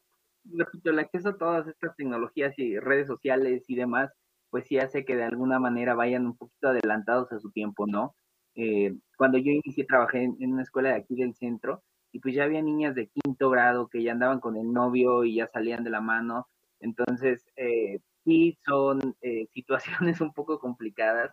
repito, 0.46 0.92
el 0.92 1.00
acceso 1.00 1.30
a 1.30 1.38
todas 1.38 1.68
estas 1.68 1.96
tecnologías 1.96 2.58
y 2.58 2.80
redes 2.80 3.08
sociales 3.08 3.64
y 3.68 3.76
demás, 3.76 4.12
pues 4.50 4.68
sí 4.68 4.78
hace 4.78 5.06
que 5.06 5.16
de 5.16 5.24
alguna 5.24 5.60
manera 5.60 5.94
vayan 5.94 6.26
un 6.26 6.38
poquito 6.38 6.70
adelantados 6.70 7.32
a 7.32 7.40
su 7.40 7.52
tiempo, 7.52 7.88
¿no? 7.88 8.16
Eh, 8.56 8.94
cuando 9.18 9.38
yo 9.38 9.52
inicié, 9.52 9.86
trabajé 9.86 10.24
en, 10.24 10.54
una 10.54 10.64
escuela 10.64 10.90
de 10.90 10.96
aquí 10.96 11.16
del 11.16 11.36
centro 11.36 11.84
y 12.12 12.20
pues 12.20 12.36
ya 12.36 12.44
había 12.44 12.62
niñas 12.62 12.96
de 12.96 13.08
quinto 13.08 13.50
grado 13.50 13.88
que 13.88 14.04
ya 14.04 14.12
andaban 14.14 14.40
con 14.40 14.58
el 14.58 14.72
novio 14.72 15.24
y 15.24 15.36
ya 15.36 15.48
salían 15.48 15.84
de 15.84 15.90
la 15.90 16.02
mano. 16.02 16.48
Entonces, 16.80 17.46
eh, 17.56 18.00
sí 18.26 18.58
son 18.66 19.16
eh, 19.22 19.48
situaciones 19.54 20.22
un 20.22 20.34
poco 20.34 20.60
complicadas 20.60 21.32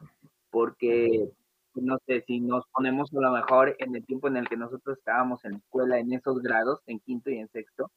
porque, 0.51 1.29
no 1.75 1.99
sé, 2.07 2.23
si 2.27 2.41
nos 2.41 2.65
ponemos 2.73 3.13
a 3.15 3.21
lo 3.21 3.33
mejor 3.33 3.77
en 3.79 3.95
el 3.97 4.07
tiempo 4.07 4.29
en 4.29 4.37
el 4.39 4.49
que 4.49 4.57
nosotros 4.57 4.99
estábamos 4.99 5.45
en 5.45 5.53
la 5.53 5.59
escuela, 5.59 5.99
en 5.99 6.13
esos 6.13 6.41
grados, 6.43 6.81
en 6.87 7.01
quinto 7.01 7.31
y 7.31 7.39
en 7.39 7.49
sexto, 7.49 7.91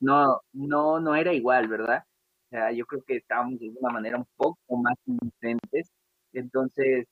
no, 0.00 0.40
no, 0.52 1.00
no 1.00 1.14
era 1.16 1.32
igual, 1.32 1.68
¿verdad? 1.68 2.04
O 2.46 2.50
sea, 2.50 2.72
yo 2.72 2.86
creo 2.86 3.02
que 3.04 3.16
estábamos 3.16 3.60
de 3.60 3.68
alguna 3.68 3.92
manera 3.92 4.18
un 4.18 4.26
poco 4.36 4.58
más 4.78 4.96
inocentes. 5.06 5.90
Entonces, 6.32 7.06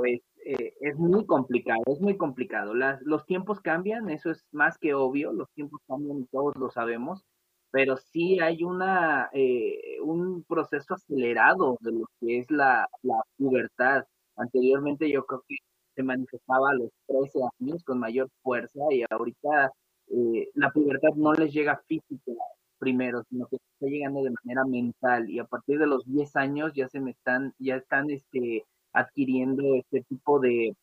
pues 0.00 0.20
eh, 0.46 0.72
es 0.80 0.96
muy 0.96 1.26
complicado, 1.26 1.82
es 1.86 2.00
muy 2.00 2.16
complicado. 2.16 2.74
Las, 2.74 3.02
los 3.02 3.26
tiempos 3.26 3.60
cambian, 3.60 4.08
eso 4.08 4.30
es 4.30 4.46
más 4.50 4.78
que 4.78 4.94
obvio, 4.94 5.32
los 5.32 5.50
tiempos 5.52 5.80
cambian 5.86 6.20
y 6.20 6.26
todos 6.26 6.56
lo 6.56 6.70
sabemos, 6.70 7.22
pero 7.70 7.98
sí 7.98 8.40
hay 8.40 8.64
una, 8.64 9.28
eh, 9.34 10.00
un 10.02 10.42
proceso 10.44 10.94
acelerado 10.94 11.76
de 11.80 11.92
lo 11.92 12.06
que 12.18 12.38
es 12.38 12.50
la, 12.50 12.88
la 13.02 13.22
pubertad. 13.36 14.04
Anteriormente 14.36 15.10
yo 15.10 15.26
creo 15.26 15.42
que 15.46 15.56
se 15.94 16.02
manifestaba 16.02 16.70
a 16.70 16.74
los 16.74 16.90
13 17.06 17.40
años 17.60 17.84
con 17.84 17.98
mayor 17.98 18.30
fuerza 18.42 18.80
y 18.90 19.04
ahorita 19.10 19.70
eh, 20.08 20.48
la 20.54 20.70
pubertad 20.70 21.10
no 21.16 21.34
les 21.34 21.52
llega 21.52 21.82
física 21.86 22.32
primero, 22.78 23.22
sino 23.28 23.46
que 23.48 23.56
está 23.56 23.86
llegando 23.86 24.22
de 24.22 24.32
manera 24.42 24.64
mental 24.64 25.28
y 25.28 25.38
a 25.40 25.44
partir 25.44 25.78
de 25.78 25.86
los 25.86 26.06
10 26.06 26.36
años 26.36 26.72
ya 26.74 26.88
se 26.88 27.00
me 27.00 27.10
están, 27.10 27.52
ya 27.58 27.76
están 27.76 28.10
este, 28.10 28.64
adquiriendo 28.92 29.74
este 29.76 30.02
tipo 30.02 30.40
de, 30.40 30.74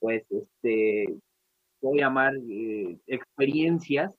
pues, 0.00 0.24
este, 0.30 1.18
a 1.82 1.96
llamar 1.96 2.34
eh, 2.50 2.98
experiencias 3.06 4.12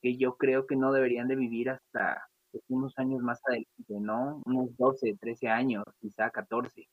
que 0.00 0.16
yo 0.16 0.36
creo 0.36 0.66
que 0.66 0.76
no 0.76 0.92
deberían 0.92 1.28
de 1.28 1.36
vivir 1.36 1.70
hasta 1.70 2.26
pues, 2.50 2.64
unos 2.68 2.92
años 2.98 3.22
más 3.22 3.40
adelante, 3.46 4.00
¿no? 4.00 4.42
Unos 4.46 4.76
12, 4.76 5.16
13 5.20 5.48
años, 5.48 5.84
quizá 6.00 6.30
14. 6.30 6.88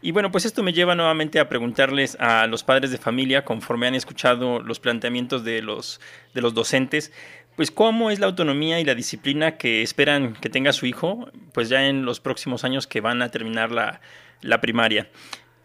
Y 0.00 0.12
bueno, 0.12 0.30
pues 0.30 0.44
esto 0.44 0.62
me 0.62 0.72
lleva 0.72 0.94
nuevamente 0.94 1.40
a 1.40 1.48
preguntarles 1.48 2.16
a 2.20 2.46
los 2.46 2.62
padres 2.62 2.92
de 2.92 2.98
familia, 2.98 3.44
conforme 3.44 3.88
han 3.88 3.96
escuchado 3.96 4.60
los 4.60 4.78
planteamientos 4.78 5.42
de 5.42 5.60
los, 5.60 6.00
de 6.34 6.40
los 6.40 6.54
docentes, 6.54 7.12
pues 7.56 7.72
cómo 7.72 8.10
es 8.10 8.20
la 8.20 8.26
autonomía 8.26 8.78
y 8.78 8.84
la 8.84 8.94
disciplina 8.94 9.56
que 9.56 9.82
esperan 9.82 10.34
que 10.34 10.50
tenga 10.50 10.72
su 10.72 10.86
hijo, 10.86 11.28
pues 11.52 11.68
ya 11.68 11.88
en 11.88 12.04
los 12.04 12.20
próximos 12.20 12.62
años 12.62 12.86
que 12.86 13.00
van 13.00 13.22
a 13.22 13.32
terminar 13.32 13.72
la, 13.72 14.00
la 14.40 14.60
primaria. 14.60 15.08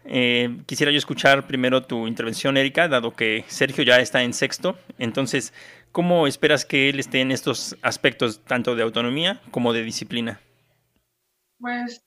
Eh, 0.04 0.60
quisiera 0.66 0.92
yo 0.92 0.98
escuchar 0.98 1.46
primero 1.46 1.82
tu 1.82 2.06
intervención, 2.06 2.56
Erika, 2.56 2.88
dado 2.88 3.12
que 3.14 3.44
Sergio 3.48 3.84
ya 3.84 3.98
está 4.00 4.22
en 4.22 4.34
sexto. 4.34 4.76
Entonces, 4.98 5.52
¿cómo 5.92 6.26
esperas 6.26 6.64
que 6.64 6.90
él 6.90 7.00
esté 7.00 7.20
en 7.20 7.30
estos 7.30 7.76
aspectos 7.82 8.44
tanto 8.44 8.76
de 8.76 8.82
autonomía 8.82 9.40
como 9.50 9.72
de 9.72 9.82
disciplina? 9.82 10.40
Pues, 11.58 12.04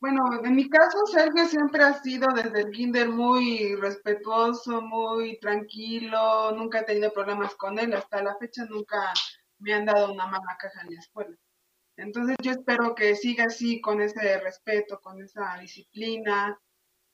bueno, 0.00 0.24
en 0.44 0.54
mi 0.54 0.68
caso, 0.68 0.98
Sergio 1.06 1.46
siempre 1.46 1.82
ha 1.84 1.94
sido 2.02 2.28
desde 2.34 2.62
el 2.62 2.70
kinder 2.70 3.08
muy 3.08 3.76
respetuoso, 3.76 4.82
muy 4.82 5.38
tranquilo, 5.38 6.52
nunca 6.52 6.80
he 6.80 6.84
tenido 6.84 7.12
problemas 7.12 7.54
con 7.54 7.78
él, 7.78 7.94
hasta 7.94 8.22
la 8.22 8.36
fecha 8.36 8.64
nunca 8.66 9.12
me 9.58 9.72
han 9.72 9.86
dado 9.86 10.12
una 10.12 10.26
mala 10.26 10.56
caja 10.58 10.82
en 10.82 10.94
la 10.94 11.00
escuela. 11.00 11.36
Entonces 11.96 12.36
yo 12.42 12.52
espero 12.52 12.94
que 12.94 13.14
siga 13.16 13.44
así 13.44 13.80
con 13.80 14.00
ese 14.00 14.38
respeto, 14.40 15.00
con 15.00 15.22
esa 15.22 15.58
disciplina, 15.60 16.58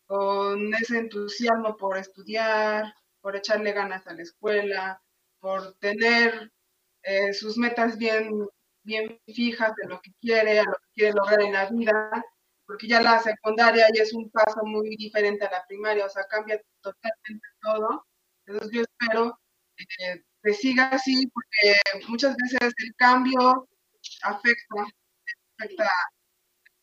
con 0.06 0.72
ese 0.74 0.98
entusiasmo 0.98 1.76
por 1.76 1.98
estudiar, 1.98 2.94
por 3.20 3.36
echarle 3.36 3.72
ganas 3.72 4.06
a 4.06 4.14
la 4.14 4.22
escuela, 4.22 5.02
por 5.40 5.74
tener 5.78 6.52
eh, 7.02 7.32
sus 7.34 7.58
metas 7.58 7.98
bien, 7.98 8.30
bien 8.82 9.20
fijas 9.26 9.74
de 9.76 9.88
lo 9.88 10.00
que 10.00 10.12
quiere, 10.20 10.60
a 10.60 10.64
lo 10.64 10.72
que 10.72 10.88
quiere 10.94 11.12
lograr 11.12 11.42
en 11.42 11.52
la 11.52 11.66
vida, 11.70 12.24
porque 12.66 12.86
ya 12.88 13.00
la 13.00 13.18
secundaria 13.20 13.86
ya 13.94 14.02
es 14.02 14.12
un 14.14 14.30
paso 14.30 14.60
muy 14.64 14.96
diferente 14.96 15.44
a 15.46 15.50
la 15.50 15.66
primaria, 15.66 16.06
o 16.06 16.08
sea, 16.08 16.24
cambia 16.24 16.60
totalmente 16.80 17.48
todo. 17.60 18.04
Entonces 18.46 18.70
yo 18.72 18.82
espero 18.82 19.38
eh, 19.78 20.22
que 20.42 20.54
siga 20.54 20.88
así, 20.88 21.26
porque 21.28 22.06
muchas 22.08 22.36
veces 22.36 22.72
el 22.78 22.94
cambio 22.96 23.68
afecta, 24.22 24.86
afecta 25.58 25.88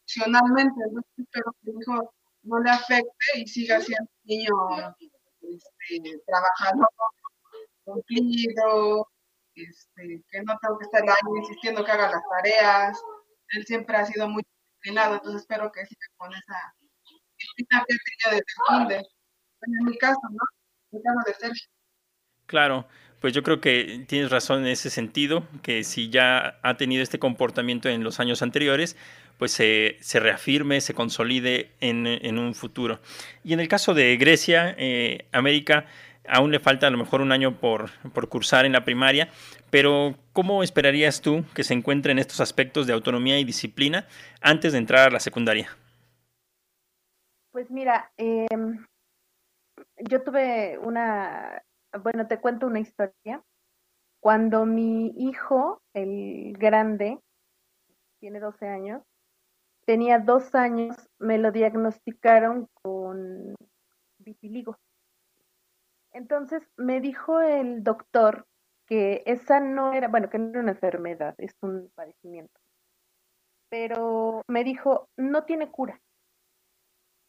emocionalmente, 0.06 0.82
espero 1.18 1.56
que 1.62 1.72
mi 1.72 1.82
hijo 1.82 2.14
no 2.44 2.60
le 2.60 2.70
afecte 2.70 3.26
y 3.36 3.48
siga 3.48 3.80
siendo 3.82 4.04
un 4.04 4.30
niño 4.30 4.96
este, 5.42 6.22
trabajador, 6.26 6.88
cumplido, 7.84 9.08
este, 9.56 10.24
que 10.30 10.44
no 10.44 10.58
tengo 10.62 10.78
que 10.78 10.86
estar 10.86 11.04
ahí 11.04 11.38
insistiendo 11.38 11.84
que 11.84 11.92
haga 11.92 12.12
las 12.12 12.22
tareas. 12.30 13.02
Él 13.50 13.66
siempre 13.66 13.98
ha 13.98 14.06
sido 14.06 14.28
muy 14.28 14.44
disciplinado, 14.44 15.16
entonces 15.16 15.42
espero 15.42 15.72
que 15.72 15.86
siga 15.86 16.08
con 16.18 16.34
esa 16.34 16.76
disciplina 17.38 17.86
que 17.88 17.96
tenido 17.96 18.44
desde 18.78 18.96
el. 18.96 19.06
En 19.62 19.86
mi 19.86 19.98
caso, 19.98 20.20
¿no? 20.30 20.44
En 20.92 20.98
mi 20.98 21.04
caso 21.04 21.20
de 21.26 21.34
Sergio. 21.34 21.68
Claro, 22.46 22.88
pues 23.26 23.34
yo 23.34 23.42
creo 23.42 23.60
que 23.60 24.06
tienes 24.08 24.30
razón 24.30 24.60
en 24.60 24.68
ese 24.68 24.92
sentido, 24.92 25.48
que 25.64 25.84
si 25.84 26.12
ya 26.12 26.60
ha 26.62 26.78
tenido 26.78 27.02
este 27.02 27.18
comportamiento 27.18 27.90
en 27.90 28.04
los 28.04 28.20
años 28.20 28.44
anteriores, 28.44 28.96
pues 29.40 29.52
se, 29.52 29.98
reafirme, 30.20 30.80
se 30.80 30.94
consolide 30.94 31.72
en, 31.80 32.38
un 32.38 32.54
futuro. 32.54 33.00
Y 33.44 33.54
en 33.54 33.60
el 33.62 33.68
caso 33.68 33.96
de 33.96 34.16
Grecia, 34.18 34.76
eh, 34.78 35.26
América, 35.32 35.88
aún 36.28 36.52
le 36.52 36.60
falta 36.60 36.86
a 36.86 36.92
lo 36.92 37.00
mejor 37.00 37.22
un 37.22 37.32
año 37.32 37.60
por, 37.60 37.90
por 38.14 38.30
cursar 38.30 38.68
en 38.68 38.74
la 38.74 38.86
primaria, 38.86 39.30
pero 39.72 40.14
¿cómo 40.32 40.62
esperarías 40.62 41.20
tú 41.20 41.46
que 41.56 41.64
se 41.64 41.74
encuentren 41.74 42.20
estos 42.20 42.42
aspectos 42.42 42.86
de 42.86 42.94
autonomía 42.94 43.40
y 43.40 43.44
disciplina 43.44 44.06
antes 44.40 44.74
de 44.74 44.78
entrar 44.78 45.08
a 45.08 45.12
la 45.12 45.20
secundaria? 45.20 45.76
Pues 47.52 47.72
mira, 47.72 48.12
em, 48.18 48.86
yo 50.08 50.22
tuve 50.22 50.78
una, 50.78 51.65
bueno, 52.02 52.28
te 52.28 52.40
cuento 52.40 52.68
una 52.68 52.80
historia. 52.80 53.44
Cuando 54.20 54.66
mi 54.66 55.14
hijo, 55.18 55.82
el 55.94 56.54
grande, 56.58 57.20
tiene 58.20 58.40
12 58.40 58.68
años, 58.68 59.04
tenía 59.86 60.20
dos 60.20 60.56
años, 60.56 60.96
me 61.20 61.38
lo 61.38 61.52
diagnosticaron 61.52 62.68
con 62.82 63.56
vitiligo. 64.18 64.78
Entonces 66.12 66.64
me 66.78 67.02
dijo 67.02 67.42
el 67.42 67.84
doctor 67.84 68.48
que 68.88 69.24
esa 69.26 69.60
no 69.60 69.94
era, 69.94 70.08
bueno, 70.08 70.30
que 70.30 70.40
no 70.40 70.50
era 70.50 70.60
una 70.62 70.72
enfermedad, 70.72 71.36
es 71.38 71.56
un 71.62 71.92
padecimiento. 71.94 72.60
Pero 73.70 74.42
me 74.48 74.64
dijo, 74.64 75.10
no 75.18 75.44
tiene 75.44 75.70
cura, 75.70 76.00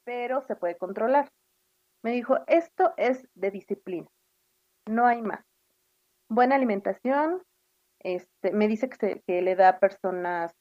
pero 0.05 0.43
se 0.43 0.57
puede 0.57 0.77
controlar. 0.77 1.29
Me 2.03 2.13
dijo, 2.13 2.39
esto 2.47 2.95
es 2.97 3.27
de 3.35 3.51
disciplina, 3.51 4.09
no 4.89 5.07
hay 5.07 5.23
más. 5.23 5.45
Buena 6.29 6.57
alimentación, 6.57 7.43
este, 8.01 8.53
me 8.53 8.69
dice 8.69 8.89
que, 8.89 9.23
que 9.27 9.43
le 9.43 9.57
da 9.57 9.71
a 9.71 9.79
personas 9.79 10.55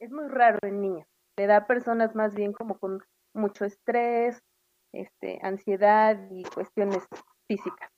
es 0.00 0.10
muy 0.10 0.28
raro 0.28 0.58
en 0.62 0.80
niños. 0.80 1.06
Le 1.36 1.46
da 1.46 1.58
a 1.58 1.66
personas 1.66 2.14
más 2.14 2.34
bien 2.34 2.52
como 2.52 2.78
con 2.78 3.00
mucho 3.34 3.64
estrés, 3.64 4.42
este, 4.92 5.38
ansiedad 5.42 6.18
y 6.30 6.42
cuestiones 6.42 7.06
físicas. 7.46 7.90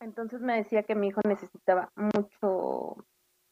Entonces 0.00 0.40
me 0.40 0.56
decía 0.56 0.82
que 0.82 0.94
mi 0.94 1.08
hijo 1.08 1.20
necesitaba 1.26 1.90
mucho, 1.96 2.96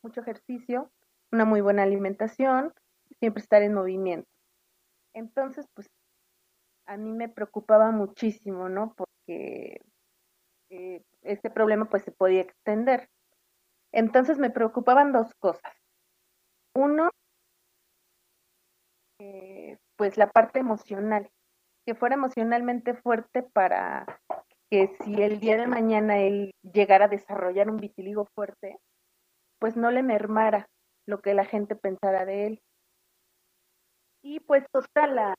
mucho 0.03 0.21
ejercicio, 0.21 0.91
una 1.33 1.45
muy 1.45 1.61
buena 1.61 1.83
alimentación, 1.83 2.73
siempre 3.19 3.43
estar 3.43 3.63
en 3.63 3.75
movimiento. 3.75 4.29
Entonces, 5.15 5.67
pues 5.75 5.89
a 6.87 6.97
mí 6.97 7.13
me 7.13 7.29
preocupaba 7.29 7.91
muchísimo, 7.91 8.69
¿no? 8.69 8.95
Porque 8.97 9.81
eh, 10.71 11.03
este 11.23 11.51
problema 11.51 11.87
pues 11.87 12.03
se 12.05 12.13
podía 12.13 12.41
extender. 12.41 13.09
Entonces 13.93 14.39
me 14.39 14.51
preocupaban 14.51 15.13
dos 15.13 15.35
cosas. 15.41 15.75
Uno, 16.75 17.11
eh, 19.19 19.77
pues 19.97 20.17
la 20.17 20.31
parte 20.31 20.61
emocional, 20.61 21.29
que 21.85 21.95
fuera 21.95 22.15
emocionalmente 22.15 22.95
fuerte 22.95 23.43
para 23.43 24.07
que 24.71 24.97
si 25.03 25.21
el 25.21 25.41
día 25.41 25.57
de 25.57 25.67
mañana 25.67 26.19
él 26.19 26.55
llegara 26.63 27.07
a 27.07 27.09
desarrollar 27.09 27.69
un 27.69 27.79
vitiligo 27.79 28.27
fuerte, 28.35 28.79
pues 29.59 29.77
no 29.77 29.91
le 29.91 30.03
mermara 30.03 30.69
lo 31.07 31.21
que 31.21 31.35
la 31.35 31.45
gente 31.45 31.75
pensara 31.75 32.25
de 32.25 32.47
él. 32.47 32.63
Y 34.23 34.39
pues 34.41 34.65
total, 34.71 35.17
la 35.17 35.35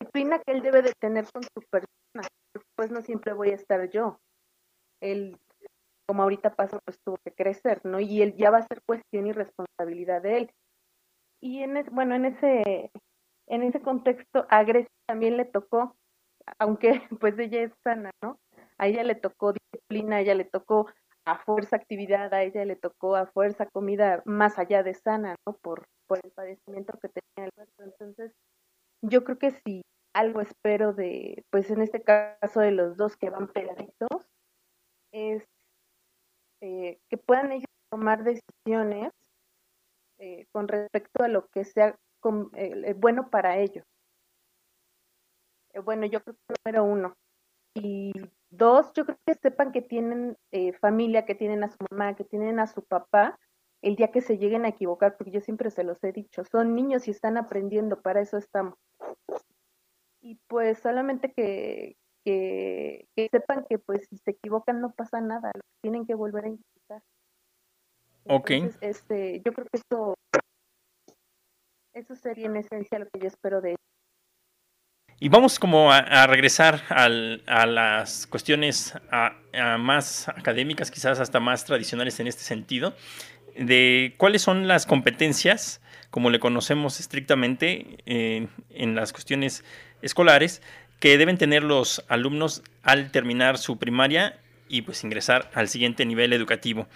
disciplina 0.00 0.38
que 0.38 0.52
él 0.52 0.62
debe 0.62 0.82
de 0.82 0.92
tener 0.98 1.26
con 1.30 1.42
su 1.42 1.62
persona, 1.70 2.28
pues 2.76 2.90
no 2.90 3.02
siempre 3.02 3.34
voy 3.34 3.50
a 3.50 3.56
estar 3.56 3.90
yo. 3.90 4.18
Él, 5.00 5.38
como 6.06 6.22
ahorita 6.22 6.54
pasó, 6.54 6.80
pues 6.84 6.98
tuvo 7.04 7.18
que 7.24 7.32
crecer, 7.32 7.80
¿no? 7.84 8.00
Y 8.00 8.22
él 8.22 8.34
ya 8.36 8.50
va 8.50 8.58
a 8.58 8.66
ser 8.66 8.82
cuestión 8.82 9.26
y 9.26 9.32
responsabilidad 9.32 10.22
de 10.22 10.36
él. 10.38 10.54
Y 11.40 11.62
en 11.62 11.84
bueno, 11.92 12.14
en 12.14 12.26
ese, 12.26 12.90
en 13.46 13.62
ese 13.62 13.80
contexto, 13.80 14.46
a 14.50 14.64
Grecia 14.64 14.90
también 15.06 15.36
le 15.36 15.44
tocó, 15.44 15.96
aunque 16.58 16.90
pues 17.20 17.38
ella 17.38 17.62
es 17.62 17.72
sana, 17.82 18.10
¿no? 18.22 18.38
a 18.80 18.86
ella 18.86 19.04
le 19.04 19.14
tocó 19.14 19.52
disciplina, 19.52 20.16
a 20.16 20.20
ella 20.20 20.34
le 20.34 20.44
tocó 20.44 20.88
a 21.26 21.36
fuerza 21.36 21.76
actividad, 21.76 22.32
a 22.32 22.42
ella 22.42 22.64
le 22.64 22.76
tocó 22.76 23.14
a 23.14 23.26
fuerza 23.26 23.66
comida 23.66 24.22
más 24.24 24.58
allá 24.58 24.82
de 24.82 24.94
sana, 24.94 25.36
¿no? 25.46 25.52
Por, 25.52 25.84
por 26.06 26.18
el 26.24 26.30
padecimiento 26.30 26.98
que 26.98 27.10
tenía 27.10 27.48
el 27.48 27.52
cuerpo. 27.52 27.82
Entonces, 27.82 28.32
yo 29.02 29.22
creo 29.24 29.38
que 29.38 29.50
si 29.50 29.82
algo 30.14 30.40
espero 30.40 30.94
de, 30.94 31.44
pues 31.50 31.70
en 31.70 31.82
este 31.82 32.02
caso 32.02 32.60
de 32.60 32.70
los 32.70 32.96
dos 32.96 33.18
que 33.18 33.28
van 33.28 33.48
pegaditos, 33.48 34.30
es 35.12 35.44
eh, 36.60 36.98
que 37.08 37.16
puedan 37.16 37.52
ellos 37.52 37.70
tomar 37.90 38.22
decisiones 38.22 39.12
eh, 40.18 40.46
con 40.52 40.68
respecto 40.68 41.24
a 41.24 41.28
lo 41.28 41.46
que 41.48 41.64
sea 41.64 41.98
eh, 42.54 42.94
bueno 42.94 43.30
para 43.30 43.58
ellos. 43.58 43.84
bueno, 45.84 46.06
yo 46.06 46.22
creo 46.22 46.36
que 46.36 46.54
número 46.64 46.84
uno. 46.84 47.14
Y 47.74 48.12
Dos, 48.50 48.92
yo 48.94 49.06
creo 49.06 49.16
que 49.24 49.34
sepan 49.34 49.70
que 49.70 49.80
tienen 49.80 50.36
eh, 50.50 50.72
familia, 50.72 51.24
que 51.24 51.36
tienen 51.36 51.62
a 51.62 51.68
su 51.68 51.76
mamá, 51.88 52.16
que 52.16 52.24
tienen 52.24 52.58
a 52.58 52.66
su 52.66 52.82
papá, 52.82 53.38
el 53.80 53.94
día 53.94 54.10
que 54.10 54.22
se 54.22 54.38
lleguen 54.38 54.64
a 54.64 54.68
equivocar, 54.68 55.16
porque 55.16 55.30
yo 55.30 55.40
siempre 55.40 55.70
se 55.70 55.84
los 55.84 56.02
he 56.02 56.10
dicho, 56.12 56.44
son 56.44 56.74
niños 56.74 57.06
y 57.06 57.12
están 57.12 57.36
aprendiendo, 57.36 58.02
para 58.02 58.20
eso 58.20 58.36
estamos. 58.38 58.74
Y 60.20 60.40
pues 60.48 60.80
solamente 60.80 61.32
que, 61.32 61.96
que, 62.24 63.06
sepan 63.30 63.64
que 63.68 63.78
pues 63.78 64.06
si 64.08 64.18
se 64.18 64.32
equivocan 64.32 64.80
no 64.80 64.92
pasa 64.92 65.20
nada, 65.20 65.50
tienen 65.82 66.06
que 66.06 66.14
volver 66.14 66.44
a 66.44 66.48
intentar. 66.48 67.02
Ok. 68.24 68.50
este, 68.80 69.40
yo 69.44 69.52
creo 69.52 69.66
que 69.72 69.78
eso, 69.78 70.14
eso 71.94 72.14
sería 72.14 72.46
en 72.46 72.56
esencia 72.56 72.98
lo 72.98 73.06
que 73.06 73.20
yo 73.20 73.28
espero 73.28 73.60
de 73.60 73.70
ellos. 73.70 73.80
Y 75.22 75.28
vamos 75.28 75.58
como 75.58 75.92
a, 75.92 76.26
regresar 76.26 76.80
a 76.88 77.66
las 77.66 78.26
cuestiones 78.26 78.94
más 79.78 80.28
académicas, 80.28 80.90
quizás 80.90 81.20
hasta 81.20 81.40
más 81.40 81.66
tradicionales 81.66 82.20
en 82.20 82.26
este 82.26 82.42
sentido, 82.42 82.94
de 83.54 84.14
cuáles 84.16 84.40
son 84.40 84.66
las 84.66 84.86
competencias, 84.86 85.82
como 86.08 86.30
le 86.30 86.40
conocemos 86.40 87.00
estrictamente 87.00 87.98
en 88.06 88.94
las 88.94 89.12
cuestiones 89.12 89.62
escolares, 90.00 90.62
que 91.00 91.18
deben 91.18 91.38
tener 91.38 91.64
los 91.64 92.04
alumnos 92.08 92.62
al 92.82 93.10
terminar 93.10 93.58
su 93.58 93.78
primaria 93.78 94.38
y 94.68 94.82
pues 94.82 95.02
ingresar 95.02 95.50
al 95.54 95.68
siguiente 95.68 96.06
nivel 96.06 96.32
educativo. 96.32 96.86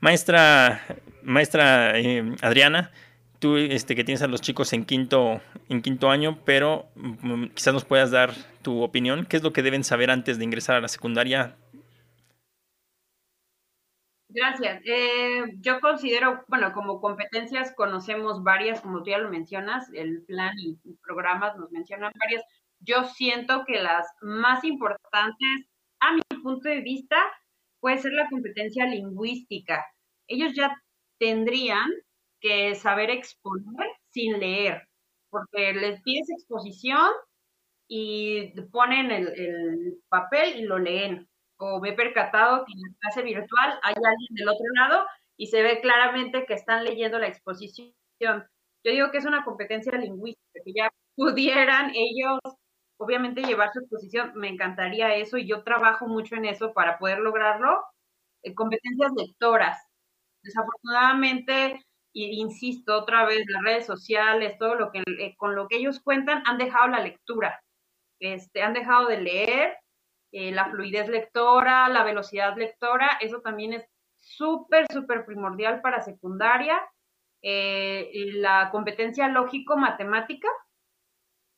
Maestra, 0.00 0.82
maestra 1.22 1.98
eh, 1.98 2.34
Adriana, 2.42 2.90
tú 3.38 3.56
este, 3.56 3.94
que 3.94 4.04
tienes 4.04 4.22
a 4.22 4.26
los 4.26 4.40
chicos 4.40 4.72
en 4.72 4.84
quinto, 4.84 5.40
en 5.68 5.80
quinto 5.82 6.10
año, 6.10 6.38
pero 6.44 6.88
mm, 6.96 7.46
quizás 7.54 7.72
nos 7.72 7.84
puedas 7.84 8.10
dar 8.10 8.32
tu 8.62 8.82
opinión. 8.82 9.24
¿Qué 9.24 9.36
es 9.36 9.42
lo 9.42 9.52
que 9.52 9.62
deben 9.62 9.84
saber 9.84 10.10
antes 10.10 10.36
de 10.36 10.44
ingresar 10.44 10.76
a 10.76 10.80
la 10.80 10.88
secundaria? 10.88 11.56
Gracias. 14.28 14.82
Eh, 14.84 15.44
yo 15.60 15.80
considero, 15.80 16.44
bueno, 16.48 16.72
como 16.72 17.00
competencias 17.00 17.72
conocemos 17.72 18.42
varias, 18.42 18.80
como 18.80 19.02
tú 19.04 19.10
ya 19.10 19.18
lo 19.18 19.30
mencionas, 19.30 19.88
el 19.94 20.24
plan 20.24 20.58
y 20.58 20.76
programas 21.04 21.56
nos 21.56 21.70
mencionan 21.70 22.12
varias. 22.18 22.42
Yo 22.86 23.04
siento 23.04 23.64
que 23.66 23.80
las 23.80 24.06
más 24.20 24.64
importantes, 24.64 25.66
a 26.00 26.12
mi 26.12 26.22
punto 26.42 26.68
de 26.68 26.80
vista, 26.80 27.16
puede 27.80 27.98
ser 27.98 28.12
la 28.12 28.28
competencia 28.28 28.86
lingüística. 28.86 29.84
Ellos 30.26 30.52
ya 30.54 30.76
tendrían 31.18 31.90
que 32.40 32.74
saber 32.74 33.10
exponer 33.10 33.88
sin 34.10 34.38
leer, 34.38 34.82
porque 35.30 35.72
les 35.72 36.02
pides 36.02 36.28
exposición 36.30 37.10
y 37.88 38.52
ponen 38.70 39.10
el, 39.10 40.02
papel 40.08 40.56
y 40.60 40.62
lo 40.62 40.78
leen. 40.78 41.28
O 41.58 41.80
me 41.80 41.90
he 41.90 41.92
percatado 41.94 42.64
que 42.64 42.72
en 42.72 42.80
la 42.82 42.98
clase 43.00 43.22
virtual 43.22 43.78
hay 43.82 43.94
alguien 43.94 44.34
del 44.34 44.48
otro 44.48 44.66
lado 44.76 45.06
y 45.36 45.46
se 45.46 45.62
ve 45.62 45.80
claramente 45.80 46.44
que 46.46 46.54
están 46.54 46.84
leyendo 46.84 47.18
la 47.18 47.28
exposición. 47.28 47.94
Yo 48.20 48.92
digo 48.92 49.10
que 49.10 49.18
es 49.18 49.24
una 49.24 49.44
competencia 49.44 49.92
lingüística, 49.92 50.60
que 50.64 50.72
ya 50.74 50.90
pudieran 51.16 51.92
ellos, 51.94 52.40
obviamente, 53.04 53.42
llevar 53.42 53.72
su 53.72 53.80
exposición. 53.80 54.32
Me 54.34 54.48
encantaría 54.48 55.14
eso 55.14 55.36
y 55.38 55.46
yo 55.46 55.62
trabajo 55.64 56.06
mucho 56.06 56.36
en 56.36 56.46
eso 56.46 56.72
para 56.72 56.98
poder 56.98 57.20
lograrlo. 57.20 57.84
Eh, 58.42 58.54
competencias 58.54 59.12
lectoras. 59.16 59.78
Desafortunadamente, 60.42 61.80
insisto 62.14 62.96
otra 62.98 63.24
vez, 63.26 63.44
las 63.48 63.62
redes 63.62 63.86
sociales, 63.86 64.56
todo 64.58 64.74
lo 64.74 64.92
que 64.92 65.02
eh, 65.18 65.34
con 65.36 65.54
lo 65.54 65.68
que 65.68 65.76
ellos 65.76 66.00
cuentan, 66.00 66.42
han 66.46 66.58
dejado 66.58 66.88
la 66.88 67.00
lectura, 67.00 67.60
este, 68.20 68.62
han 68.62 68.74
dejado 68.74 69.08
de 69.08 69.20
leer, 69.20 69.76
eh, 70.32 70.52
la 70.52 70.70
fluidez 70.70 71.08
lectora, 71.08 71.88
la 71.88 72.04
velocidad 72.04 72.56
lectora, 72.56 73.18
eso 73.20 73.40
también 73.40 73.74
es 73.74 73.84
súper, 74.18 74.86
súper 74.92 75.24
primordial 75.26 75.80
para 75.80 76.00
secundaria. 76.00 76.80
Eh, 77.42 78.10
la 78.36 78.70
competencia 78.72 79.28
lógico-matemática, 79.28 80.48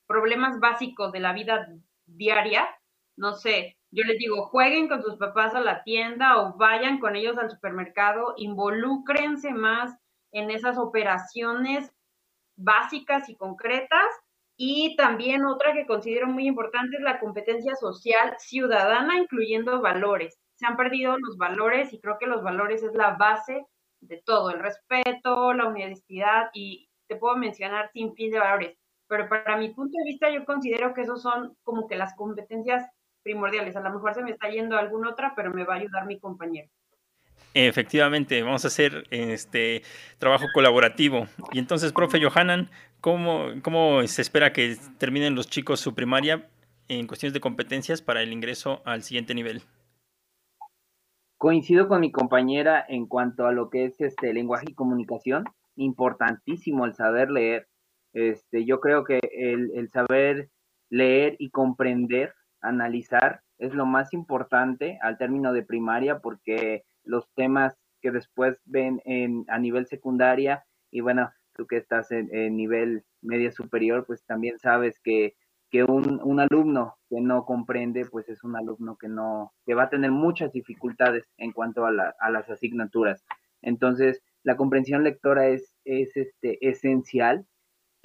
problemas 0.07 0.61
básicos 0.61 1.13
de 1.13 1.21
la 1.21 1.33
vida 1.33 1.69
diaria, 2.07 2.69
no 3.17 3.35
sé, 3.35 3.77
yo 3.91 4.05
les 4.05 4.19
digo, 4.19 4.47
jueguen 4.47 4.89
con 4.89 5.03
sus 5.03 5.17
papás 5.17 5.55
a 5.55 5.61
la 5.61 5.83
tienda 5.83 6.41
o 6.41 6.57
vayan 6.57 6.99
con 6.99 7.17
ellos 7.17 7.39
al 7.39 7.51
supermercado, 7.51 8.35
involúcrense 8.37 9.53
más 9.53 9.97
en 10.33 10.51
esas 10.51 10.77
operaciones 10.77 11.93
básicas 12.57 13.29
y 13.29 13.37
concretas. 13.37 14.07
Y 14.59 14.97
también 14.97 15.45
otra 15.45 15.75
que 15.75 15.87
considero 15.87 16.27
muy 16.29 16.47
importante 16.47 16.97
es 16.97 17.03
la 17.03 17.21
competencia 17.21 17.75
social 17.77 18.35
ciudadana, 18.39 19.19
incluyendo 19.19 19.81
valores. 19.83 20.39
Se 20.55 20.67
han 20.67 20.77
perdido 20.77 21.17
los 21.19 21.37
valores 21.37 21.93
y 21.93 22.01
creo 22.01 22.17
que 22.19 22.27
los 22.27 22.43
valores 22.43 22.83
es 22.83 22.95
la 22.95 23.17
base 23.17 23.67
de 24.01 24.23
todo, 24.25 24.51
el 24.51 24.61
respeto, 24.61 25.53
la 25.53 25.69
honestidad 25.69 26.51
y 26.55 26.89
te 27.07 27.17
puedo 27.17 27.37
mencionar 27.37 27.91
sin 27.93 28.15
fin 28.15 28.31
de 28.31 28.39
valores. 28.39 28.79
Pero 29.09 29.29
para 29.29 29.57
mi 29.57 29.73
punto 29.73 29.97
de 29.99 30.05
vista 30.05 30.31
yo 30.31 30.45
considero 30.45 30.95
que 30.95 31.03
esos 31.03 31.23
son 31.23 31.57
como 31.63 31.87
que 31.87 31.97
las 31.97 32.15
competencias 32.15 32.85
primordiales. 33.23 33.77
A 33.77 33.81
lo 33.81 33.91
mejor 33.91 34.15
se 34.15 34.23
me 34.23 34.31
está 34.31 34.49
yendo 34.49 34.77
alguna 34.77 35.11
otra, 35.11 35.35
pero 35.35 35.53
me 35.53 35.65
va 35.65 35.75
a 35.75 35.79
ayudar 35.79 36.07
mi 36.07 36.19
compañero. 36.19 36.69
Efectivamente, 37.55 38.43
vamos 38.43 38.65
a 38.65 38.69
hacer 38.69 39.05
este 39.11 39.83
trabajo 40.19 40.47
colaborativo. 40.53 41.27
Y 41.53 41.59
entonces, 41.59 41.93
profe 41.93 42.23
Johanan, 42.23 42.71
¿cómo, 43.01 43.47
¿cómo 43.63 44.07
se 44.07 44.23
espera 44.23 44.53
que 44.53 44.77
terminen 44.99 45.35
los 45.35 45.49
chicos 45.49 45.81
su 45.81 45.95
primaria 45.95 46.49
en 46.89 47.07
cuestiones 47.07 47.33
de 47.33 47.41
competencias 47.41 48.03
para 48.03 48.23
el 48.23 48.33
ingreso 48.33 48.83
al 48.85 49.03
siguiente 49.03 49.35
nivel? 49.35 49.63
Coincido 51.39 51.89
con 51.89 52.01
mi 52.01 52.13
compañera 52.13 52.85
en 52.89 53.07
cuanto 53.07 53.47
a 53.47 53.53
lo 53.53 53.71
que 53.71 53.87
es 53.87 54.01
este 54.01 54.33
lenguaje 54.33 54.67
y 54.69 54.75
comunicación. 54.75 55.45
Importantísimo 55.77 56.85
el 56.85 56.95
saber 56.95 57.31
leer. 57.31 57.69
Este, 58.17 58.65
yo 58.65 58.81
creo 58.81 59.05
que 59.05 59.21
el, 59.31 59.73
el 59.75 59.91
saber 59.91 60.49
leer 60.89 61.37
y 61.39 61.51
comprender, 61.51 62.33
analizar, 62.63 63.43
es 63.59 63.75
lo 63.75 63.85
más 63.85 64.15
importante 64.15 64.99
al 65.03 65.19
término 65.19 65.53
de 65.53 65.63
primaria 65.63 66.21
porque 66.21 66.85
los 67.05 67.29
temas 67.35 67.77
que 68.01 68.11
después 68.11 68.59
ven 68.65 69.03
en, 69.05 69.45
a 69.49 69.59
nivel 69.59 69.87
secundaria 69.87 70.65
y 70.91 71.03
bueno, 71.03 71.31
tú 71.53 71.67
que 71.67 71.77
estás 71.77 72.11
en, 72.11 72.31
nivel 72.57 73.05
media 73.21 73.53
superior, 73.53 74.07
pues 74.07 74.25
también 74.25 74.59
sabes 74.59 74.99
que 75.01 75.35
que 75.69 75.83
un, 75.83 76.21
un, 76.23 76.39
alumno 76.39 76.97
que 77.11 77.21
no 77.21 77.45
comprende, 77.45 78.07
pues 78.07 78.29
es 78.29 78.45
un 78.45 78.55
alumno 78.55 78.97
que 78.97 79.09
no, 79.09 79.53
que 79.67 79.75
va 79.75 79.83
a 79.83 79.91
tener 79.91 80.13
muchas 80.13 80.53
dificultades 80.53 81.25
en 81.39 81.51
cuanto 81.51 81.85
a, 81.85 81.91
la, 81.91 82.15
a 82.21 82.31
las 82.31 82.49
asignaturas. 82.49 83.25
Entonces, 83.63 84.23
la 84.45 84.57
comprensión 84.57 85.03
lectora 85.03 85.49
es, 85.49 85.75
es 85.85 86.17
este, 86.17 86.57
esencial. 86.67 87.47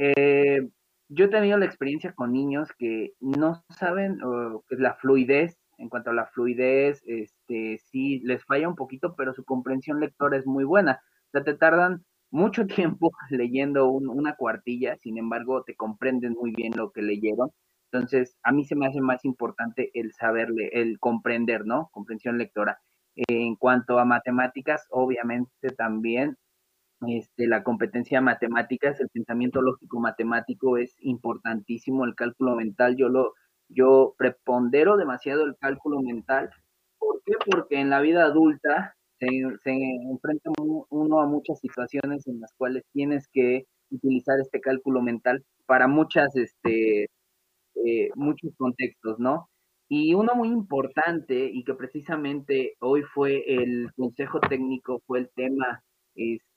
Eh, 0.04 0.68
yo 1.10 1.26
he 1.26 1.28
tenido 1.28 1.60
la 1.60 1.66
experiencia 1.66 2.14
con 2.14 2.34
niños 2.34 2.70
que 2.80 3.14
no 3.20 3.64
saben 3.70 4.24
uh, 4.24 4.64
la 4.70 4.95
fluidez, 4.95 5.60
en 5.78 5.89
cuanto 5.89 6.10
a 6.10 6.14
la 6.14 6.26
fluidez, 6.26 7.04
este, 7.06 7.78
sí 7.78 8.20
les 8.24 8.43
falla 8.45 8.68
un 8.68 8.76
poquito, 8.76 9.14
pero 9.16 9.34
su 9.36 9.43
comprensión 9.43 9.99
lectora 9.99 10.38
es 10.38 10.47
muy 10.47 10.64
buena. 10.64 11.02
O 11.28 11.32
sea, 11.32 11.43
te 11.43 11.54
tardan 11.54 12.04
mucho 12.32 12.66
tiempo 12.97 13.12
leyendo 13.30 13.89
una 13.91 14.36
cuartilla, 14.36 14.97
sin 14.97 15.20
embargo, 15.20 15.64
te 15.64 15.76
comprenden 15.76 16.34
muy 16.34 16.52
bien 16.52 16.74
lo 16.76 16.91
que 16.91 17.04
leyeron. 17.04 17.52
Entonces, 17.91 18.38
a 18.41 18.52
mí 18.52 18.66
se 18.66 18.76
me 18.76 18.88
hace 18.88 19.02
más 19.02 19.24
importante 19.24 19.91
el 19.93 20.14
saberle, 20.14 20.70
el 20.74 20.97
comprender, 20.99 21.66
¿no? 21.66 21.89
Comprensión 21.91 22.39
lectora. 22.39 22.80
En 23.28 23.56
cuanto 23.56 23.99
a 23.99 24.06
matemáticas, 24.06 24.88
obviamente 24.89 25.70
también 25.78 26.38
este, 27.08 27.47
la 27.47 27.64
competencia 27.64 28.22
matemáticas, 28.22 28.99
el 28.99 29.10
pensamiento 29.10 29.62
lógico 29.62 29.99
matemático 29.99 30.78
es 30.78 30.95
importantísimo, 30.99 32.06
el 32.06 32.16
cálculo 32.16 32.56
mental, 32.56 32.95
yo 32.97 33.10
lo, 33.10 33.34
yo 33.70 34.16
prepondero 34.18 34.97
demasiado 34.97 35.45
el 35.45 35.56
cálculo 35.58 36.02
mental. 36.02 36.49
¿Por 36.99 37.22
qué? 37.26 37.34
Porque 37.49 37.80
en 37.80 37.89
la 37.89 38.02
vida 38.02 38.26
adulta 38.26 38.95
se, 39.20 39.28
se 39.64 39.72
enfrenta 39.72 40.52
uno 40.89 41.22
a 41.22 41.28
muchas 41.28 41.60
situaciones 41.60 42.28
en 42.28 42.39
las 42.41 42.54
cuales 42.58 42.84
tienes 42.93 43.28
que 43.32 43.66
utilizar 43.91 44.39
este 44.39 44.62
cálculo 44.62 45.02
mental 45.02 45.43
para 45.66 45.88
muchas, 45.88 46.36
este, 46.36 47.08
eh, 47.86 48.10
muchos 48.16 48.52
contextos, 48.58 49.20
¿no? 49.20 49.49
Y 49.89 50.14
uno 50.14 50.36
muy 50.36 50.49
importante 50.49 51.49
y 51.52 51.64
que 51.64 51.74
precisamente 51.74 52.76
hoy 52.80 53.04
fue 53.14 53.43
el 53.47 53.91
consejo 53.95 54.39
técnico, 54.39 55.02
fue 55.06 55.20
el 55.20 55.30
tema 55.36 55.84
este, 56.16 56.51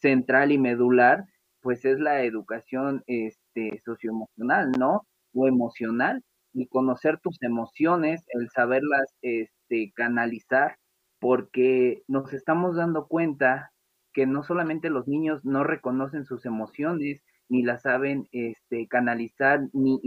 central 0.00 0.52
y 0.52 0.58
medular, 0.58 1.24
pues 1.60 1.84
es 1.84 1.98
la 1.98 2.22
educación 2.22 3.02
este, 3.06 3.80
socioemocional, 3.84 4.72
¿no? 4.78 5.06
O 5.34 5.48
emocional, 5.48 6.22
y 6.52 6.66
conocer 6.68 7.18
tus 7.18 7.42
emociones, 7.42 8.24
el 8.28 8.48
saberlas 8.50 9.14
este, 9.20 9.92
canalizar, 9.94 10.78
porque 11.20 12.02
nos 12.08 12.32
estamos 12.32 12.76
dando 12.76 13.06
cuenta 13.08 13.72
que 14.14 14.26
no 14.26 14.42
solamente 14.42 14.88
los 14.88 15.06
niños 15.06 15.44
no 15.44 15.64
reconocen 15.64 16.24
sus 16.24 16.46
emociones, 16.46 17.22
ni 17.48 17.62
las 17.62 17.82
saben 17.82 18.28
este, 18.32 18.88
canalizar, 18.88 19.60
ni 19.72 20.00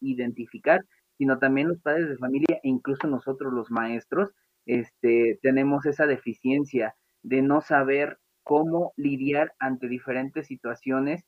identificar, 0.00 0.84
sino 1.16 1.38
también 1.38 1.68
los 1.68 1.80
padres 1.80 2.08
de 2.08 2.18
familia 2.18 2.60
e 2.62 2.68
incluso 2.68 3.06
nosotros 3.06 3.52
los 3.52 3.70
maestros, 3.70 4.30
este, 4.66 5.38
tenemos 5.42 5.86
esa 5.86 6.06
deficiencia 6.06 6.94
de 7.22 7.40
no 7.40 7.60
saber 7.60 8.18
cómo 8.44 8.92
lidiar 8.96 9.54
ante 9.58 9.88
diferentes 9.88 10.46
situaciones 10.46 11.24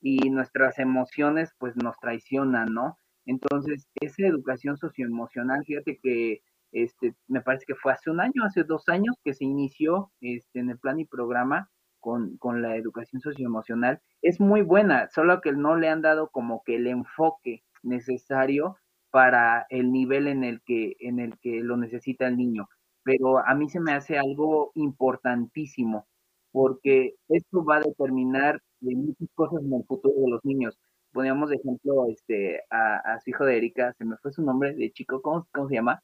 y 0.00 0.30
nuestras 0.30 0.78
emociones 0.78 1.50
pues 1.58 1.76
nos 1.76 1.98
traicionan, 1.98 2.72
¿no? 2.72 2.96
Entonces, 3.26 3.88
esa 4.00 4.26
educación 4.26 4.76
socioemocional, 4.78 5.64
fíjate 5.64 5.98
que 6.02 6.40
este, 6.72 7.14
me 7.28 7.42
parece 7.42 7.66
que 7.66 7.74
fue 7.74 7.92
hace 7.92 8.10
un 8.10 8.20
año, 8.20 8.44
hace 8.44 8.64
dos 8.64 8.88
años 8.88 9.16
que 9.24 9.34
se 9.34 9.44
inició 9.44 10.12
este, 10.20 10.60
en 10.60 10.70
el 10.70 10.78
plan 10.78 11.00
y 11.00 11.04
programa 11.04 11.70
con, 12.00 12.38
con 12.38 12.62
la 12.62 12.76
educación 12.76 13.20
socioemocional, 13.20 14.00
es 14.22 14.40
muy 14.40 14.62
buena, 14.62 15.08
solo 15.10 15.40
que 15.40 15.52
no 15.52 15.76
le 15.76 15.88
han 15.88 16.02
dado 16.02 16.30
como 16.30 16.62
que 16.64 16.76
el 16.76 16.86
enfoque 16.86 17.62
necesario 17.82 18.76
para 19.10 19.66
el 19.70 19.92
nivel 19.92 20.28
en 20.28 20.44
el 20.44 20.62
que, 20.62 20.96
en 21.00 21.18
el 21.18 21.38
que 21.40 21.60
lo 21.60 21.76
necesita 21.76 22.26
el 22.26 22.36
niño. 22.36 22.68
Pero 23.02 23.38
a 23.38 23.54
mí 23.54 23.68
se 23.68 23.80
me 23.80 23.92
hace 23.92 24.18
algo 24.18 24.72
importantísimo, 24.74 26.06
porque 26.52 27.14
esto 27.28 27.64
va 27.64 27.76
a 27.76 27.80
determinar 27.80 28.60
muchas 28.80 29.28
cosas 29.34 29.62
en 29.62 29.72
el 29.72 29.84
futuro 29.84 30.14
de 30.20 30.30
los 30.30 30.44
niños. 30.44 30.78
Poníamos 31.12 31.50
de 31.50 31.56
ejemplo 31.56 32.06
este, 32.08 32.62
a, 32.70 33.18
su 33.22 33.30
hijo 33.30 33.44
de 33.44 33.56
Erika, 33.56 33.92
se 33.94 34.04
me 34.04 34.16
fue 34.18 34.32
su 34.32 34.42
nombre 34.42 34.74
de 34.74 34.92
chico, 34.92 35.20
¿cómo, 35.20 35.46
cómo 35.52 35.68
se 35.68 35.74
llama? 35.74 36.02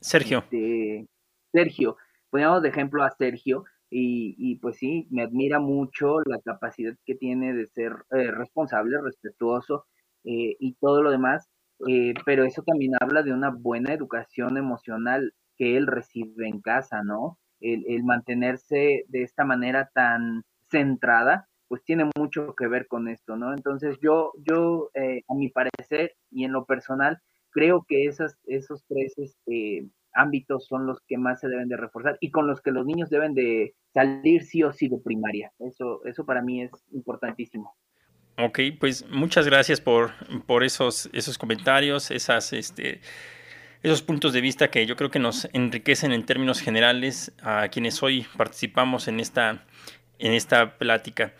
Sergio. 0.00 0.38
Este, 0.38 1.06
Sergio. 1.52 1.96
Poníamos 2.30 2.62
de 2.62 2.68
ejemplo 2.68 3.02
a 3.02 3.10
Sergio 3.10 3.64
y, 3.90 4.34
y, 4.38 4.56
pues 4.56 4.76
sí, 4.76 5.08
me 5.10 5.22
admira 5.22 5.58
mucho 5.58 6.20
la 6.24 6.40
capacidad 6.40 6.94
que 7.04 7.14
tiene 7.16 7.52
de 7.54 7.66
ser 7.66 7.92
eh, 8.12 8.30
responsable, 8.30 9.00
respetuoso 9.00 9.86
eh, 10.24 10.56
y 10.60 10.74
todo 10.74 11.02
lo 11.02 11.10
demás, 11.10 11.48
eh, 11.88 12.14
pero 12.24 12.44
eso 12.44 12.62
también 12.62 12.92
habla 13.00 13.22
de 13.22 13.32
una 13.32 13.50
buena 13.50 13.92
educación 13.92 14.56
emocional 14.56 15.34
que 15.56 15.76
él 15.76 15.86
recibe 15.86 16.46
en 16.46 16.60
casa, 16.60 17.02
¿no? 17.02 17.38
El, 17.60 17.84
el 17.88 18.04
mantenerse 18.04 19.04
de 19.08 19.22
esta 19.22 19.44
manera 19.44 19.90
tan 19.94 20.44
centrada, 20.70 21.48
pues 21.68 21.84
tiene 21.84 22.10
mucho 22.16 22.54
que 22.54 22.66
ver 22.66 22.86
con 22.86 23.08
esto, 23.08 23.36
¿no? 23.36 23.52
Entonces 23.54 23.96
yo, 24.02 24.32
yo 24.38 24.90
a 24.94 25.34
mi 25.34 25.48
parecer 25.50 26.16
y 26.30 26.44
en 26.44 26.52
lo 26.52 26.64
personal, 26.64 27.18
creo 27.50 27.84
que 27.88 28.06
esas, 28.06 28.36
esos 28.46 28.84
tres 28.88 29.14
este, 29.18 29.86
ámbitos 30.12 30.66
son 30.66 30.86
los 30.86 31.00
que 31.06 31.18
más 31.18 31.40
se 31.40 31.48
deben 31.48 31.68
de 31.68 31.76
reforzar 31.76 32.16
y 32.20 32.30
con 32.30 32.46
los 32.46 32.60
que 32.60 32.70
los 32.70 32.86
niños 32.86 33.10
deben 33.10 33.34
de 33.34 33.74
salir 33.92 34.44
sí 34.44 34.62
o 34.62 34.72
sí 34.72 34.88
de 34.88 34.98
primaria. 34.98 35.52
Eso, 35.58 36.04
eso 36.04 36.24
para 36.24 36.42
mí 36.42 36.62
es 36.62 36.70
importantísimo. 36.92 37.76
Ok, 38.38 38.60
pues 38.78 39.06
muchas 39.10 39.46
gracias 39.46 39.80
por, 39.80 40.12
por 40.46 40.64
esos, 40.64 41.10
esos 41.12 41.36
comentarios, 41.36 42.10
esas, 42.10 42.52
este, 42.52 43.00
esos 43.82 44.02
puntos 44.02 44.32
de 44.32 44.40
vista 44.40 44.70
que 44.70 44.86
yo 44.86 44.96
creo 44.96 45.10
que 45.10 45.18
nos 45.18 45.48
enriquecen 45.52 46.12
en 46.12 46.24
términos 46.24 46.60
generales 46.60 47.32
a 47.42 47.68
quienes 47.68 48.02
hoy 48.02 48.26
participamos 48.36 49.08
en 49.08 49.20
esta, 49.20 49.64
en 50.18 50.32
esta 50.32 50.76
plática. 50.76 51.32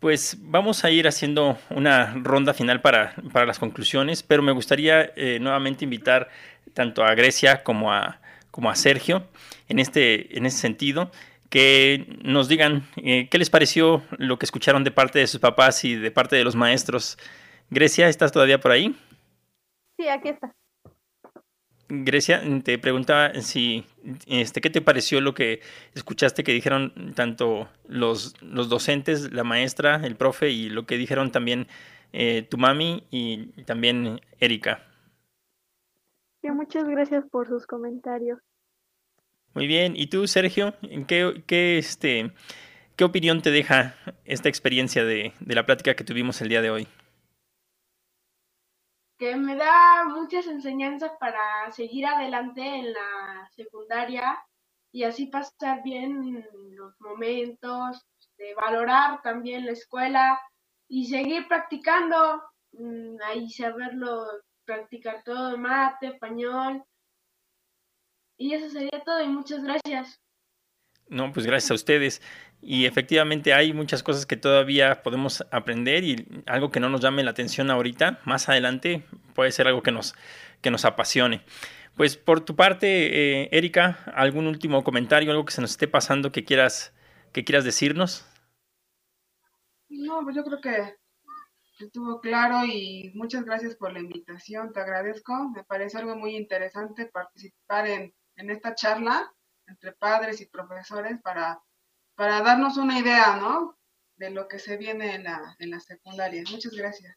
Pues 0.00 0.36
vamos 0.40 0.84
a 0.84 0.90
ir 0.90 1.06
haciendo 1.06 1.58
una 1.70 2.14
ronda 2.14 2.54
final 2.54 2.80
para, 2.80 3.14
para 3.32 3.46
las 3.46 3.58
conclusiones, 3.58 4.22
pero 4.22 4.42
me 4.42 4.52
gustaría 4.52 5.12
eh, 5.16 5.38
nuevamente 5.40 5.84
invitar 5.84 6.30
tanto 6.72 7.04
a 7.04 7.14
Grecia 7.14 7.62
como 7.62 7.92
a, 7.92 8.20
como 8.50 8.70
a 8.70 8.76
Sergio 8.76 9.26
en 9.68 9.78
este, 9.78 10.36
en 10.36 10.46
ese 10.46 10.58
sentido 10.58 11.10
que 11.50 12.18
nos 12.22 12.48
digan 12.48 12.86
eh, 12.96 13.28
qué 13.30 13.38
les 13.38 13.48
pareció 13.48 14.02
lo 14.18 14.38
que 14.38 14.46
escucharon 14.46 14.84
de 14.84 14.90
parte 14.90 15.20
de 15.20 15.26
sus 15.26 15.40
papás 15.40 15.84
y 15.84 15.94
de 15.94 16.10
parte 16.10 16.34
de 16.34 16.44
los 16.44 16.56
maestros. 16.56 17.16
Grecia, 17.70 18.08
¿estás 18.08 18.32
todavía 18.32 18.58
por 18.58 18.72
ahí? 18.72 18.94
Sí, 19.96 20.08
aquí 20.08 20.30
está. 20.30 20.52
Grecia, 22.04 22.42
te 22.62 22.78
preguntaba 22.78 23.34
si, 23.40 23.84
este, 24.26 24.60
¿qué 24.60 24.70
te 24.70 24.80
pareció 24.80 25.20
lo 25.20 25.34
que 25.34 25.60
escuchaste 25.94 26.42
que 26.42 26.52
dijeron 26.52 27.12
tanto 27.14 27.68
los, 27.86 28.34
los 28.42 28.68
docentes, 28.68 29.32
la 29.32 29.44
maestra, 29.44 30.00
el 30.04 30.16
profe 30.16 30.50
y 30.50 30.68
lo 30.70 30.86
que 30.86 30.96
dijeron 30.96 31.30
también 31.30 31.68
eh, 32.12 32.42
tu 32.42 32.58
mami 32.58 33.04
y 33.10 33.46
también 33.64 34.20
Erika? 34.40 34.82
Sí, 36.42 36.50
muchas 36.50 36.84
gracias 36.84 37.24
por 37.30 37.46
sus 37.46 37.66
comentarios. 37.66 38.38
Muy 39.54 39.66
bien. 39.66 39.94
¿Y 39.96 40.08
tú, 40.08 40.26
Sergio? 40.26 40.74
¿Qué, 41.06 41.42
qué, 41.46 41.78
este, 41.78 42.32
qué 42.96 43.04
opinión 43.04 43.40
te 43.40 43.50
deja 43.50 43.94
esta 44.24 44.48
experiencia 44.48 45.04
de, 45.04 45.32
de 45.38 45.54
la 45.54 45.64
plática 45.64 45.94
que 45.94 46.04
tuvimos 46.04 46.40
el 46.42 46.48
día 46.48 46.60
de 46.60 46.70
hoy? 46.70 46.88
Que 49.18 49.36
me 49.36 49.56
da 49.56 50.04
muchas 50.06 50.46
enseñanzas 50.46 51.12
para 51.20 51.70
seguir 51.72 52.06
adelante 52.06 52.62
en 52.62 52.92
la 52.92 53.48
secundaria 53.54 54.38
y 54.92 55.04
así 55.04 55.26
pasar 55.26 55.82
bien 55.82 56.44
los 56.70 57.00
momentos, 57.00 58.04
de 58.36 58.54
valorar 58.54 59.22
también 59.22 59.66
la 59.66 59.72
escuela 59.72 60.40
y 60.88 61.06
seguir 61.06 61.46
practicando, 61.48 62.42
mm, 62.72 63.16
ahí 63.24 63.50
saberlo, 63.50 64.26
practicar 64.64 65.22
todo, 65.24 65.56
mate, 65.58 66.08
español, 66.08 66.84
y 68.36 68.54
eso 68.54 68.68
sería 68.68 69.02
todo 69.04 69.22
y 69.22 69.28
muchas 69.28 69.62
gracias. 69.62 70.20
No, 71.08 71.32
pues 71.32 71.46
gracias 71.46 71.70
a 71.70 71.74
ustedes. 71.74 72.22
Y 72.64 72.86
efectivamente 72.86 73.52
hay 73.52 73.72
muchas 73.72 74.02
cosas 74.02 74.26
que 74.26 74.36
todavía 74.36 75.02
podemos 75.02 75.44
aprender 75.50 76.04
y 76.04 76.42
algo 76.46 76.70
que 76.70 76.80
no 76.80 76.88
nos 76.88 77.00
llame 77.00 77.22
la 77.22 77.30
atención 77.30 77.70
ahorita, 77.70 78.20
más 78.24 78.48
adelante 78.48 79.04
puede 79.34 79.52
ser 79.52 79.68
algo 79.68 79.82
que 79.82 79.92
nos, 79.92 80.14
que 80.62 80.70
nos 80.70 80.84
apasione. 80.84 81.42
Pues 81.96 82.16
por 82.16 82.40
tu 82.40 82.56
parte, 82.56 83.42
eh, 83.42 83.48
Erika, 83.52 83.98
¿algún 84.14 84.46
último 84.46 84.82
comentario, 84.82 85.30
algo 85.30 85.44
que 85.44 85.52
se 85.52 85.60
nos 85.60 85.72
esté 85.72 85.86
pasando 85.86 86.32
que 86.32 86.44
quieras, 86.44 86.92
que 87.32 87.44
quieras 87.44 87.64
decirnos? 87.64 88.26
No, 89.88 90.22
pues 90.24 90.34
yo 90.34 90.42
creo 90.42 90.60
que 90.60 90.96
estuvo 91.78 92.20
claro 92.20 92.64
y 92.64 93.12
muchas 93.14 93.44
gracias 93.44 93.76
por 93.76 93.92
la 93.92 94.00
invitación, 94.00 94.72
te 94.72 94.80
agradezco. 94.80 95.50
Me 95.50 95.62
parece 95.64 95.98
algo 95.98 96.16
muy 96.16 96.34
interesante 96.34 97.06
participar 97.06 97.86
en 97.86 98.14
en 98.36 98.50
esta 98.50 98.74
charla 98.74 99.32
entre 99.66 99.92
padres 99.92 100.40
y 100.40 100.46
profesores 100.46 101.20
para, 101.22 101.60
para 102.14 102.40
darnos 102.42 102.76
una 102.76 102.98
idea, 102.98 103.36
¿no? 103.36 103.76
De 104.16 104.30
lo 104.30 104.48
que 104.48 104.58
se 104.58 104.76
viene 104.76 105.14
en 105.14 105.24
la, 105.24 105.56
en 105.58 105.70
la 105.70 105.80
secundaria. 105.80 106.42
Muchas 106.50 106.72
gracias. 106.72 107.16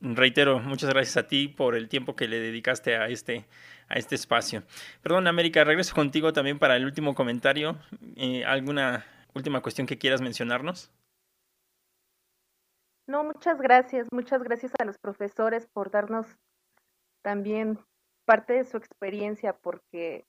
reitero, 0.00 0.58
muchas 0.60 0.90
gracias 0.90 1.16
a 1.16 1.26
ti 1.26 1.48
por 1.48 1.74
el 1.74 1.88
tiempo 1.88 2.16
que 2.16 2.28
le 2.28 2.40
dedicaste 2.40 2.96
a 2.96 3.08
este, 3.08 3.46
a 3.88 3.94
este 3.94 4.14
espacio. 4.14 4.62
Perdón, 5.02 5.26
América, 5.26 5.64
regreso 5.64 5.94
contigo 5.94 6.32
también 6.32 6.58
para 6.58 6.76
el 6.76 6.84
último 6.84 7.14
comentario. 7.14 7.78
Eh, 8.16 8.44
¿Alguna 8.44 9.04
última 9.34 9.60
cuestión 9.60 9.86
que 9.86 9.98
quieras 9.98 10.22
mencionarnos? 10.22 10.90
No, 13.06 13.22
muchas 13.22 13.60
gracias, 13.60 14.08
muchas 14.10 14.42
gracias 14.42 14.72
a 14.80 14.84
los 14.84 14.98
profesores 14.98 15.66
por 15.72 15.90
darnos 15.90 16.26
también 17.22 17.78
parte 18.24 18.54
de 18.54 18.64
su 18.64 18.76
experiencia, 18.76 19.52
porque 19.52 20.24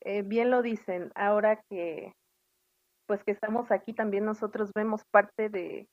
eh, 0.00 0.22
bien 0.22 0.50
lo 0.50 0.62
dicen, 0.62 1.12
ahora 1.14 1.60
que 1.68 2.14
pues 3.06 3.22
que 3.24 3.30
estamos 3.30 3.70
aquí 3.70 3.92
también 3.92 4.24
nosotros 4.24 4.72
vemos 4.74 5.04
parte 5.04 5.48
de 5.48 5.88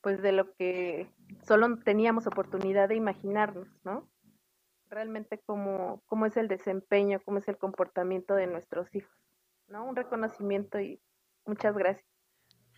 pues 0.00 0.22
de 0.22 0.32
lo 0.32 0.52
que 0.54 1.08
solo 1.42 1.76
teníamos 1.78 2.26
oportunidad 2.26 2.88
de 2.88 2.94
imaginarnos, 2.94 3.68
¿no? 3.84 4.08
Realmente 4.88 5.40
cómo, 5.44 6.02
cómo 6.06 6.26
es 6.26 6.36
el 6.36 6.48
desempeño, 6.48 7.20
cómo 7.24 7.38
es 7.38 7.48
el 7.48 7.58
comportamiento 7.58 8.34
de 8.34 8.46
nuestros 8.46 8.94
hijos, 8.94 9.12
¿no? 9.66 9.84
Un 9.84 9.96
reconocimiento 9.96 10.78
y 10.80 11.00
muchas 11.44 11.76
gracias. 11.76 12.06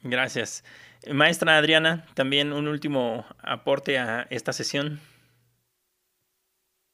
Gracias. 0.02 0.64
Maestra 1.12 1.58
Adriana, 1.58 2.06
también 2.14 2.54
un 2.54 2.68
último 2.68 3.26
aporte 3.42 3.98
a 3.98 4.26
esta 4.30 4.52
sesión. 4.52 4.98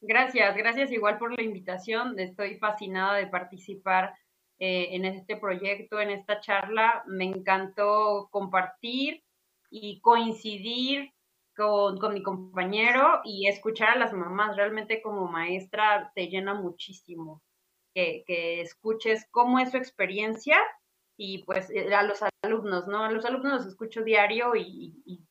Gracias, 0.00 0.57
gracias 0.57 0.90
igual 0.90 1.18
por 1.18 1.32
la 1.32 1.42
invitación. 1.42 2.18
Estoy 2.18 2.59
fascinada 2.59 3.14
de 3.14 3.28
participar 3.28 4.14
eh, 4.59 4.88
en 4.92 5.04
este 5.04 5.36
proyecto, 5.36 6.00
en 6.00 6.11
esta 6.11 6.40
charla. 6.40 7.02
Me 7.07 7.24
encantó 7.24 8.28
compartir 8.30 9.22
y 9.70 10.00
coincidir 10.00 11.12
con, 11.57 11.98
con, 11.98 12.14
mi 12.14 12.22
compañero 12.22 13.20
y 13.24 13.48
escuchar 13.48 13.90
a 13.90 13.98
las 13.98 14.12
mamás. 14.12 14.57
Realmente 14.57 15.02
como 15.02 15.26
maestra 15.28 16.12
te 16.14 16.28
llena 16.28 16.54
muchísimo 16.54 17.42
que, 17.94 18.24
que 18.26 18.61
escuches 18.61 19.26
cómo 19.30 19.59
es 19.59 19.70
su 19.70 19.78
experiencia 19.78 20.59
y 21.16 21.44
pues 21.44 21.70
eh, 21.70 21.94
a 21.94 22.02
los 22.02 22.20
alumnos, 22.42 22.86
¿no? 22.86 23.04
A 23.04 23.11
los 23.11 23.24
alumnos 23.24 23.52
los 23.52 23.66
escucho 23.66 24.02
diario 24.02 24.54
y, 24.54 25.24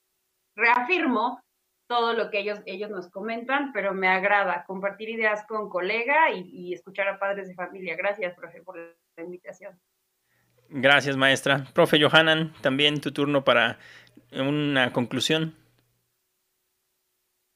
reafirmo 0.57 1.41
todo 1.87 2.13
lo 2.13 2.31
que 2.31 2.39
ellos, 2.39 2.59
ellos 2.65 2.89
nos 2.89 3.11
comentan, 3.11 3.73
pero 3.73 3.93
me 3.93 4.07
agrada 4.07 4.63
compartir 4.65 5.09
ideas 5.09 5.45
con 5.47 5.69
colega 5.69 6.31
y, 6.31 6.73
escuchar 6.73 7.07
a 7.09 7.19
padres 7.19 7.47
de 7.47 7.55
familia. 7.55 7.95
Gracias, 7.95 8.35
profe, 8.35 8.63
por 8.63 8.77
la 9.17 9.23
invitación. 9.23 9.79
Gracias, 10.69 11.15
maestra. 11.15 11.65
Profe 11.73 12.01
Johanan, 12.01 12.53
también 12.61 12.99
tu 12.99 13.11
turno 13.11 13.43
para 13.43 13.77
una 14.31 14.91
conclusión. 14.91 15.55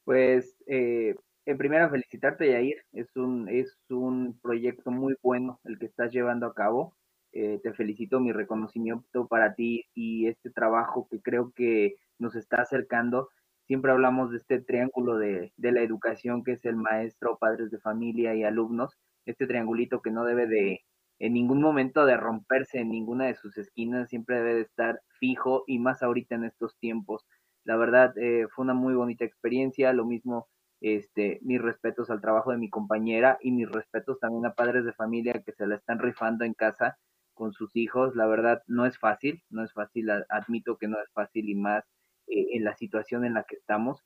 Pues, 0.04 0.56
eh, 0.66 1.16
en 1.44 1.58
primera, 1.58 1.90
felicitarte, 1.90 2.50
Yair. 2.50 2.84
Es 2.92 3.14
un, 3.16 3.48
es 3.48 3.76
un 3.88 4.38
proyecto 4.40 4.90
muy 4.90 5.16
bueno 5.22 5.60
el 5.64 5.78
que 5.78 5.86
estás 5.86 6.12
llevando 6.12 6.46
a 6.46 6.54
cabo. 6.54 6.96
Eh, 7.32 7.60
te 7.62 7.72
felicito, 7.72 8.20
mi 8.20 8.32
reconocimiento 8.32 9.26
para 9.28 9.54
ti 9.54 9.86
y 9.94 10.26
este 10.26 10.50
trabajo 10.50 11.08
que 11.10 11.20
creo 11.20 11.52
que 11.54 11.96
nos 12.18 12.34
está 12.34 12.62
acercando. 12.62 13.28
Siempre 13.66 13.92
hablamos 13.92 14.30
de 14.30 14.38
este 14.38 14.60
triángulo 14.60 15.16
de, 15.16 15.52
de 15.56 15.72
la 15.72 15.82
educación 15.82 16.42
que 16.42 16.52
es 16.52 16.64
el 16.64 16.76
maestro, 16.76 17.38
padres 17.38 17.70
de 17.70 17.78
familia 17.78 18.34
y 18.34 18.42
alumnos, 18.42 18.96
este 19.26 19.46
triangulito 19.46 20.02
que 20.02 20.10
no 20.10 20.24
debe 20.24 20.48
de 20.48 20.80
en 21.20 21.34
ningún 21.34 21.60
momento 21.60 22.06
de 22.06 22.16
romperse 22.16 22.80
en 22.80 22.90
ninguna 22.90 23.26
de 23.26 23.36
sus 23.36 23.56
esquinas, 23.58 24.08
siempre 24.08 24.36
debe 24.36 24.54
de 24.54 24.62
estar 24.62 25.00
fijo 25.20 25.64
y 25.66 25.78
más 25.78 26.02
ahorita 26.02 26.34
en 26.34 26.44
estos 26.44 26.76
tiempos. 26.78 27.26
La 27.64 27.76
verdad, 27.76 28.16
eh, 28.18 28.46
fue 28.54 28.64
una 28.64 28.74
muy 28.74 28.94
bonita 28.94 29.24
experiencia, 29.24 29.92
lo 29.92 30.06
mismo 30.06 30.48
este, 30.80 31.38
mis 31.42 31.60
respetos 31.60 32.10
al 32.10 32.22
trabajo 32.22 32.52
de 32.52 32.58
mi 32.58 32.70
compañera 32.70 33.38
y 33.42 33.52
mis 33.52 33.70
respetos 33.70 34.18
también 34.18 34.46
a 34.46 34.54
padres 34.54 34.84
de 34.84 34.94
familia 34.94 35.42
que 35.44 35.52
se 35.52 35.66
la 35.66 35.76
están 35.76 35.98
rifando 35.98 36.44
en 36.44 36.54
casa 36.54 36.98
con 37.34 37.52
sus 37.52 37.76
hijos. 37.76 38.16
La 38.16 38.26
verdad, 38.26 38.62
no 38.66 38.86
es 38.86 38.98
fácil, 38.98 39.42
no 39.50 39.62
es 39.62 39.72
fácil, 39.74 40.10
admito 40.30 40.78
que 40.78 40.88
no 40.88 40.98
es 41.00 41.10
fácil 41.12 41.48
y 41.50 41.54
más 41.54 41.84
eh, 42.28 42.46
en 42.52 42.64
la 42.64 42.74
situación 42.76 43.24
en 43.24 43.34
la 43.34 43.44
que 43.44 43.56
estamos, 43.56 44.02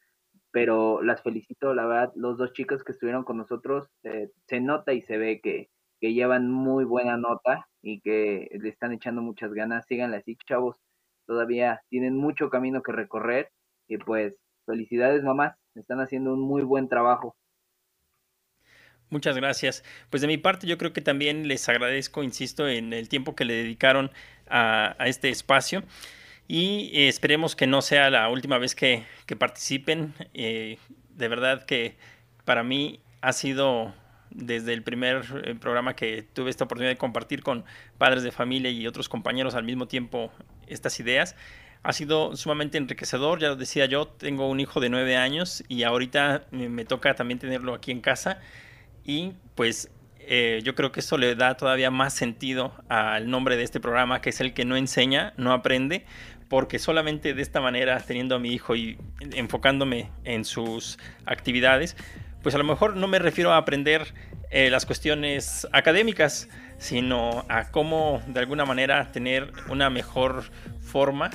pero 0.51 1.03
las 1.03 1.23
felicito, 1.23 1.75
la 1.75 1.87
verdad, 1.87 2.13
los 2.17 2.39
dos 2.39 2.53
chicos 2.53 2.85
que 2.85 2.93
estuvieron 2.93 3.25
con 3.25 3.37
nosotros, 3.37 3.89
eh, 4.03 4.31
se 4.47 4.61
nota 4.61 4.93
y 4.93 5.03
se 5.03 5.19
ve 5.19 5.41
que, 5.41 5.71
que 6.05 6.13
llevan 6.13 6.51
muy 6.51 6.85
buena 6.85 7.17
nota 7.17 7.67
y 7.81 7.99
que 8.01 8.51
le 8.61 8.69
están 8.69 8.93
echando 8.93 9.23
muchas 9.23 9.55
ganas. 9.55 9.87
Síganle 9.87 10.19
así, 10.19 10.37
chavos, 10.47 10.77
todavía 11.27 11.81
tienen 11.89 12.15
mucho 12.15 12.51
camino 12.51 12.83
que 12.83 12.93
recorrer 12.93 13.51
y 13.89 13.97
pues 13.97 14.35
felicidades 14.67 15.23
mamás, 15.23 15.57
están 15.75 16.01
haciendo 16.01 16.35
un 16.35 16.43
muy 16.43 16.61
buen 16.61 16.91
trabajo. 16.91 17.35
Muchas 19.09 19.35
gracias. 19.35 19.83
Pues 20.11 20.21
de 20.21 20.29
mi 20.29 20.37
parte 20.37 20.67
yo 20.67 20.77
creo 20.77 20.93
que 20.93 21.01
también 21.01 21.49
les 21.49 21.67
agradezco, 21.71 22.23
insisto, 22.23 22.69
en 22.69 22.93
el 22.93 23.09
tiempo 23.09 23.35
que 23.35 23.47
le 23.47 23.55
dedicaron 23.55 24.11
a, 24.47 24.97
este 25.07 25.31
espacio 25.31 25.85
y 26.49 26.91
eh, 26.93 27.09
esperemos 27.09 27.57
que 27.57 27.67
no 27.67 27.81
sea 27.81 28.11
la 28.11 28.29
última 28.29 28.59
vez 28.59 28.75
que, 28.75 29.05
participen. 29.39 30.13
Eh, 30.35 30.77
de 31.09 31.29
verdad 31.29 31.65
que 31.65 31.97
para 32.45 32.63
mí 32.63 33.01
ha 33.23 33.33
sido 33.33 33.95
desde 34.35 34.73
el 34.73 34.83
primer 34.83 35.25
eh, 35.45 35.55
programa 35.55 35.97
que 35.97 36.23
tuve 36.23 36.51
esta 36.51 36.65
oportunidad 36.65 36.93
de 36.93 36.99
compartir 36.99 37.43
con 37.43 37.65
padres 37.99 38.23
de 38.23 38.33
familia 38.33 38.71
y 38.71 38.87
otros 38.87 39.09
compañeros 39.09 39.55
al 39.55 39.65
mismo 39.65 39.87
tiempo 39.87 40.33
estas 40.67 41.01
ideas. 41.01 41.37
Ha 41.83 41.93
sido 41.93 42.37
sumamente 42.37 42.79
enriquecedor, 42.79 43.41
ya 43.41 43.49
lo 43.49 43.57
decía 43.57 43.87
yo, 43.87 44.07
tengo 44.09 44.49
un 44.49 44.61
hijo 44.61 44.81
de 44.81 44.89
nueve 44.89 45.17
años 45.17 45.63
y 45.69 45.83
ahorita 45.83 46.47
me 46.51 46.85
toca 46.85 47.15
también 47.15 47.39
tenerlo 47.39 47.75
aquí 47.75 47.91
en 47.91 48.01
casa 48.01 48.41
y 49.05 49.33
pues 49.55 49.91
eh, 50.27 50.61
yo 50.65 50.75
creo 50.75 50.91
que 50.91 51.01
eso 51.01 51.19
le 51.19 51.35
da 51.35 51.57
todavía 51.57 51.91
más 51.91 52.15
sentido 52.15 52.73
al 52.89 53.29
nombre 53.29 53.57
de 53.57 53.63
este 53.63 53.81
programa, 53.81 54.21
que 54.21 54.31
es 54.31 54.41
el 54.41 54.55
que 54.55 54.65
no 54.65 54.77
enseña, 54.77 55.35
no 55.37 55.53
aprende, 55.53 56.07
porque 56.49 56.79
solamente 56.79 57.35
de 57.35 57.43
esta 57.43 57.61
manera, 57.61 57.99
teniendo 58.01 58.37
a 58.37 58.39
mi 58.39 58.53
hijo 58.53 58.75
y 58.75 58.97
enfocándome 59.35 60.11
en 60.25 60.45
sus 60.45 60.99
actividades, 61.27 61.97
pues 62.45 62.55
a 62.55 62.59
lo 62.59 62.65
mejor 62.65 62.95
no 62.95 63.09
me 63.09 63.19
refiero 63.19 63.53
a 63.53 63.57
aprender 63.57 64.13
eh, 64.51 64.69
las 64.69 64.85
cuestiones 64.85 65.67
académicas, 65.73 66.49
sino 66.79 67.47
a 67.49 67.71
cómo 67.71 68.23
de 68.27 68.39
alguna 68.39 68.67
manera 68.67 69.11
tener 69.13 69.51
una 69.71 69.89
mejor 69.89 70.45
forma 70.83 71.31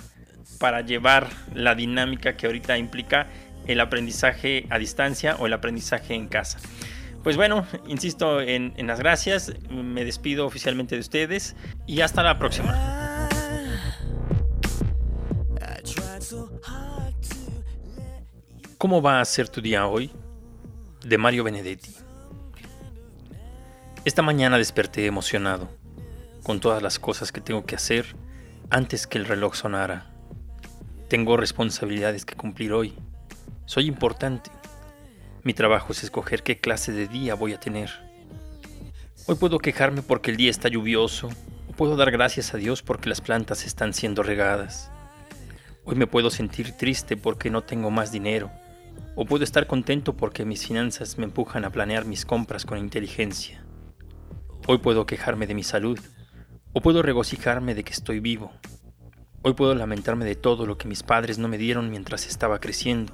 para 0.59 0.81
llevar 0.81 1.27
la 1.55 1.73
dinámica 1.73 2.37
que 2.37 2.45
ahorita 2.45 2.77
implica 2.77 3.25
el 3.65 3.79
aprendizaje 3.79 4.67
a 4.69 4.77
distancia 4.77 5.35
o 5.39 5.47
el 5.47 5.53
aprendizaje 5.53 6.13
en 6.13 6.27
casa. 6.27 6.59
Pues 7.23 7.37
bueno, 7.37 7.65
insisto 7.87 8.39
en, 8.39 8.75
las 8.85 8.99
gracias, 8.99 9.51
me 9.69 10.05
despido 10.05 10.45
oficialmente 10.45 10.93
de 10.93 11.01
ustedes 11.01 11.55
y 11.87 12.01
hasta 12.01 12.21
la 12.21 12.37
próxima. 12.37 13.27
¿Cómo 18.77 19.01
va 19.01 19.19
a 19.19 19.25
ser 19.25 19.49
tu 19.49 19.59
día 19.59 19.87
hoy? 19.87 20.11
De 21.03 21.17
Mario 21.17 21.45
Benedetti. 21.45 21.95
Esta 24.03 24.21
mañana 24.21 24.57
desperté 24.57 25.05
emocionado, 25.05 25.69
con 26.43 26.59
todas 26.59 26.83
las 26.83 26.99
cosas 26.99 27.31
que 27.31 27.39
tengo 27.39 27.65
que 27.65 27.75
hacer 27.75 28.17
antes 28.69 29.07
que 29.07 29.17
el 29.17 29.25
reloj 29.25 29.55
sonara. 29.55 30.11
Tengo 31.07 31.37
responsabilidades 31.37 32.25
que 32.25 32.35
cumplir 32.35 32.73
hoy. 32.73 32.95
Soy 33.65 33.87
importante. 33.87 34.51
Mi 35.43 35.53
trabajo 35.53 35.93
es 35.93 36.03
escoger 36.03 36.43
qué 36.43 36.59
clase 36.59 36.91
de 36.91 37.07
día 37.07 37.33
voy 37.33 37.53
a 37.53 37.61
tener. 37.61 37.89
Hoy 39.25 39.35
puedo 39.35 39.59
quejarme 39.59 40.01
porque 40.01 40.31
el 40.31 40.37
día 40.37 40.51
está 40.51 40.67
lluvioso, 40.67 41.29
o 41.69 41.71
puedo 41.71 41.95
dar 41.95 42.11
gracias 42.11 42.53
a 42.53 42.57
Dios 42.57 42.81
porque 42.81 43.07
las 43.07 43.21
plantas 43.21 43.65
están 43.65 43.93
siendo 43.93 44.21
regadas. 44.21 44.91
Hoy 45.85 45.95
me 45.95 46.07
puedo 46.07 46.29
sentir 46.29 46.73
triste 46.73 47.15
porque 47.15 47.49
no 47.49 47.63
tengo 47.63 47.89
más 47.89 48.11
dinero, 48.11 48.51
o 49.15 49.25
puedo 49.25 49.43
estar 49.43 49.67
contento 49.67 50.15
porque 50.15 50.45
mis 50.45 50.65
finanzas 50.65 51.17
me 51.17 51.25
empujan 51.25 51.65
a 51.65 51.71
planear 51.71 52.05
mis 52.05 52.25
compras 52.25 52.65
con 52.65 52.77
inteligencia. 52.77 53.63
Hoy 54.67 54.77
puedo 54.77 55.05
quejarme 55.05 55.47
de 55.47 55.55
mi 55.55 55.63
salud, 55.63 55.99
o 56.73 56.81
puedo 56.81 57.01
regocijarme 57.01 57.75
de 57.75 57.83
que 57.83 57.93
estoy 57.93 58.19
vivo. 58.19 58.51
Hoy 59.41 59.53
puedo 59.53 59.73
lamentarme 59.75 60.25
de 60.25 60.35
todo 60.35 60.65
lo 60.65 60.77
que 60.77 60.87
mis 60.87 61.03
padres 61.03 61.37
no 61.37 61.47
me 61.47 61.57
dieron 61.57 61.89
mientras 61.89 62.27
estaba 62.27 62.59
creciendo 62.59 63.13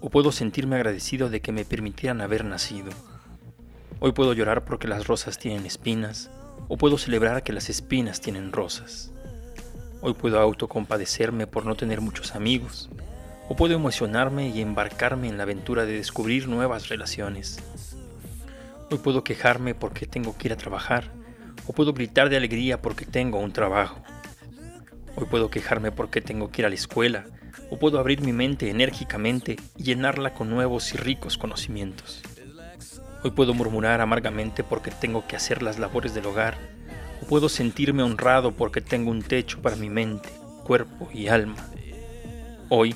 o 0.00 0.10
puedo 0.10 0.32
sentirme 0.32 0.76
agradecido 0.76 1.30
de 1.30 1.40
que 1.40 1.52
me 1.52 1.64
permitieran 1.64 2.20
haber 2.20 2.44
nacido. 2.44 2.90
Hoy 3.98 4.12
puedo 4.12 4.34
llorar 4.34 4.64
porque 4.64 4.88
las 4.88 5.06
rosas 5.06 5.38
tienen 5.38 5.66
espinas, 5.66 6.30
o 6.68 6.76
puedo 6.76 6.98
celebrar 6.98 7.42
que 7.42 7.52
las 7.52 7.70
espinas 7.70 8.20
tienen 8.20 8.52
rosas. 8.52 9.12
Hoy 10.02 10.14
puedo 10.14 10.38
autocompadecerme 10.38 11.46
por 11.46 11.64
no 11.64 11.74
tener 11.74 12.00
muchos 12.00 12.34
amigos, 12.34 12.90
o 13.48 13.54
puedo 13.56 13.74
emocionarme 13.74 14.48
y 14.48 14.60
embarcarme 14.60 15.28
en 15.28 15.36
la 15.36 15.44
aventura 15.44 15.84
de 15.86 15.92
descubrir 15.92 16.48
nuevas 16.48 16.88
relaciones. 16.88 17.58
Hoy 18.90 18.98
puedo 18.98 19.24
quejarme 19.24 19.74
porque 19.74 20.06
tengo 20.06 20.36
que 20.36 20.48
ir 20.48 20.52
a 20.52 20.56
trabajar, 20.56 21.10
o 21.66 21.72
puedo 21.72 21.92
gritar 21.92 22.28
de 22.28 22.36
alegría 22.36 22.80
porque 22.80 23.04
tengo 23.04 23.38
un 23.38 23.52
trabajo. 23.52 24.00
Hoy 25.16 25.26
puedo 25.26 25.50
quejarme 25.50 25.92
porque 25.92 26.20
tengo 26.20 26.50
que 26.50 26.62
ir 26.62 26.66
a 26.66 26.68
la 26.68 26.74
escuela, 26.74 27.26
o 27.70 27.78
puedo 27.78 27.98
abrir 27.98 28.20
mi 28.20 28.32
mente 28.32 28.70
enérgicamente 28.70 29.56
y 29.76 29.82
llenarla 29.82 30.34
con 30.34 30.50
nuevos 30.50 30.92
y 30.94 30.96
ricos 30.96 31.38
conocimientos. 31.38 32.22
Hoy 33.24 33.30
puedo 33.30 33.54
murmurar 33.54 34.00
amargamente 34.00 34.62
porque 34.62 34.90
tengo 34.90 35.26
que 35.26 35.36
hacer 35.36 35.62
las 35.62 35.78
labores 35.78 36.14
del 36.14 36.26
hogar, 36.26 36.58
o 37.22 37.26
puedo 37.26 37.48
sentirme 37.48 38.02
honrado 38.02 38.52
porque 38.52 38.80
tengo 38.80 39.10
un 39.10 39.22
techo 39.22 39.62
para 39.62 39.76
mi 39.76 39.88
mente, 39.88 40.28
cuerpo 40.64 41.08
y 41.12 41.28
alma. 41.28 41.56
Hoy, 42.68 42.94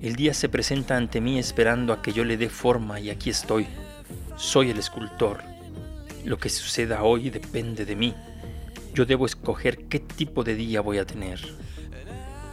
el 0.00 0.16
día 0.16 0.32
se 0.34 0.48
presenta 0.48 0.96
ante 0.96 1.20
mí 1.20 1.38
esperando 1.38 1.92
a 1.92 2.02
que 2.02 2.12
yo 2.12 2.24
le 2.24 2.36
dé 2.36 2.48
forma 2.48 3.00
y 3.00 3.10
aquí 3.10 3.30
estoy. 3.30 3.66
Soy 4.36 4.70
el 4.70 4.78
escultor. 4.78 5.42
Lo 6.24 6.38
que 6.38 6.48
suceda 6.48 7.02
hoy 7.02 7.30
depende 7.30 7.84
de 7.84 7.96
mí. 7.96 8.14
Yo 8.94 9.06
debo 9.06 9.26
escoger 9.26 9.84
qué 9.88 9.98
tipo 9.98 10.44
de 10.44 10.54
día 10.54 10.80
voy 10.80 10.98
a 10.98 11.06
tener. 11.06 11.40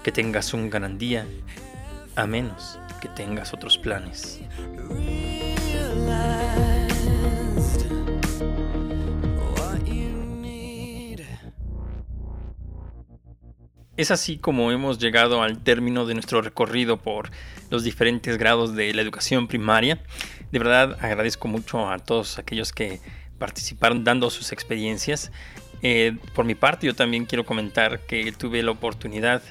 Que 0.04 0.12
tengas 0.12 0.54
un 0.54 0.70
gran 0.70 0.98
día, 0.98 1.26
a 2.16 2.26
menos 2.26 2.80
que 3.02 3.10
tengas 3.10 3.54
otros 3.54 3.78
planes. 3.78 4.42
Es 13.98 14.12
así 14.12 14.38
como 14.38 14.72
hemos 14.72 15.00
llegado 15.00 15.42
al 15.42 15.60
término 15.60 16.06
de 16.06 16.16
nuestro 16.16 16.42
recorrido 16.42 16.98
por 16.98 17.32
los 17.70 17.86
diferentes 17.86 18.38
grados 18.38 18.76
de 18.76 18.94
la 18.94 19.02
educación 19.02 19.48
primaria. 19.48 20.02
De 20.52 20.60
verdad 20.60 20.98
agradezco 21.00 21.48
mucho 21.48 21.90
a 21.90 22.00
todos 22.00 22.38
aquellos 22.38 22.74
que 22.74 23.00
participaron 23.40 24.04
dando 24.04 24.30
sus 24.30 24.52
experiencias. 24.52 25.32
Eh, 25.82 26.18
por 26.34 26.44
mi 26.44 26.56
parte 26.56 26.88
yo 26.88 26.94
también 26.94 27.26
quiero 27.26 27.46
comentar 27.46 28.02
que 28.02 28.34
tuve 28.34 28.64
la 28.64 28.72
oportunidad 28.72 29.42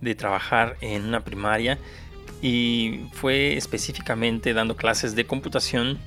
de 0.00 0.14
trabajar 0.14 0.78
en 0.80 1.04
una 1.04 1.20
primaria 1.20 1.78
y 2.40 3.02
fue 3.12 3.58
específicamente 3.58 4.54
dando 4.54 4.76
clases 4.76 5.14
de 5.14 5.26
computación 5.26 5.98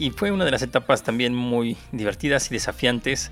y 0.00 0.10
fue 0.10 0.32
una 0.32 0.44
de 0.44 0.50
las 0.50 0.62
etapas 0.62 1.04
también 1.04 1.32
muy 1.32 1.76
divertidas 1.92 2.50
y 2.50 2.54
desafiantes 2.54 3.30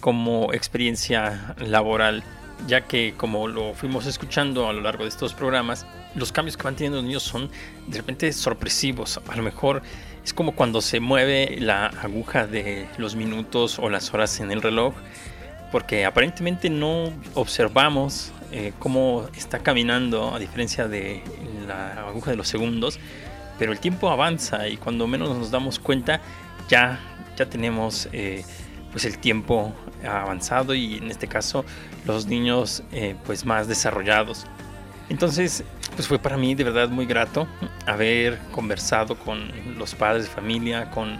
como 0.00 0.52
experiencia 0.52 1.54
laboral 1.58 2.24
ya 2.66 2.82
que 2.82 3.14
como 3.16 3.48
lo 3.48 3.74
fuimos 3.74 4.06
escuchando 4.06 4.68
a 4.68 4.72
lo 4.72 4.80
largo 4.80 5.04
de 5.04 5.08
estos 5.08 5.34
programas, 5.34 5.86
los 6.14 6.32
cambios 6.32 6.56
que 6.56 6.62
van 6.62 6.76
teniendo 6.76 6.96
los 6.96 7.04
niños 7.04 7.22
son 7.22 7.50
de 7.86 7.98
repente 7.98 8.32
sorpresivos. 8.32 9.20
A 9.28 9.36
lo 9.36 9.42
mejor 9.42 9.82
es 10.24 10.32
como 10.32 10.54
cuando 10.54 10.80
se 10.80 11.00
mueve 11.00 11.56
la 11.60 11.86
aguja 11.86 12.46
de 12.46 12.86
los 12.98 13.16
minutos 13.16 13.78
o 13.78 13.90
las 13.90 14.12
horas 14.14 14.40
en 14.40 14.50
el 14.50 14.62
reloj, 14.62 14.94
porque 15.70 16.04
aparentemente 16.04 16.70
no 16.70 17.12
observamos 17.34 18.32
eh, 18.52 18.72
cómo 18.78 19.28
está 19.36 19.58
caminando 19.58 20.34
a 20.34 20.38
diferencia 20.38 20.88
de 20.88 21.22
la 21.66 22.08
aguja 22.08 22.30
de 22.30 22.36
los 22.36 22.48
segundos, 22.48 22.98
pero 23.58 23.72
el 23.72 23.80
tiempo 23.80 24.10
avanza 24.10 24.68
y 24.68 24.76
cuando 24.76 25.06
menos 25.06 25.36
nos 25.36 25.50
damos 25.50 25.78
cuenta 25.78 26.20
ya, 26.68 27.00
ya 27.36 27.46
tenemos... 27.46 28.08
Eh, 28.12 28.44
pues 28.94 29.04
el 29.06 29.18
tiempo 29.18 29.74
avanzado 30.08 30.72
y 30.72 30.98
en 30.98 31.10
este 31.10 31.26
caso 31.26 31.64
los 32.06 32.26
niños 32.26 32.82
eh, 32.92 33.16
pues 33.24 33.44
más 33.44 33.68
desarrollados. 33.68 34.46
Entonces 35.08 35.64
pues 35.94 36.08
fue 36.08 36.18
para 36.18 36.36
mí 36.36 36.54
de 36.54 36.64
verdad 36.64 36.88
muy 36.88 37.06
grato 37.06 37.46
haber 37.86 38.38
conversado 38.50 39.16
con 39.16 39.50
los 39.78 39.94
padres 39.94 40.24
de 40.24 40.30
familia, 40.30 40.90
con, 40.90 41.18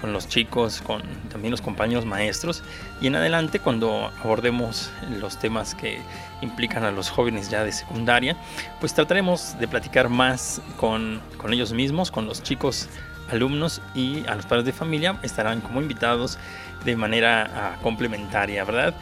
con 0.00 0.12
los 0.12 0.28
chicos, 0.28 0.80
con 0.80 1.02
también 1.30 1.50
los 1.50 1.60
compañeros 1.60 2.06
maestros 2.06 2.62
y 3.00 3.08
en 3.08 3.16
adelante 3.16 3.58
cuando 3.58 4.10
abordemos 4.22 4.90
los 5.20 5.38
temas 5.38 5.74
que 5.74 5.98
implican 6.40 6.84
a 6.84 6.90
los 6.90 7.10
jóvenes 7.10 7.50
ya 7.50 7.64
de 7.64 7.72
secundaria, 7.72 8.36
pues 8.80 8.94
trataremos 8.94 9.58
de 9.58 9.68
platicar 9.68 10.08
más 10.08 10.62
con, 10.78 11.20
con 11.36 11.52
ellos 11.52 11.72
mismos, 11.72 12.10
con 12.10 12.26
los 12.26 12.42
chicos 12.42 12.88
alumnos 13.30 13.82
y 13.94 14.24
a 14.28 14.36
los 14.36 14.46
padres 14.46 14.64
de 14.64 14.72
familia 14.72 15.18
estarán 15.22 15.60
como 15.60 15.80
invitados 15.80 16.38
de 16.84 16.96
manera 16.96 17.50
ah, 17.54 17.76
complementaria, 17.82 18.64
¿verdad? 18.64 18.94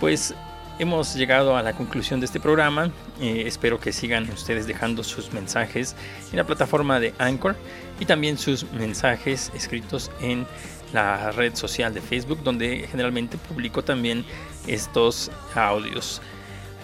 Pues 0.00 0.34
hemos 0.78 1.14
llegado 1.14 1.56
a 1.56 1.62
la 1.62 1.72
conclusión 1.72 2.20
de 2.20 2.26
este 2.26 2.40
programa. 2.40 2.90
Eh, 3.20 3.44
espero 3.46 3.80
que 3.80 3.92
sigan 3.92 4.28
ustedes 4.30 4.66
dejando 4.66 5.02
sus 5.04 5.32
mensajes 5.32 5.96
en 6.30 6.36
la 6.36 6.44
plataforma 6.44 7.00
de 7.00 7.14
Anchor 7.18 7.56
y 7.98 8.04
también 8.04 8.38
sus 8.38 8.70
mensajes 8.72 9.50
escritos 9.54 10.10
en 10.20 10.46
la 10.92 11.32
red 11.32 11.54
social 11.54 11.92
de 11.94 12.00
Facebook, 12.00 12.42
donde 12.42 12.86
generalmente 12.90 13.38
publico 13.38 13.82
también 13.82 14.24
estos 14.66 15.30
audios. 15.54 16.20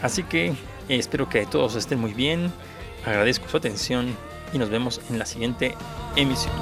Así 0.02 0.22
que 0.22 0.48
eh, 0.48 0.54
espero 0.88 1.28
que 1.28 1.46
todos 1.46 1.76
estén 1.76 2.00
muy 2.00 2.14
bien. 2.14 2.52
Agradezco 3.04 3.48
su 3.48 3.56
atención 3.56 4.16
y 4.52 4.58
nos 4.58 4.70
vemos 4.70 5.00
en 5.10 5.18
la 5.18 5.26
siguiente 5.26 5.74
emisión. 6.16 6.52